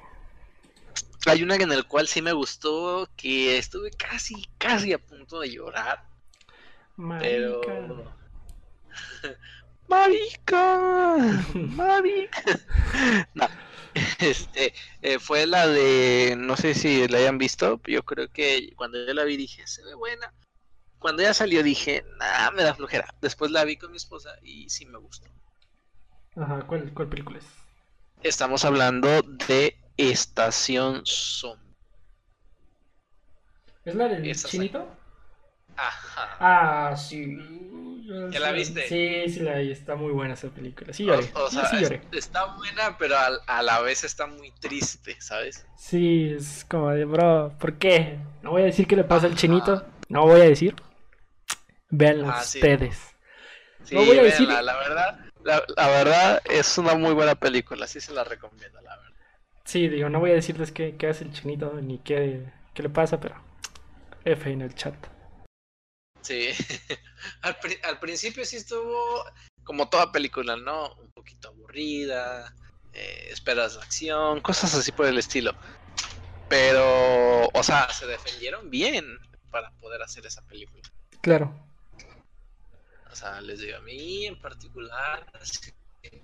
hay 1.25 1.43
una 1.43 1.55
en 1.55 1.73
el 1.73 1.83
cual 1.85 2.07
sí 2.07 2.21
me 2.21 2.31
gustó, 2.31 3.09
que 3.17 3.57
estuve 3.57 3.91
casi, 3.91 4.47
casi 4.57 4.93
a 4.93 4.97
punto 4.97 5.41
de 5.41 5.51
llorar, 5.51 6.05
pero... 7.19 7.59
Marica. 7.65 8.15
Marica, 9.89 11.43
marica. 11.53 12.41
No, 13.35 13.47
este, 14.19 14.73
eh, 15.01 15.19
fue 15.19 15.47
la 15.47 15.67
de, 15.67 16.35
no 16.37 16.57
sé 16.57 16.73
si 16.73 17.07
la 17.07 17.17
hayan 17.17 17.37
visto, 17.37 17.81
yo 17.85 18.03
creo 18.03 18.29
que 18.29 18.73
cuando 18.75 19.05
yo 19.05 19.13
la 19.13 19.23
vi 19.23 19.37
dije, 19.37 19.65
se 19.67 19.83
ve 19.83 19.95
buena. 19.95 20.33
Cuando 20.99 21.23
ya 21.23 21.33
salió 21.33 21.61
dije, 21.63 22.03
nah, 22.17 22.51
me 22.51 22.63
da 22.63 22.73
flojera. 22.73 23.07
Después 23.21 23.51
la 23.51 23.63
vi 23.63 23.77
con 23.77 23.91
mi 23.91 23.97
esposa 23.97 24.31
y 24.41 24.69
sí 24.69 24.85
me 24.85 24.97
gustó. 24.97 25.29
Ajá, 26.35 26.65
¿cuál, 26.67 26.93
cuál 26.93 27.09
película 27.09 27.39
es? 27.39 27.45
Estamos 28.23 28.65
hablando 28.65 29.21
de 29.21 29.77
Estación 29.97 31.03
Zombie. 31.05 31.75
¿Es 33.85 33.95
la 33.95 34.07
del 34.07 34.35
chinito? 34.35 34.87
Ajá. 35.77 36.37
Ah, 36.39 36.95
sí. 36.97 37.37
¿Ya 38.31 38.39
la 38.39 38.51
viste? 38.51 38.87
Sí, 38.87 39.33
sí 39.33 39.39
la 39.39 39.55
vi. 39.59 39.71
Está 39.71 39.95
muy 39.95 40.11
buena 40.11 40.33
esa 40.35 40.49
película. 40.49 40.93
Sí 40.93 41.05
lloré. 41.05 41.29
o 41.33 41.49
Sí, 41.49 41.55
sea, 41.55 41.65
sí 41.69 41.75
es- 41.77 41.81
lloré. 41.83 42.01
está 42.11 42.45
buena, 42.55 42.97
pero 42.97 43.15
a, 43.17 43.29
a 43.47 43.61
la 43.63 43.81
vez 43.81 44.03
está 44.03 44.27
muy 44.27 44.51
triste, 44.59 45.19
¿sabes? 45.19 45.65
Sí, 45.77 46.33
es 46.37 46.65
como 46.69 46.91
de, 46.91 47.05
bro, 47.05 47.53
¿por 47.59 47.77
qué? 47.77 48.17
No 48.41 48.51
voy 48.51 48.61
a 48.63 48.65
decir 48.65 48.85
qué 48.87 48.95
le 48.95 49.03
pasa 49.03 49.25
al 49.27 49.35
chinito. 49.35 49.85
No 50.09 50.23
voy 50.23 50.41
a 50.41 50.45
decir. 50.45 50.75
Véanlo 51.89 52.29
Ah, 52.29 52.41
sí. 52.43 52.59
ustedes. 52.59 53.15
Sí, 53.83 53.95
No 53.95 54.05
voy 54.05 54.17
a 54.19 54.23
decir- 54.23 54.47
véanla, 54.47 54.61
la 54.61 54.77
verdad, 54.77 55.19
la, 55.43 55.63
la 55.75 55.87
verdad 55.87 56.41
es 56.45 56.77
una 56.77 56.95
muy 56.95 57.13
buena 57.13 57.35
película, 57.35 57.85
sí 57.87 57.99
se 57.99 58.13
la 58.13 58.23
recomiendo, 58.23 58.81
la 58.81 58.95
verdad. 58.97 59.11
Sí, 59.63 59.87
digo, 59.87 60.09
no 60.09 60.19
voy 60.19 60.31
a 60.31 60.35
decirles 60.35 60.71
qué, 60.71 60.95
qué 60.97 61.07
hace 61.07 61.23
el 61.23 61.31
chinito 61.33 61.73
ni 61.81 61.99
qué, 61.99 62.45
qué 62.73 62.83
le 62.83 62.89
pasa, 62.89 63.19
pero 63.19 63.35
F 64.23 64.51
en 64.51 64.61
el 64.61 64.73
chat. 64.75 64.95
Sí, 66.25 66.49
al, 67.43 67.55
pri- 67.59 67.79
al 67.83 67.99
principio 67.99 68.43
sí 68.45 68.55
estuvo 68.57 69.23
como 69.63 69.87
toda 69.89 70.11
película, 70.11 70.55
¿no? 70.55 70.91
Un 70.95 71.11
poquito 71.11 71.49
aburrida, 71.49 72.51
eh, 72.93 73.27
esperas 73.29 73.75
la 73.75 73.83
acción, 73.83 74.41
cosas 74.41 74.73
así 74.73 74.91
por 74.91 75.05
el 75.05 75.19
estilo. 75.19 75.55
Pero, 76.47 77.47
o 77.53 77.63
sea, 77.63 77.91
se 77.91 78.07
defendieron 78.07 78.69
bien 78.71 79.19
para 79.51 79.69
poder 79.79 80.01
hacer 80.01 80.25
esa 80.25 80.41
película. 80.47 80.81
Claro. 81.21 81.53
O 83.11 83.15
sea, 83.15 83.39
les 83.41 83.59
digo, 83.59 83.77
a 83.77 83.81
mí 83.81 84.25
en 84.25 84.39
particular 84.41 85.29
sí 85.43 85.71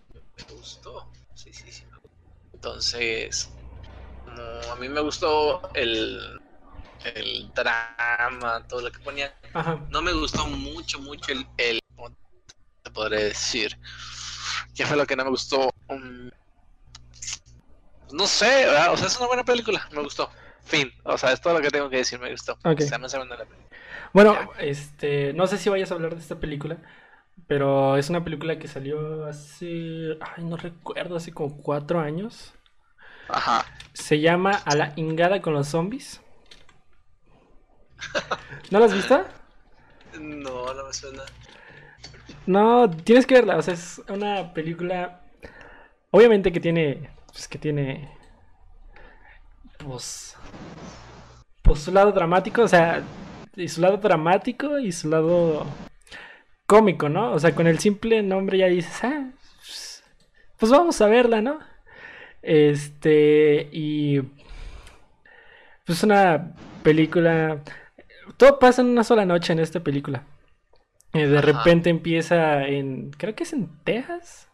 me 0.10 0.44
gustó. 0.56 1.12
Sí, 1.36 1.54
sí, 1.54 1.72
sí. 1.72 1.86
me 1.86 1.98
gustó. 1.98 2.10
Entonces, 2.54 3.56
a 4.72 4.76
mí 4.78 4.90
me 4.90 5.02
gustó 5.02 5.62
el, 5.74 6.40
el 7.04 7.52
drama, 7.54 8.66
todo 8.68 8.82
lo 8.82 8.92
que 8.92 9.00
ponía. 9.00 9.34
Ajá. 9.54 9.80
No 9.90 10.02
me 10.02 10.14
gustó 10.14 10.46
mucho, 10.48 11.00
mucho 11.00 11.32
el, 11.32 11.46
el 11.58 11.80
¿cómo 11.96 12.16
te 12.84 12.92
podré 12.92 13.26
decir? 13.26 13.78
¿Qué 14.76 14.86
fue 14.86 14.98
lo 14.98 15.06
que 15.06 15.16
no 15.16 15.24
me 15.24 15.30
gustó? 15.30 15.70
Mm, 15.90 16.30
no 18.14 18.28
sé, 18.28 18.66
¿verdad? 18.66 18.94
o 18.94 18.98
sea, 18.98 19.08
es 19.08 19.18
una 19.18 19.28
buena 19.28 19.44
película, 19.44 19.88
me 19.92 20.02
gustó. 20.02 20.30
Fin, 20.64 20.92
o 21.04 21.18
sea, 21.18 21.32
es 21.32 21.42
todo 21.42 21.54
lo 21.54 21.62
que 21.62 21.70
tengo 21.70 21.90
que 21.90 21.98
decir, 21.98 22.20
me 22.20 22.32
gustó. 22.32 22.58
O 22.64 22.78
sea, 22.78 22.98
me 22.98 23.08
la. 23.08 23.48
Bueno, 24.14 24.38
este, 24.60 25.34
no 25.34 25.48
sé 25.48 25.58
si 25.58 25.70
vayas 25.70 25.92
a 25.92 25.96
hablar 25.96 26.16
de 26.16 26.22
esta 26.22 26.40
película, 26.40 26.78
pero 27.48 27.98
es 27.98 28.10
una 28.10 28.24
película 28.24 28.60
que 28.60 28.68
salió 28.68 29.26
hace, 29.26 30.18
ay, 30.22 30.44
no 30.44 30.58
recuerdo, 30.58 31.16
hace 31.16 31.34
como 31.34 31.58
cuatro 31.58 32.00
años. 32.00 32.54
Ajá. 33.30 33.66
Se 33.94 34.20
llama 34.20 34.52
A 34.66 34.76
la 34.76 34.94
ingada 34.96 35.42
con 35.42 35.54
los 35.54 35.68
zombies. 35.68 36.22
¿No 38.70 38.80
la 38.80 38.86
has 38.86 38.94
visto? 38.94 39.24
No, 40.20 40.74
no 40.74 40.86
me 40.86 40.94
suena. 40.94 41.24
No, 42.46 42.90
tienes 42.90 43.26
que 43.26 43.36
verla, 43.36 43.58
o 43.58 43.62
sea, 43.62 43.74
es 43.74 44.02
una 44.10 44.54
película, 44.54 45.22
obviamente 46.10 46.52
que 46.52 46.60
tiene, 46.60 47.10
pues 47.28 47.48
que 47.48 47.58
tiene, 47.58 48.10
pues, 49.78 50.36
pues 51.62 51.80
su 51.82 51.92
lado 51.92 52.12
dramático, 52.12 52.64
o 52.64 52.68
sea, 52.68 53.04
y 53.56 53.68
su 53.68 53.82
lado 53.82 53.98
dramático 53.98 54.80
y 54.80 54.92
su 54.92 55.10
lado 55.10 55.66
cómico, 56.66 57.10
¿no? 57.10 57.34
O 57.34 57.40
sea, 57.40 57.54
con 57.54 57.68
el 57.68 57.80
simple 57.80 58.24
nombre 58.24 58.58
ya 58.58 58.68
dices, 58.68 59.04
ah, 59.04 59.32
pues, 59.58 60.04
pues 60.58 60.72
vamos 60.72 61.00
a 61.02 61.08
verla, 61.08 61.42
¿no? 61.42 61.60
Este, 62.42 63.70
y 63.72 64.22
pues 65.86 66.04
una 66.04 66.54
película, 66.84 67.62
todo 68.38 68.60
pasa 68.60 68.82
en 68.82 68.90
una 68.90 69.04
sola 69.04 69.26
noche 69.26 69.54
en 69.54 69.60
esta 69.60 69.82
película. 69.82 70.24
Eh, 71.14 71.28
de 71.28 71.40
Ajá. 71.40 71.42
repente 71.42 71.90
empieza 71.90 72.66
en, 72.68 73.12
creo 73.12 73.36
que 73.36 73.44
es 73.44 73.54
en 73.54 73.70
Texas, 73.84 74.50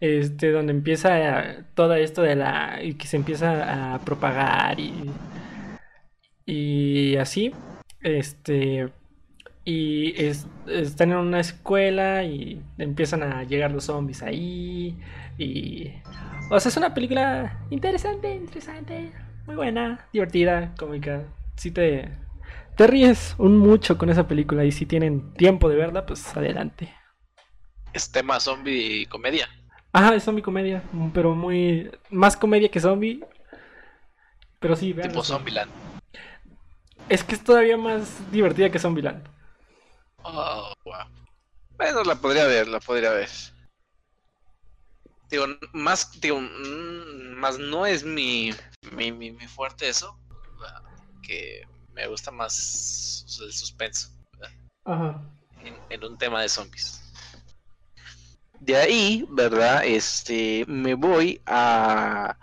este, 0.00 0.52
donde 0.52 0.72
empieza 0.72 1.50
eh, 1.50 1.64
todo 1.74 1.94
esto 1.94 2.22
de 2.22 2.36
la, 2.36 2.80
y 2.82 2.94
que 2.94 3.06
se 3.08 3.16
empieza 3.16 3.94
a 3.94 4.00
propagar 4.00 4.80
y, 4.80 4.92
y 6.46 7.16
así, 7.16 7.52
este, 8.00 8.88
y 9.64 10.14
es- 10.22 10.46
están 10.68 11.12
en 11.12 11.18
una 11.18 11.40
escuela 11.40 12.24
y 12.24 12.62
empiezan 12.78 13.22
a 13.22 13.44
llegar 13.44 13.70
los 13.72 13.84
zombies 13.84 14.22
ahí 14.22 14.96
y, 15.38 15.92
o 16.50 16.60
sea, 16.60 16.70
es 16.70 16.76
una 16.76 16.94
película 16.94 17.58
interesante, 17.70 18.34
interesante, 18.34 19.12
muy 19.46 19.56
buena, 19.56 20.06
divertida, 20.12 20.74
cómica, 20.78 21.22
si 21.56 21.70
te, 21.70 22.08
te 22.78 22.86
ríes 22.86 23.34
un 23.38 23.58
mucho 23.58 23.98
con 23.98 24.08
esa 24.08 24.28
película 24.28 24.64
y 24.64 24.70
si 24.70 24.86
tienen 24.86 25.34
tiempo 25.34 25.68
de 25.68 25.74
verla, 25.74 26.06
pues 26.06 26.24
adelante. 26.36 26.94
Es 27.92 28.12
tema 28.12 28.38
zombie 28.38 29.00
y 29.00 29.06
comedia. 29.06 29.48
Ajá, 29.92 30.14
es 30.14 30.22
zombie 30.22 30.42
comedia, 30.42 30.84
pero 31.12 31.34
muy, 31.34 31.90
más 32.08 32.36
comedia 32.36 32.70
que 32.70 32.78
zombie, 32.78 33.24
pero 34.60 34.76
sí, 34.76 34.92
vean. 34.92 35.08
Tipo 35.08 35.24
Zombieland. 35.24 35.72
Es 37.08 37.24
que 37.24 37.34
es 37.34 37.42
todavía 37.42 37.76
más 37.76 38.30
divertida 38.30 38.70
que 38.70 38.78
Zombieland. 38.78 39.26
Oh, 40.22 40.72
wow. 40.84 40.94
Bueno, 41.76 42.04
la 42.04 42.14
podría 42.14 42.44
ver, 42.44 42.68
la 42.68 42.78
podría 42.78 43.10
ver. 43.10 43.28
Digo, 45.30 45.46
más, 45.72 46.20
digo, 46.20 46.40
mm, 46.40 47.34
más 47.34 47.58
no 47.58 47.86
es 47.86 48.04
mi, 48.04 48.52
mi, 48.92 49.10
mi, 49.10 49.32
mi 49.32 49.48
fuerte 49.48 49.88
eso. 49.88 50.16
Que 51.22 51.66
me 51.98 52.06
gusta 52.06 52.30
más 52.30 53.26
el 53.42 53.52
suspenso 53.52 54.08
¿verdad? 54.32 54.54
Ajá. 54.84 55.20
en, 55.64 55.76
en 55.90 56.04
un 56.04 56.16
tema 56.16 56.42
de 56.42 56.48
zombies. 56.48 57.02
De 58.60 58.76
ahí, 58.76 59.26
¿verdad? 59.30 59.84
Este, 59.84 60.64
me 60.68 60.94
voy 60.94 61.40
a, 61.46 62.38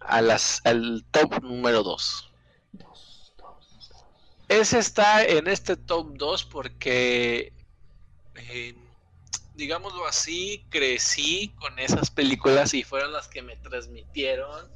a 0.00 0.22
las, 0.22 0.60
al 0.64 1.04
top 1.12 1.40
número 1.42 1.84
2. 1.84 2.32
Dos, 2.72 3.32
dos, 3.38 3.88
dos. 3.88 4.04
Ese 4.48 4.80
está 4.80 5.24
en 5.24 5.46
este 5.46 5.76
top 5.76 6.16
2 6.16 6.44
porque, 6.44 7.52
eh, 8.34 8.74
digámoslo 9.54 10.04
así, 10.06 10.66
crecí 10.68 11.54
con 11.60 11.78
esas 11.78 12.10
películas 12.10 12.74
y 12.74 12.82
fueron 12.82 13.12
las 13.12 13.28
que 13.28 13.42
me 13.42 13.56
transmitieron, 13.56 14.68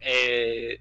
eh, 0.00 0.80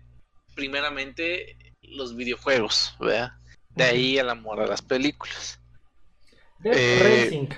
primeramente, 0.56 1.58
los 1.90 2.16
videojuegos, 2.16 2.96
¿verdad? 3.00 3.32
De 3.70 3.84
ahí 3.84 4.18
el 4.18 4.30
amor 4.30 4.62
a 4.62 4.68
las 4.68 4.82
películas. 4.82 5.60
Death 6.60 6.76
Eh, 6.78 7.00
Racing. 7.24 7.50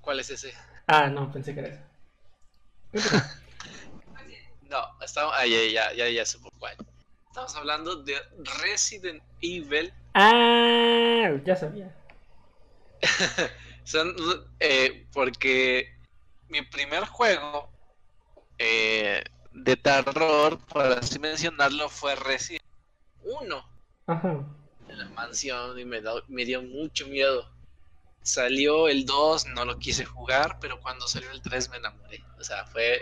¿Cuál 0.00 0.20
es 0.20 0.30
ese? 0.30 0.54
Ah, 0.86 1.08
no, 1.08 1.30
pensé 1.30 1.54
que 1.54 1.60
era 1.60 1.68
ese. 2.92 3.20
No, 4.62 4.82
estamos, 5.02 5.34
ah, 5.36 5.46
ya, 5.46 5.64
ya, 5.70 5.92
ya, 5.92 6.08
ya 6.08 6.24
supo 6.24 6.50
cuál. 6.58 6.76
Estamos 7.26 7.54
hablando 7.56 7.96
de 8.02 8.16
Resident 8.62 9.22
Evil 9.40 9.92
Ah, 10.14 11.30
ya 11.44 11.54
sabía. 11.54 11.94
Son, 13.84 14.14
eh, 14.58 15.06
porque 15.12 15.94
mi 16.48 16.62
primer 16.62 17.04
juego 17.04 17.70
eh, 18.58 19.22
de 19.52 19.76
terror, 19.76 20.58
por 20.66 20.86
así 20.86 21.18
mencionarlo, 21.18 21.88
fue 21.88 22.16
Resident 22.16 22.64
1 23.40 23.70
Ajá. 24.06 24.44
en 24.88 24.98
la 24.98 25.04
mansión 25.10 25.78
y 25.78 25.84
me, 25.84 26.00
da- 26.00 26.22
me 26.28 26.44
dio 26.44 26.62
mucho 26.62 27.06
miedo. 27.06 27.50
Salió 28.22 28.88
el 28.88 29.06
2, 29.06 29.46
no 29.48 29.64
lo 29.64 29.78
quise 29.78 30.04
jugar, 30.04 30.58
pero 30.60 30.80
cuando 30.80 31.06
salió 31.08 31.30
el 31.30 31.40
3 31.40 31.70
me 31.70 31.76
enamoré. 31.78 32.22
O 32.38 32.44
sea, 32.44 32.66
fue 32.66 33.00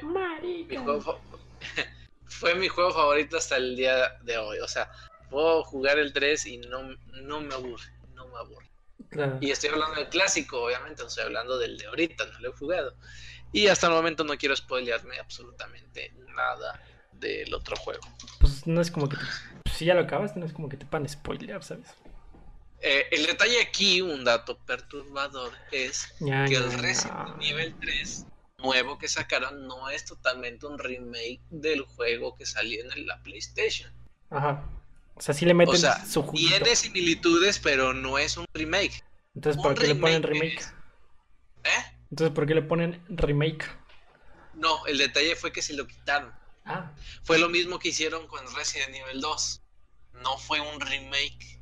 mi 0.68 0.76
juego, 0.76 1.20
fue 2.26 2.54
mi 2.54 2.68
juego 2.68 2.92
favorito 2.92 3.36
hasta 3.36 3.56
el 3.56 3.76
día 3.76 4.18
de 4.22 4.38
hoy. 4.38 4.58
O 4.60 4.68
sea, 4.68 4.90
puedo 5.30 5.64
jugar 5.64 5.98
el 5.98 6.12
3 6.12 6.46
y 6.46 6.58
no, 6.58 6.96
no 7.22 7.40
me 7.40 7.54
aburre, 7.54 7.90
no 8.14 8.26
me 8.28 8.38
aburre. 8.38 8.70
Claro. 9.10 9.38
Y 9.40 9.50
estoy 9.50 9.70
hablando 9.70 9.96
del 9.96 10.08
clásico, 10.08 10.62
obviamente, 10.64 11.02
no 11.02 11.08
estoy 11.08 11.24
hablando 11.24 11.58
del 11.58 11.76
de 11.78 11.86
ahorita, 11.86 12.26
no 12.26 12.38
lo 12.40 12.50
he 12.50 12.52
jugado. 12.52 12.94
Y 13.52 13.68
hasta 13.68 13.86
el 13.86 13.92
momento 13.94 14.22
no 14.24 14.36
quiero 14.36 14.54
spoilearme 14.54 15.18
absolutamente 15.18 16.12
nada 16.34 16.80
del 17.20 17.52
otro 17.54 17.76
juego. 17.76 18.02
Pues 18.40 18.66
no 18.66 18.80
es 18.80 18.90
como 18.90 19.08
que 19.08 19.16
te- 19.16 19.24
pues, 19.64 19.76
si 19.76 19.84
ya 19.84 19.94
lo 19.94 20.00
acabas, 20.02 20.36
no 20.36 20.44
es 20.46 20.52
como 20.52 20.68
que 20.68 20.76
te 20.76 20.86
pan 20.86 21.08
spoiler, 21.08 21.62
¿sabes? 21.62 21.88
Eh, 22.80 23.06
el 23.10 23.26
detalle 23.26 23.60
aquí, 23.62 24.00
un 24.02 24.24
dato 24.24 24.58
perturbador, 24.58 25.52
es 25.72 26.12
Ya, 26.20 26.44
que 26.44 26.52
ya, 26.54 26.58
el. 26.58 26.78
Resident 26.78 27.42
Evil 27.42 27.74
3 27.80 28.26
nuevo 28.58 28.98
que 28.98 29.08
sacaron 29.08 29.66
no 29.66 29.88
es 29.90 30.04
totalmente 30.04 30.66
un 30.66 30.78
remake 30.78 31.40
del 31.50 31.82
juego 31.82 32.36
que 32.36 32.46
salió 32.46 32.80
en 32.82 33.06
la 33.06 33.22
PlayStation. 33.22 33.92
Ajá. 34.30 34.64
O 35.14 35.20
sea, 35.20 35.34
sí 35.34 35.44
le 35.46 35.54
meten 35.54 35.74
O 35.74 35.78
sea, 35.78 36.04
su 36.04 36.22
juguito. 36.22 36.56
tiene 36.56 36.76
similitudes, 36.76 37.58
pero 37.58 37.92
no 37.94 38.18
es 38.18 38.36
un 38.36 38.44
remake. 38.54 39.02
Entonces, 39.34 39.56
un 39.58 39.62
¿por 39.62 39.74
qué 39.78 39.86
le 39.88 39.94
ponen 39.94 40.22
remake 40.22 40.40
remake? 40.44 40.60
es- 40.60 40.74
¿Eh? 41.64 41.96
Entonces, 42.10 42.34
¿por 42.34 42.46
qué 42.46 42.54
le 42.54 42.62
ponen 42.62 43.02
remake? 43.08 43.64
No, 44.54 44.86
el 44.86 44.98
detalle 44.98 45.34
fue 45.36 45.52
que 45.52 45.62
se 45.62 45.74
lo 45.74 45.86
quitaron. 45.86 46.32
Ah, 46.66 46.92
Fue 47.22 47.38
lo 47.38 47.48
mismo 47.48 47.78
que 47.78 47.88
hicieron 47.88 48.26
con 48.26 48.40
Resident 48.54 48.94
Evil 48.94 49.20
2. 49.20 49.62
No 50.14 50.36
fue 50.38 50.60
un 50.60 50.80
remake. 50.80 51.60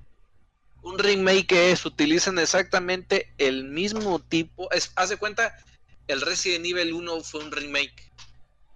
Un 0.82 0.98
remake 0.98 1.70
es, 1.70 1.84
utilizan 1.86 2.38
exactamente 2.38 3.34
el 3.38 3.64
mismo 3.64 4.18
tipo. 4.18 4.70
Es, 4.70 4.92
haz 4.96 5.11
de 5.11 5.16
cuenta, 5.16 5.55
el 6.09 6.20
Resident 6.20 6.64
Evil 6.66 6.92
1 6.92 7.20
fue 7.22 7.44
un 7.44 7.52
remake. 7.52 8.12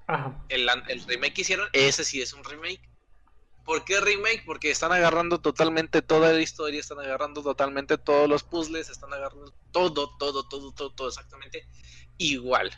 ajá. 0.07 0.45
El, 0.49 0.68
el 0.89 1.05
remake 1.07 1.35
que 1.35 1.41
hicieron, 1.43 1.68
ese 1.72 2.05
sí 2.05 2.20
es 2.20 2.33
un 2.33 2.45
remake. 2.45 2.81
¿Por 3.64 3.85
qué 3.85 4.01
remake? 4.01 4.45
Porque 4.47 4.70
están 4.70 4.93
agarrando 4.93 5.41
totalmente 5.41 6.01
toda 6.01 6.33
la 6.33 6.41
historia, 6.41 6.81
están 6.81 7.01
agarrando 7.01 7.43
totalmente 7.43 7.99
todos 7.99 8.26
los 8.26 8.43
puzzles, 8.43 8.89
están 8.89 9.12
agarrando 9.12 9.53
todo, 9.72 10.16
todo, 10.18 10.49
todo, 10.49 10.72
todo, 10.72 10.91
todo 10.95 11.09
exactamente 11.09 11.68
igual. 12.16 12.70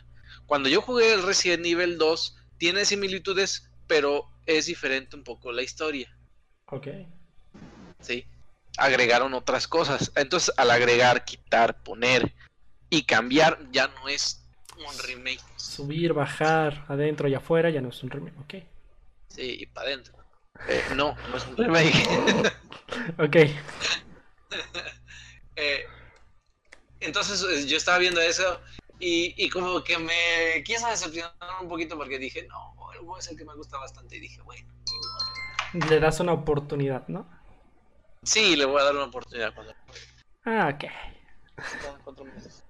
Cuando 0.45 0.67
yo 0.67 0.81
jugué 0.81 1.13
el 1.13 1.23
Resident 1.23 1.65
Evil 1.65 1.97
2, 1.97 2.40
tiene 2.61 2.85
similitudes, 2.85 3.67
pero 3.87 4.29
es 4.45 4.67
diferente 4.67 5.15
un 5.15 5.23
poco 5.23 5.51
la 5.51 5.63
historia, 5.63 6.15
Ok. 6.67 6.89
¿sí? 7.99 8.27
Agregaron 8.77 9.33
otras 9.33 9.67
cosas. 9.67 10.11
Entonces, 10.15 10.53
al 10.57 10.69
agregar, 10.69 11.25
quitar, 11.25 11.81
poner 11.81 12.35
y 12.91 13.01
cambiar, 13.01 13.57
ya 13.71 13.87
no 13.87 14.07
es 14.07 14.45
un 14.77 14.95
remake. 15.07 15.41
Subir, 15.55 16.13
bajar, 16.13 16.85
adentro 16.87 17.27
y 17.27 17.33
afuera, 17.33 17.71
ya 17.71 17.81
no 17.81 17.89
es 17.89 18.03
un 18.03 18.11
remake. 18.11 18.37
Ok. 18.37 18.53
Sí, 19.27 19.57
y 19.61 19.65
para 19.65 19.87
adentro. 19.87 20.13
Eh, 20.67 20.83
no, 20.95 21.17
no 21.31 21.37
es 21.37 21.47
un 21.47 21.57
remake. 21.57 22.53
Ok. 23.17 23.37
Eh, 25.57 25.85
entonces 27.01 27.67
yo 27.67 27.77
estaba 27.77 27.97
viendo 27.97 28.21
eso 28.21 28.61
y, 29.01 29.33
y 29.37 29.49
como 29.49 29.83
que 29.83 29.97
me 29.97 30.63
quiso 30.63 30.87
decepcionar 30.87 31.33
un 31.61 31.67
poquito 31.67 31.97
porque 31.97 32.19
dije, 32.19 32.47
no, 32.47 32.75
el 32.93 32.99
juego 32.99 33.17
es 33.17 33.27
el 33.29 33.37
que 33.37 33.45
me 33.45 33.55
gusta 33.55 33.77
bastante 33.77 34.17
y 34.17 34.19
dije, 34.21 34.41
bueno, 34.41 34.67
Le 35.89 35.99
das 35.99 36.19
una 36.19 36.33
oportunidad, 36.33 37.07
¿no? 37.07 37.27
sí, 38.23 38.55
le 38.55 38.65
voy 38.65 38.79
a 38.79 38.85
dar 38.85 38.95
una 38.95 39.05
oportunidad 39.05 39.53
cuando 39.55 39.73
Ah, 40.45 40.71
ok. 40.75 40.85
cuatro 42.03 42.25
meses. 42.25 42.63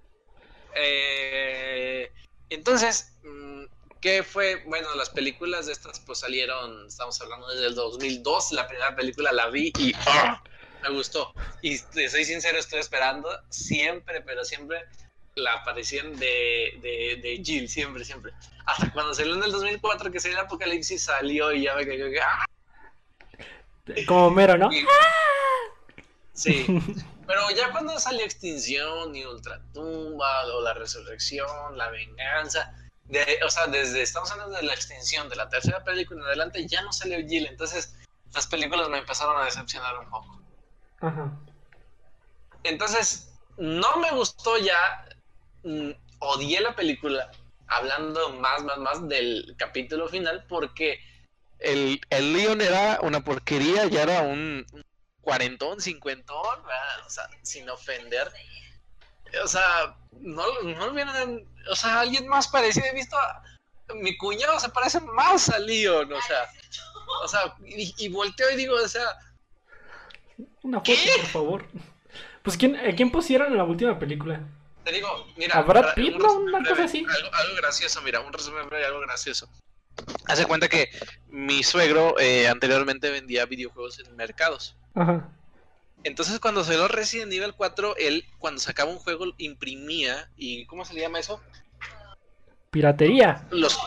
Eh, 0.76 2.12
entonces, 2.50 3.18
mm, 3.24 3.64
¿qué 4.02 4.24
fue? 4.24 4.64
Bueno, 4.66 4.94
las 4.96 5.10
películas 5.10 5.66
de 5.66 5.74
estas 5.74 6.00
pues 6.02 6.20
salieron, 6.20 6.88
estamos 6.88 7.20
hablando 7.22 7.48
desde 7.50 7.68
el 7.68 7.76
2002, 7.76 8.52
la 8.54 8.68
primera 8.68 8.96
película 8.96 9.32
la 9.32 9.48
vi 9.50 9.72
y 9.78 9.94
¡ah! 10.08 10.42
me 10.84 10.90
gustó. 10.96 11.34
Y 11.62 11.78
soy 11.78 12.26
sincero, 12.26 12.58
estoy 12.58 12.80
esperando 12.80 13.30
siempre, 13.50 14.22
pero 14.22 14.44
siempre 14.44 14.86
la 15.36 15.54
aparición 15.54 16.18
de, 16.18 16.78
de, 16.82 17.20
de 17.22 17.42
Jill, 17.44 17.70
siempre, 17.70 18.04
siempre. 18.04 18.34
Hasta 18.66 18.92
cuando 18.92 19.14
salió 19.14 19.36
en 19.36 19.44
el 19.44 19.52
2004 19.52 20.12
que 20.12 20.20
salió 20.20 20.38
el 20.40 20.46
Apocalipsis, 20.46 21.04
salió 21.04 21.52
y 21.54 21.64
ya 21.64 21.76
me 21.76 21.86
que, 21.86 22.20
¡ah! 22.22 22.46
Como 24.08 24.30
mero, 24.32 24.58
¿no? 24.58 24.72
Y- 24.74 24.86
Sí, 26.34 26.66
pero 27.28 27.42
ya 27.52 27.72
cuando 27.72 28.00
salió 28.00 28.24
Extinción 28.24 29.14
y 29.16 29.26
Ultratumba, 29.26 30.46
o 30.48 30.62
la 30.62 30.74
Resurrección, 30.74 31.78
la 31.78 31.90
Venganza, 31.92 32.74
de, 33.06 33.40
o 33.46 33.50
sea, 33.50 33.68
desde, 33.68 34.02
estamos 34.02 34.32
hablando 34.32 34.56
de 34.56 34.64
la 34.64 34.74
extinción 34.74 35.28
de 35.30 35.36
la 35.36 35.50
tercera 35.50 35.84
película 35.84 36.22
en 36.22 36.26
adelante, 36.28 36.66
ya 36.68 36.82
no 36.82 36.94
salió 36.94 37.18
Jill, 37.28 37.48
entonces 37.48 37.96
las 38.34 38.48
películas 38.48 38.88
me 38.90 39.00
empezaron 39.00 39.40
a 39.40 39.46
decepcionar 39.46 39.98
un 40.00 40.10
poco. 40.10 40.42
Ajá. 41.02 41.32
Entonces, 42.64 43.30
no 43.58 43.98
me 43.98 44.12
gustó 44.12 44.58
ya, 44.58 45.06
mm, 45.64 45.92
odié 46.20 46.62
la 46.62 46.76
película, 46.76 47.32
hablando 47.68 48.30
más, 48.40 48.64
más, 48.64 48.78
más 48.78 49.08
del 49.08 49.56
capítulo 49.58 50.08
final, 50.08 50.46
porque 50.48 51.00
el, 51.60 52.02
el 52.10 52.34
Leon 52.34 52.62
era 52.62 53.00
una 53.02 53.24
porquería, 53.24 53.86
ya 53.86 54.04
era 54.04 54.22
un 54.22 54.66
cuarentón, 55.22 55.80
cincuentón, 55.80 56.64
¿verdad? 56.64 57.06
o 57.06 57.10
sea, 57.10 57.30
sin 57.44 57.70
ofender. 57.70 58.32
O 59.44 59.48
sea, 59.48 59.96
no, 60.20 60.44
no 60.64 60.92
hubieran, 60.92 61.46
o 61.70 61.76
sea, 61.76 62.02
alguien 62.02 62.28
más 62.28 62.48
parecido, 62.48 62.86
he 62.88 62.96
visto 62.96 63.18
a 63.18 63.44
mi 63.96 64.18
cuñado 64.18 64.60
se 64.60 64.70
parece 64.70 65.00
más 65.02 65.50
a 65.50 65.60
Leon, 65.60 66.12
o 66.12 66.22
sea, 66.22 66.50
o 67.24 67.28
sea, 67.28 67.56
y, 67.66 67.94
y 67.98 68.10
volteo 68.10 68.50
y 68.52 68.56
digo, 68.56 68.76
o 68.76 68.88
sea, 68.88 69.06
Una 70.64 70.80
foto, 70.80 71.00
por 71.18 71.26
favor. 71.28 71.66
Pues, 72.44 72.58
¿quién, 72.58 72.76
¿a 72.76 72.96
quién 72.96 73.12
pusieron 73.12 73.52
en 73.52 73.58
la 73.58 73.64
última 73.64 73.98
película? 74.00 74.42
Te 74.84 74.92
digo, 74.92 75.28
mira. 75.38 75.56
¿A 75.58 75.62
Brad 75.62 75.82
para- 75.82 75.96
Pitt, 75.96 76.16
un 76.16 76.20
cosa 76.66 76.84
así. 76.86 77.00
Algo, 77.00 77.34
algo 77.36 77.56
gracioso, 77.58 78.02
mira, 78.02 78.20
un 78.22 78.34
resumen 78.34 78.68
breve, 78.68 78.86
algo 78.86 79.00
gracioso. 79.02 79.50
Hace 80.26 80.46
cuenta 80.46 80.68
que 80.70 80.90
mi 81.30 81.64
suegro 81.64 82.18
eh, 82.20 82.48
anteriormente 82.48 83.10
vendía 83.12 83.46
videojuegos 83.46 84.00
en 84.00 84.16
mercados. 84.16 84.76
Ajá. 84.96 85.30
Entonces, 86.04 86.40
cuando 86.40 86.64
salió 86.64 86.88
Resident 86.88 87.32
Evil 87.32 87.54
4, 87.54 87.96
él, 87.98 88.26
cuando 88.40 88.60
sacaba 88.60 88.90
un 88.90 88.98
juego, 88.98 89.26
imprimía. 89.38 90.32
¿Y 90.36 90.66
cómo 90.66 90.84
se 90.84 90.96
le 90.96 91.02
llama 91.02 91.20
eso? 91.20 91.40
Piratería. 92.72 93.46
Los, 93.52 93.78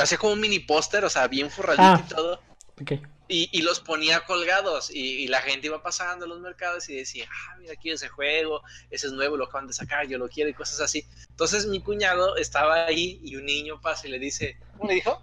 hacía 0.00 0.18
como 0.18 0.32
un 0.32 0.40
mini 0.40 0.58
póster, 0.60 1.04
o 1.04 1.10
sea, 1.10 1.28
bien 1.28 1.50
forradito 1.50 1.82
Ah. 1.82 2.02
y 2.04 2.08
todo. 2.08 2.40
Ok. 2.80 2.92
Y, 3.26 3.48
y 3.52 3.62
los 3.62 3.80
ponía 3.80 4.20
colgados 4.26 4.90
y, 4.90 5.22
y 5.22 5.28
la 5.28 5.40
gente 5.40 5.68
iba 5.68 5.82
pasando 5.82 6.26
a 6.26 6.28
los 6.28 6.40
mercados 6.40 6.88
y 6.90 6.96
decía, 6.96 7.26
ah, 7.30 7.56
mira, 7.58 7.74
quiero 7.76 7.96
ese 7.96 8.08
juego, 8.08 8.62
ese 8.90 9.06
es 9.06 9.12
nuevo, 9.14 9.38
lo 9.38 9.44
acaban 9.44 9.66
de 9.66 9.72
sacar, 9.72 10.06
yo 10.06 10.18
lo 10.18 10.28
quiero 10.28 10.50
y 10.50 10.54
cosas 10.54 10.80
así. 10.80 11.06
Entonces 11.30 11.66
mi 11.66 11.80
cuñado 11.80 12.36
estaba 12.36 12.84
ahí 12.84 13.20
y 13.24 13.36
un 13.36 13.46
niño 13.46 13.80
pasa 13.80 14.06
y 14.06 14.10
le 14.10 14.18
dice, 14.18 14.58
¿cómo 14.76 14.88
le 14.88 14.96
dijo? 14.96 15.22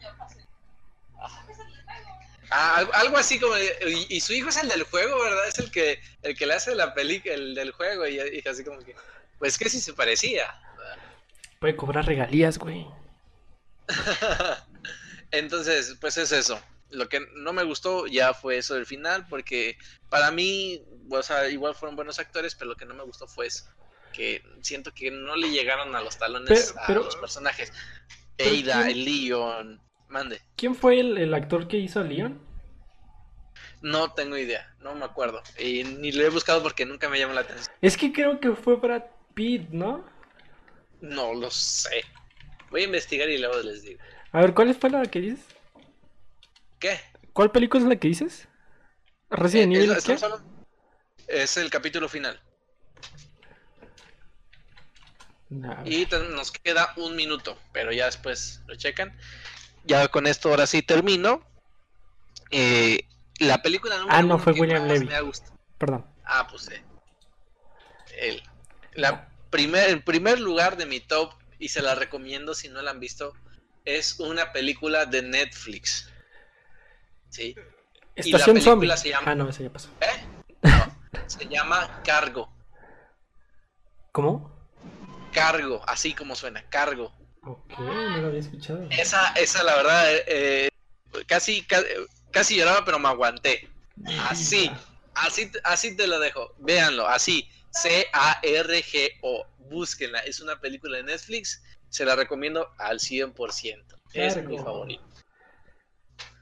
Yo 0.00 0.08
pasé. 0.16 0.46
Ah. 1.20 1.46
Ah, 2.50 2.86
algo, 2.94 3.18
así 3.18 3.38
como, 3.38 3.54
y, 3.58 4.06
y 4.08 4.20
su 4.20 4.32
hijo 4.32 4.48
es 4.48 4.56
el 4.56 4.68
del 4.68 4.84
juego, 4.84 5.20
¿verdad? 5.22 5.48
Es 5.48 5.58
el 5.58 5.70
que, 5.70 6.00
el 6.22 6.36
que 6.36 6.46
le 6.46 6.54
hace 6.54 6.74
la 6.74 6.94
película, 6.94 7.34
el 7.34 7.54
del 7.54 7.72
juego 7.72 8.06
y, 8.06 8.16
y 8.16 8.48
así 8.48 8.64
como 8.64 8.78
que, 8.78 8.94
pues 9.38 9.58
que 9.58 9.68
sí 9.68 9.80
se 9.80 9.92
parecía. 9.92 10.54
Puede 11.60 11.76
cobrar 11.76 12.06
regalías, 12.06 12.58
güey. 12.58 12.86
Entonces, 15.30 15.96
pues 16.00 16.16
es 16.16 16.32
eso. 16.32 16.60
Lo 16.90 17.08
que 17.08 17.20
no 17.36 17.52
me 17.52 17.64
gustó 17.64 18.06
ya 18.06 18.34
fue 18.34 18.58
eso 18.58 18.74
del 18.74 18.86
final, 18.86 19.26
porque 19.28 19.76
para 20.08 20.30
mí, 20.30 20.82
o 21.10 21.22
sea, 21.22 21.48
igual 21.48 21.74
fueron 21.74 21.96
buenos 21.96 22.18
actores, 22.18 22.54
pero 22.54 22.70
lo 22.70 22.76
que 22.76 22.84
no 22.86 22.94
me 22.94 23.02
gustó 23.02 23.26
fue 23.26 23.46
eso. 23.46 23.64
Que 24.12 24.42
siento 24.62 24.92
que 24.94 25.10
no 25.10 25.34
le 25.34 25.50
llegaron 25.50 25.94
a 25.96 26.00
los 26.02 26.16
talones 26.18 26.48
Pero- 26.72 26.80
a 26.82 26.86
pero- 26.86 27.02
los 27.04 27.16
personajes. 27.16 27.72
pero 28.36 28.50
Ada, 28.50 28.84
¿quién- 28.84 28.96
el 28.98 29.04
Leon, 29.04 29.82
mande. 30.08 30.40
¿Quién 30.56 30.74
fue 30.76 31.00
el, 31.00 31.18
el 31.18 31.34
actor 31.34 31.66
que 31.66 31.78
hizo 31.78 32.00
a 32.00 32.04
Leon? 32.04 32.40
No 33.82 34.12
tengo 34.12 34.36
idea, 34.38 34.74
no 34.80 34.94
me 34.94 35.04
acuerdo. 35.04 35.42
Y 35.58 35.84
ni 35.84 36.12
lo 36.12 36.24
he 36.24 36.30
buscado 36.30 36.62
porque 36.62 36.86
nunca 36.86 37.08
me 37.08 37.18
llamó 37.18 37.34
la 37.34 37.42
atención. 37.42 37.74
Es 37.82 37.96
que 37.96 38.12
creo 38.12 38.40
que 38.40 38.52
fue 38.52 38.76
Brad 38.76 39.02
Pitt, 39.34 39.68
¿no? 39.70 40.04
No 41.00 41.34
lo 41.34 41.50
sé. 41.50 42.02
Voy 42.70 42.82
a 42.82 42.84
investigar 42.84 43.28
y 43.28 43.38
luego 43.38 43.58
les 43.62 43.82
digo. 43.82 44.00
A 44.32 44.40
ver, 44.40 44.54
¿cuál 44.54 44.74
fue 44.74 44.90
la 44.90 45.02
que 45.02 45.20
dices? 45.20 45.44
¿Qué? 46.84 47.00
¿Cuál 47.32 47.50
película 47.50 47.82
es 47.82 47.88
la 47.88 47.96
que 47.96 48.08
dices? 48.08 48.46
Resident 49.30 49.72
Eh, 49.72 49.76
Evil, 49.78 49.90
es- 49.92 51.56
el 51.56 51.70
capítulo 51.70 52.10
final. 52.10 52.38
Y 55.86 56.06
nos 56.34 56.52
queda 56.52 56.92
un 56.98 57.16
minuto, 57.16 57.58
pero 57.72 57.90
ya 57.90 58.04
después 58.04 58.60
lo 58.66 58.76
checan. 58.76 59.18
Ya 59.84 60.08
con 60.08 60.26
esto 60.26 60.50
ahora 60.50 60.66
sí 60.66 60.82
termino. 60.82 61.42
Eh, 62.50 63.08
la 63.38 63.62
película 63.62 63.96
número 63.96 64.14
Ah, 64.14 64.22
no, 64.22 64.38
fue 64.38 64.52
William 64.52 64.86
Levy. 64.86 65.06
me 65.06 65.14
Perdón. 65.78 66.04
Ah, 66.26 66.46
pues 66.50 66.66
sí. 66.66 66.74
Él. 68.18 68.42
La 68.92 69.30
primer, 69.48 69.88
el 69.88 70.04
primer 70.04 70.38
lugar 70.38 70.76
de 70.76 70.84
mi 70.84 71.00
top, 71.00 71.32
y 71.58 71.70
se 71.70 71.80
la 71.80 71.94
recomiendo 71.94 72.54
si 72.54 72.68
no 72.68 72.82
la 72.82 72.90
han 72.90 73.00
visto, 73.00 73.32
es 73.86 74.20
una 74.20 74.52
película 74.52 75.06
de 75.06 75.22
Netflix. 75.22 76.10
¿Sí? 77.34 77.54
Y 78.16 78.30
la 78.30 78.36
Estación 78.38 78.60
Zombie. 78.60 78.86
película 78.88 78.96
se 78.96 79.08
llama- 79.08 79.30
Ah, 79.32 79.34
no, 79.34 79.48
esa 79.48 79.62
ya 79.64 79.70
pasó. 79.72 79.88
¿Eh? 80.00 80.24
No, 80.62 80.96
se 81.26 81.46
llama 81.48 82.00
Cargo. 82.04 82.48
¿Cómo? 84.12 84.52
Cargo, 85.32 85.82
así 85.88 86.14
como 86.14 86.36
suena, 86.36 86.62
Cargo. 86.70 87.12
Ok, 87.42 87.78
no 87.80 88.18
lo 88.18 88.28
había 88.28 88.38
escuchado. 88.40 88.86
Esa, 88.90 89.32
esa 89.32 89.64
la 89.64 89.74
verdad, 89.76 90.04
eh, 90.28 90.68
casi, 91.26 91.62
ca- 91.66 91.82
casi 92.30 92.56
lloraba, 92.56 92.84
pero 92.84 92.98
me 93.00 93.08
aguanté. 93.08 93.68
Así, 94.30 94.70
así, 95.16 95.50
así 95.64 95.96
te 95.96 96.06
lo 96.06 96.20
dejo. 96.20 96.54
Véanlo, 96.58 97.08
así. 97.08 97.48
C-A-R-G-O. 97.70 99.46
Búsquenla. 99.58 100.20
Es 100.20 100.38
una 100.40 100.60
película 100.60 100.98
de 100.98 101.02
Netflix. 101.04 101.62
Se 101.88 102.04
la 102.04 102.14
recomiendo 102.14 102.70
al 102.78 103.00
100%. 103.00 103.84
Es 104.12 104.36
mi 104.44 104.56
favorito. 104.58 105.02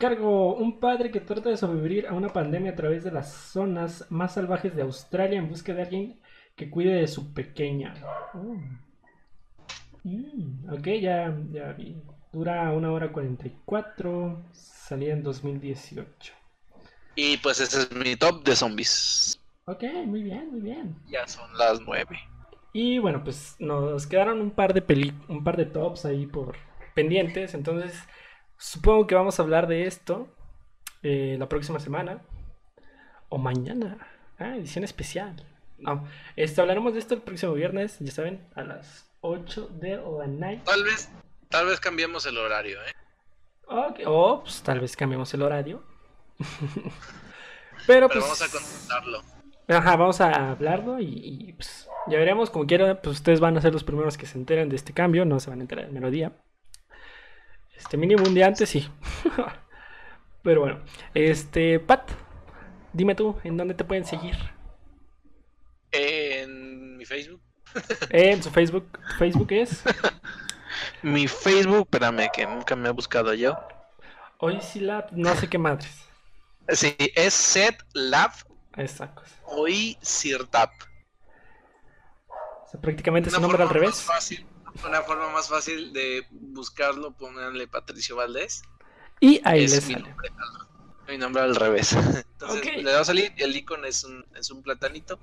Cargo, 0.03 0.57
un 0.57 0.81
padre 0.81 1.13
que 1.13 1.21
trata 1.21 1.49
de 1.49 1.57
sobrevivir 1.57 2.09
a 2.09 2.13
una 2.13 2.33
pandemia 2.33 2.73
a 2.73 2.75
través 2.75 3.05
de 3.05 3.13
las 3.13 3.33
zonas 3.33 4.05
más 4.11 4.35
salvajes 4.35 4.75
de 4.75 4.83
Australia 4.83 5.39
en 5.39 5.49
busca 5.49 5.73
de 5.75 5.83
alguien 5.83 6.21
que 6.57 6.69
cuide 6.69 6.95
de 6.95 7.07
su 7.07 7.33
pequeña. 7.33 7.95
Oh. 8.35 8.57
Mm, 10.03 10.73
ok, 10.73 10.87
ya, 11.01 11.33
ya 11.53 11.73
vi. 11.75 12.03
Dura 12.33 12.73
una 12.73 12.91
hora 12.91 13.13
44. 13.13 14.43
Salía 14.51 15.13
en 15.13 15.23
2018. 15.23 16.35
Y 17.15 17.37
pues 17.37 17.61
ese 17.61 17.83
es 17.83 17.93
mi 17.93 18.17
top 18.17 18.43
de 18.43 18.57
zombies. 18.57 19.41
Ok, 19.67 19.85
muy 20.05 20.25
bien, 20.25 20.51
muy 20.51 20.63
bien. 20.63 20.97
Ya 21.07 21.29
son 21.29 21.57
las 21.57 21.81
9. 21.81 22.19
Y 22.73 22.99
bueno, 22.99 23.23
pues 23.23 23.55
nos 23.61 24.09
quedaron 24.09 24.41
un 24.41 24.51
par 24.51 24.75
de 24.75 24.83
peli 24.83 25.15
un 25.29 25.45
par 25.45 25.57
de 25.57 25.67
tops 25.67 26.07
ahí 26.07 26.27
por 26.27 26.57
pendientes. 26.93 27.55
Entonces, 27.55 27.95
supongo 28.63 29.07
que 29.07 29.15
vamos 29.15 29.39
a 29.39 29.43
hablar 29.43 29.67
de 29.67 29.87
esto 29.87 30.29
eh, 31.03 31.37
la 31.39 31.49
próxima 31.49 31.81
semana. 31.81 32.23
O 33.29 33.39
mañana. 33.39 33.99
Ah, 34.39 34.57
edición 34.57 34.85
especial. 34.85 35.35
No, 35.79 36.07
este, 36.37 36.61
hablaremos 36.61 36.93
de 36.93 37.01
esto 37.01 37.15
el 37.15 37.23
próximo 37.23 37.55
viernes, 37.55 37.97
ya 37.99 38.13
saben, 38.13 38.47
a 38.55 38.63
las 38.63 39.11
8 39.21 39.69
de 39.81 39.97
la 39.97 40.27
night. 40.27 40.63
Tal 40.65 40.85
vez, 40.85 41.11
tal 41.49 41.67
vez 41.67 41.81
cambiemos 41.81 42.25
el 42.27 42.39
horario, 42.39 42.79
¿eh? 42.83 42.93
Ok, 43.67 44.01
O 44.07 44.43
pues, 44.43 44.63
tal 44.63 44.81
vez 44.81 44.97
cambiemos 44.97 45.33
el 45.35 45.43
horario. 45.43 45.83
Pero, 47.87 48.07
Pero 48.07 48.09
pues. 48.09 48.21
vamos 48.21 48.43
a 48.43 48.49
consultarlo. 48.49 49.23
Ajá, 49.67 49.97
vamos 49.97 50.21
a 50.21 50.51
hablarlo 50.53 51.01
y, 51.01 51.07
y, 51.07 51.53
pues 51.55 51.89
ya 52.07 52.19
veremos. 52.19 52.51
Como 52.51 52.67
quiera, 52.67 53.01
pues 53.01 53.17
ustedes 53.17 53.41
van 53.41 53.57
a 53.57 53.61
ser 53.61 53.73
los 53.73 53.83
primeros 53.83 54.17
que 54.17 54.27
se 54.27 54.39
enteren 54.39 54.69
de 54.69 54.77
este 54.77 54.93
cambio, 54.93 55.25
no 55.25 55.41
se 55.41 55.51
van 55.51 55.61
a 55.61 55.63
enterar 55.63 55.87
el 55.87 55.93
melodía. 55.93 56.33
Este 57.77 57.97
mínimo 57.97 58.25
un 58.25 58.35
día 58.35 58.47
antes, 58.47 58.69
sí. 58.69 58.89
Pero 60.43 60.61
bueno, 60.63 60.81
este, 61.15 61.79
Pat, 61.81 62.11
dime 62.93 63.15
tú, 63.15 63.39
¿en 63.45 63.57
dónde 63.57 63.75
te 63.75 63.85
pueden 63.85 64.05
seguir? 64.05 64.37
En 65.93 66.97
mi 66.97 67.05
Facebook. 67.05 67.41
En 68.11 68.43
su 68.43 68.51
Facebook, 68.51 68.99
¿tu 69.09 69.15
Facebook 69.17 69.53
es 69.53 69.83
Mi 71.03 71.27
Facebook, 71.29 71.89
espérame, 71.91 72.31
que 72.33 72.47
nunca 72.47 72.77
me 72.77 72.89
he 72.89 72.93
buscado 72.93 73.35
yo. 73.35 73.57
Hoy 74.39 74.61
sí 74.61 74.81
la, 74.81 75.07
no 75.13 75.35
sé 75.37 75.49
qué 75.49 75.59
madres. 75.59 76.09
Sí, 76.69 76.95
es 77.15 77.35
Set 77.35 77.85
Lab 77.93 78.33
Esa 78.77 79.15
cosa. 79.15 79.35
Hoy 79.45 79.97
Sirtap. 80.01 80.71
O 82.29 82.69
sea, 82.71 82.81
prácticamente 82.81 83.31
su 83.31 83.41
Una 83.41 83.43
nombre 83.43 83.63
al 83.63 83.69
revés. 83.69 83.91
más 83.91 84.03
fácil, 84.03 84.47
una 84.87 85.03
forma 85.03 85.31
más 85.31 85.49
fácil 85.49 85.93
de 85.93 86.27
buscarlo, 86.31 87.13
ponerle 87.13 87.67
Patricio 87.69 88.17
Valdés. 88.17 88.63
Y 89.21 89.41
ahí 89.45 89.65
es 89.65 89.73
les 89.73 89.87
mi 89.89 89.95
sale. 89.95 90.09
nombre, 90.09 90.29
al- 90.29 91.13
mi 91.13 91.19
nombre 91.19 91.43
al 91.43 91.57
revés. 91.57 91.93
Entonces 92.33 92.83
le 92.83 92.93
va 92.93 93.01
a 93.01 93.05
salir 93.05 93.33
y 93.37 93.43
el 93.43 93.55
icono 93.57 93.87
es 93.87 94.05
un, 94.05 94.25
es 94.37 94.51
un 94.51 94.63
platanito. 94.63 95.19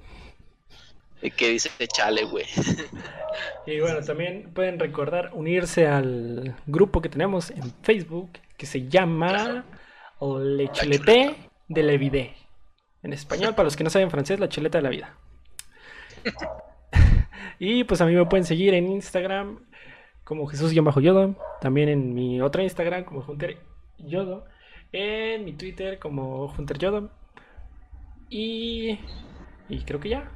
Que 1.35 1.49
dice 1.49 1.69
chale, 1.87 2.23
güey. 2.23 2.45
Y 3.65 3.79
bueno, 3.79 4.01
también 4.03 4.51
pueden 4.53 4.79
recordar 4.79 5.29
unirse 5.33 5.87
al 5.87 6.55
grupo 6.65 7.01
que 7.01 7.09
tenemos 7.09 7.51
en 7.51 7.73
Facebook 7.83 8.31
que 8.57 8.65
se 8.65 8.87
llama 8.89 9.63
Le 10.21 10.71
Chulete 10.71 11.35
de 11.67 11.83
la 11.83 11.93
Vida. 11.97 12.25
En 13.03 13.13
español, 13.13 13.53
para 13.53 13.65
los 13.65 13.75
que 13.77 13.83
no 13.83 13.89
saben 13.89 14.09
francés, 14.09 14.39
la 14.39 14.49
chuleta 14.49 14.79
de 14.79 14.81
la 14.81 14.89
vida. 14.89 15.15
y 17.59 17.83
pues 17.83 18.01
a 18.01 18.05
mí 18.05 18.13
me 18.15 18.25
pueden 18.25 18.45
seguir 18.45 18.73
en 18.73 18.87
Instagram 18.87 19.59
como 20.23 20.47
Jesús-Yodo. 20.47 21.35
También 21.61 21.89
en 21.89 22.13
mi 22.13 22.41
otra 22.41 22.63
Instagram 22.63 23.03
como 23.03 23.21
Hunter 23.27 23.57
Yodo. 23.97 24.45
En 24.91 25.45
mi 25.45 25.53
Twitter 25.53 25.99
como 25.99 26.45
Hunter 26.57 26.77
Yodo. 26.79 27.11
Y, 28.29 28.99
y 29.69 29.79
creo 29.85 29.99
que 29.99 30.09
ya. 30.09 30.31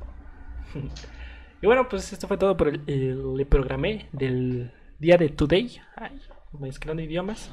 Y 1.62 1.66
bueno, 1.66 1.88
pues 1.88 2.12
esto 2.12 2.28
fue 2.28 2.36
todo 2.38 2.58
por 2.58 2.68
el, 2.68 2.82
el- 2.88 3.40
el 3.40 3.46
programé 3.48 4.10
del 4.12 4.74
día 5.00 5.16
de 5.16 5.30
Today. 5.30 5.80
Ay, 5.96 6.20
mezclando 6.60 7.02
idiomas. 7.02 7.50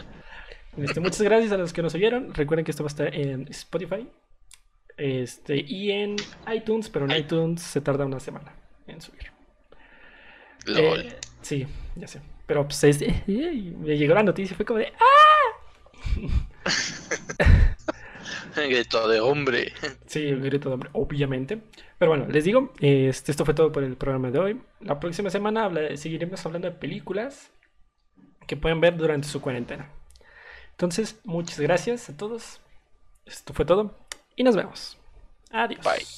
Este, 0.77 0.99
muchas 0.99 1.23
gracias 1.23 1.53
a 1.53 1.57
los 1.57 1.73
que 1.73 1.81
nos 1.81 1.95
oyeron. 1.95 2.35
Recuerden 2.35 2.65
que 2.65 2.73
esto 2.73 2.83
va 2.83 2.89
a 2.89 2.91
estar 2.91 3.15
en 3.15 3.47
Spotify 3.51 4.09
este, 4.97 5.65
y 5.65 5.93
en 5.93 6.17
iTunes, 6.53 6.89
pero 6.91 7.05
en 7.05 7.13
iTunes 7.17 7.63
se 7.63 7.81
tarda 7.81 8.05
una 8.05 8.19
semana 8.19 8.53
en 8.89 9.01
subir. 9.01 9.31
Lol. 10.67 11.01
Eh, 11.01 11.17
sí, 11.43 11.67
ya 11.97 12.07
sé. 12.07 12.21
Pero 12.47 12.65
pues 12.67 12.83
es- 12.85 13.03
eh, 13.03 13.23
eh, 13.29 13.75
me 13.79 13.97
llegó 13.97 14.15
la 14.15 14.23
noticia 14.23 14.55
y 14.55 14.57
fue 14.57 14.67
como 14.67 14.79
de 14.81 14.93
¡Ah! 14.99 16.61
Grito 18.57 19.09
de 19.09 19.21
hombre. 19.21 19.73
Sí, 20.07 20.27
el 20.27 20.41
grito 20.41 20.69
de 20.69 20.75
hombre, 20.75 20.91
obviamente. 20.93 21.63
Pero 21.99 22.11
bueno, 22.11 22.27
les 22.29 22.45
digo, 22.45 22.73
este, 22.81 23.31
esto 23.33 23.45
fue 23.45 23.55
todo 23.55 23.73
por 23.73 23.83
el 23.85 23.97
programa 23.97 24.31
de 24.31 24.39
hoy. 24.39 24.61
La 24.81 24.99
próxima 25.01 25.31
semana 25.31 25.65
habla- 25.65 25.97
seguiremos 25.97 26.45
hablando 26.45 26.69
de 26.69 26.77
películas 26.77 27.51
que 28.47 28.57
pueden 28.57 28.81
ver 28.81 28.97
durante 28.97 29.29
su 29.29 29.41
cuarentena. 29.41 29.91
Entonces, 30.73 31.21
muchas 31.25 31.61
gracias 31.61 32.09
a 32.11 32.17
todos. 32.17 32.61
Esto 33.25 33.55
fue 33.55 33.65
todo 33.65 33.97
y 34.37 34.43
nos 34.43 34.57
vemos. 34.57 34.99
Adiós. 35.51 35.85
Bye. 35.85 36.11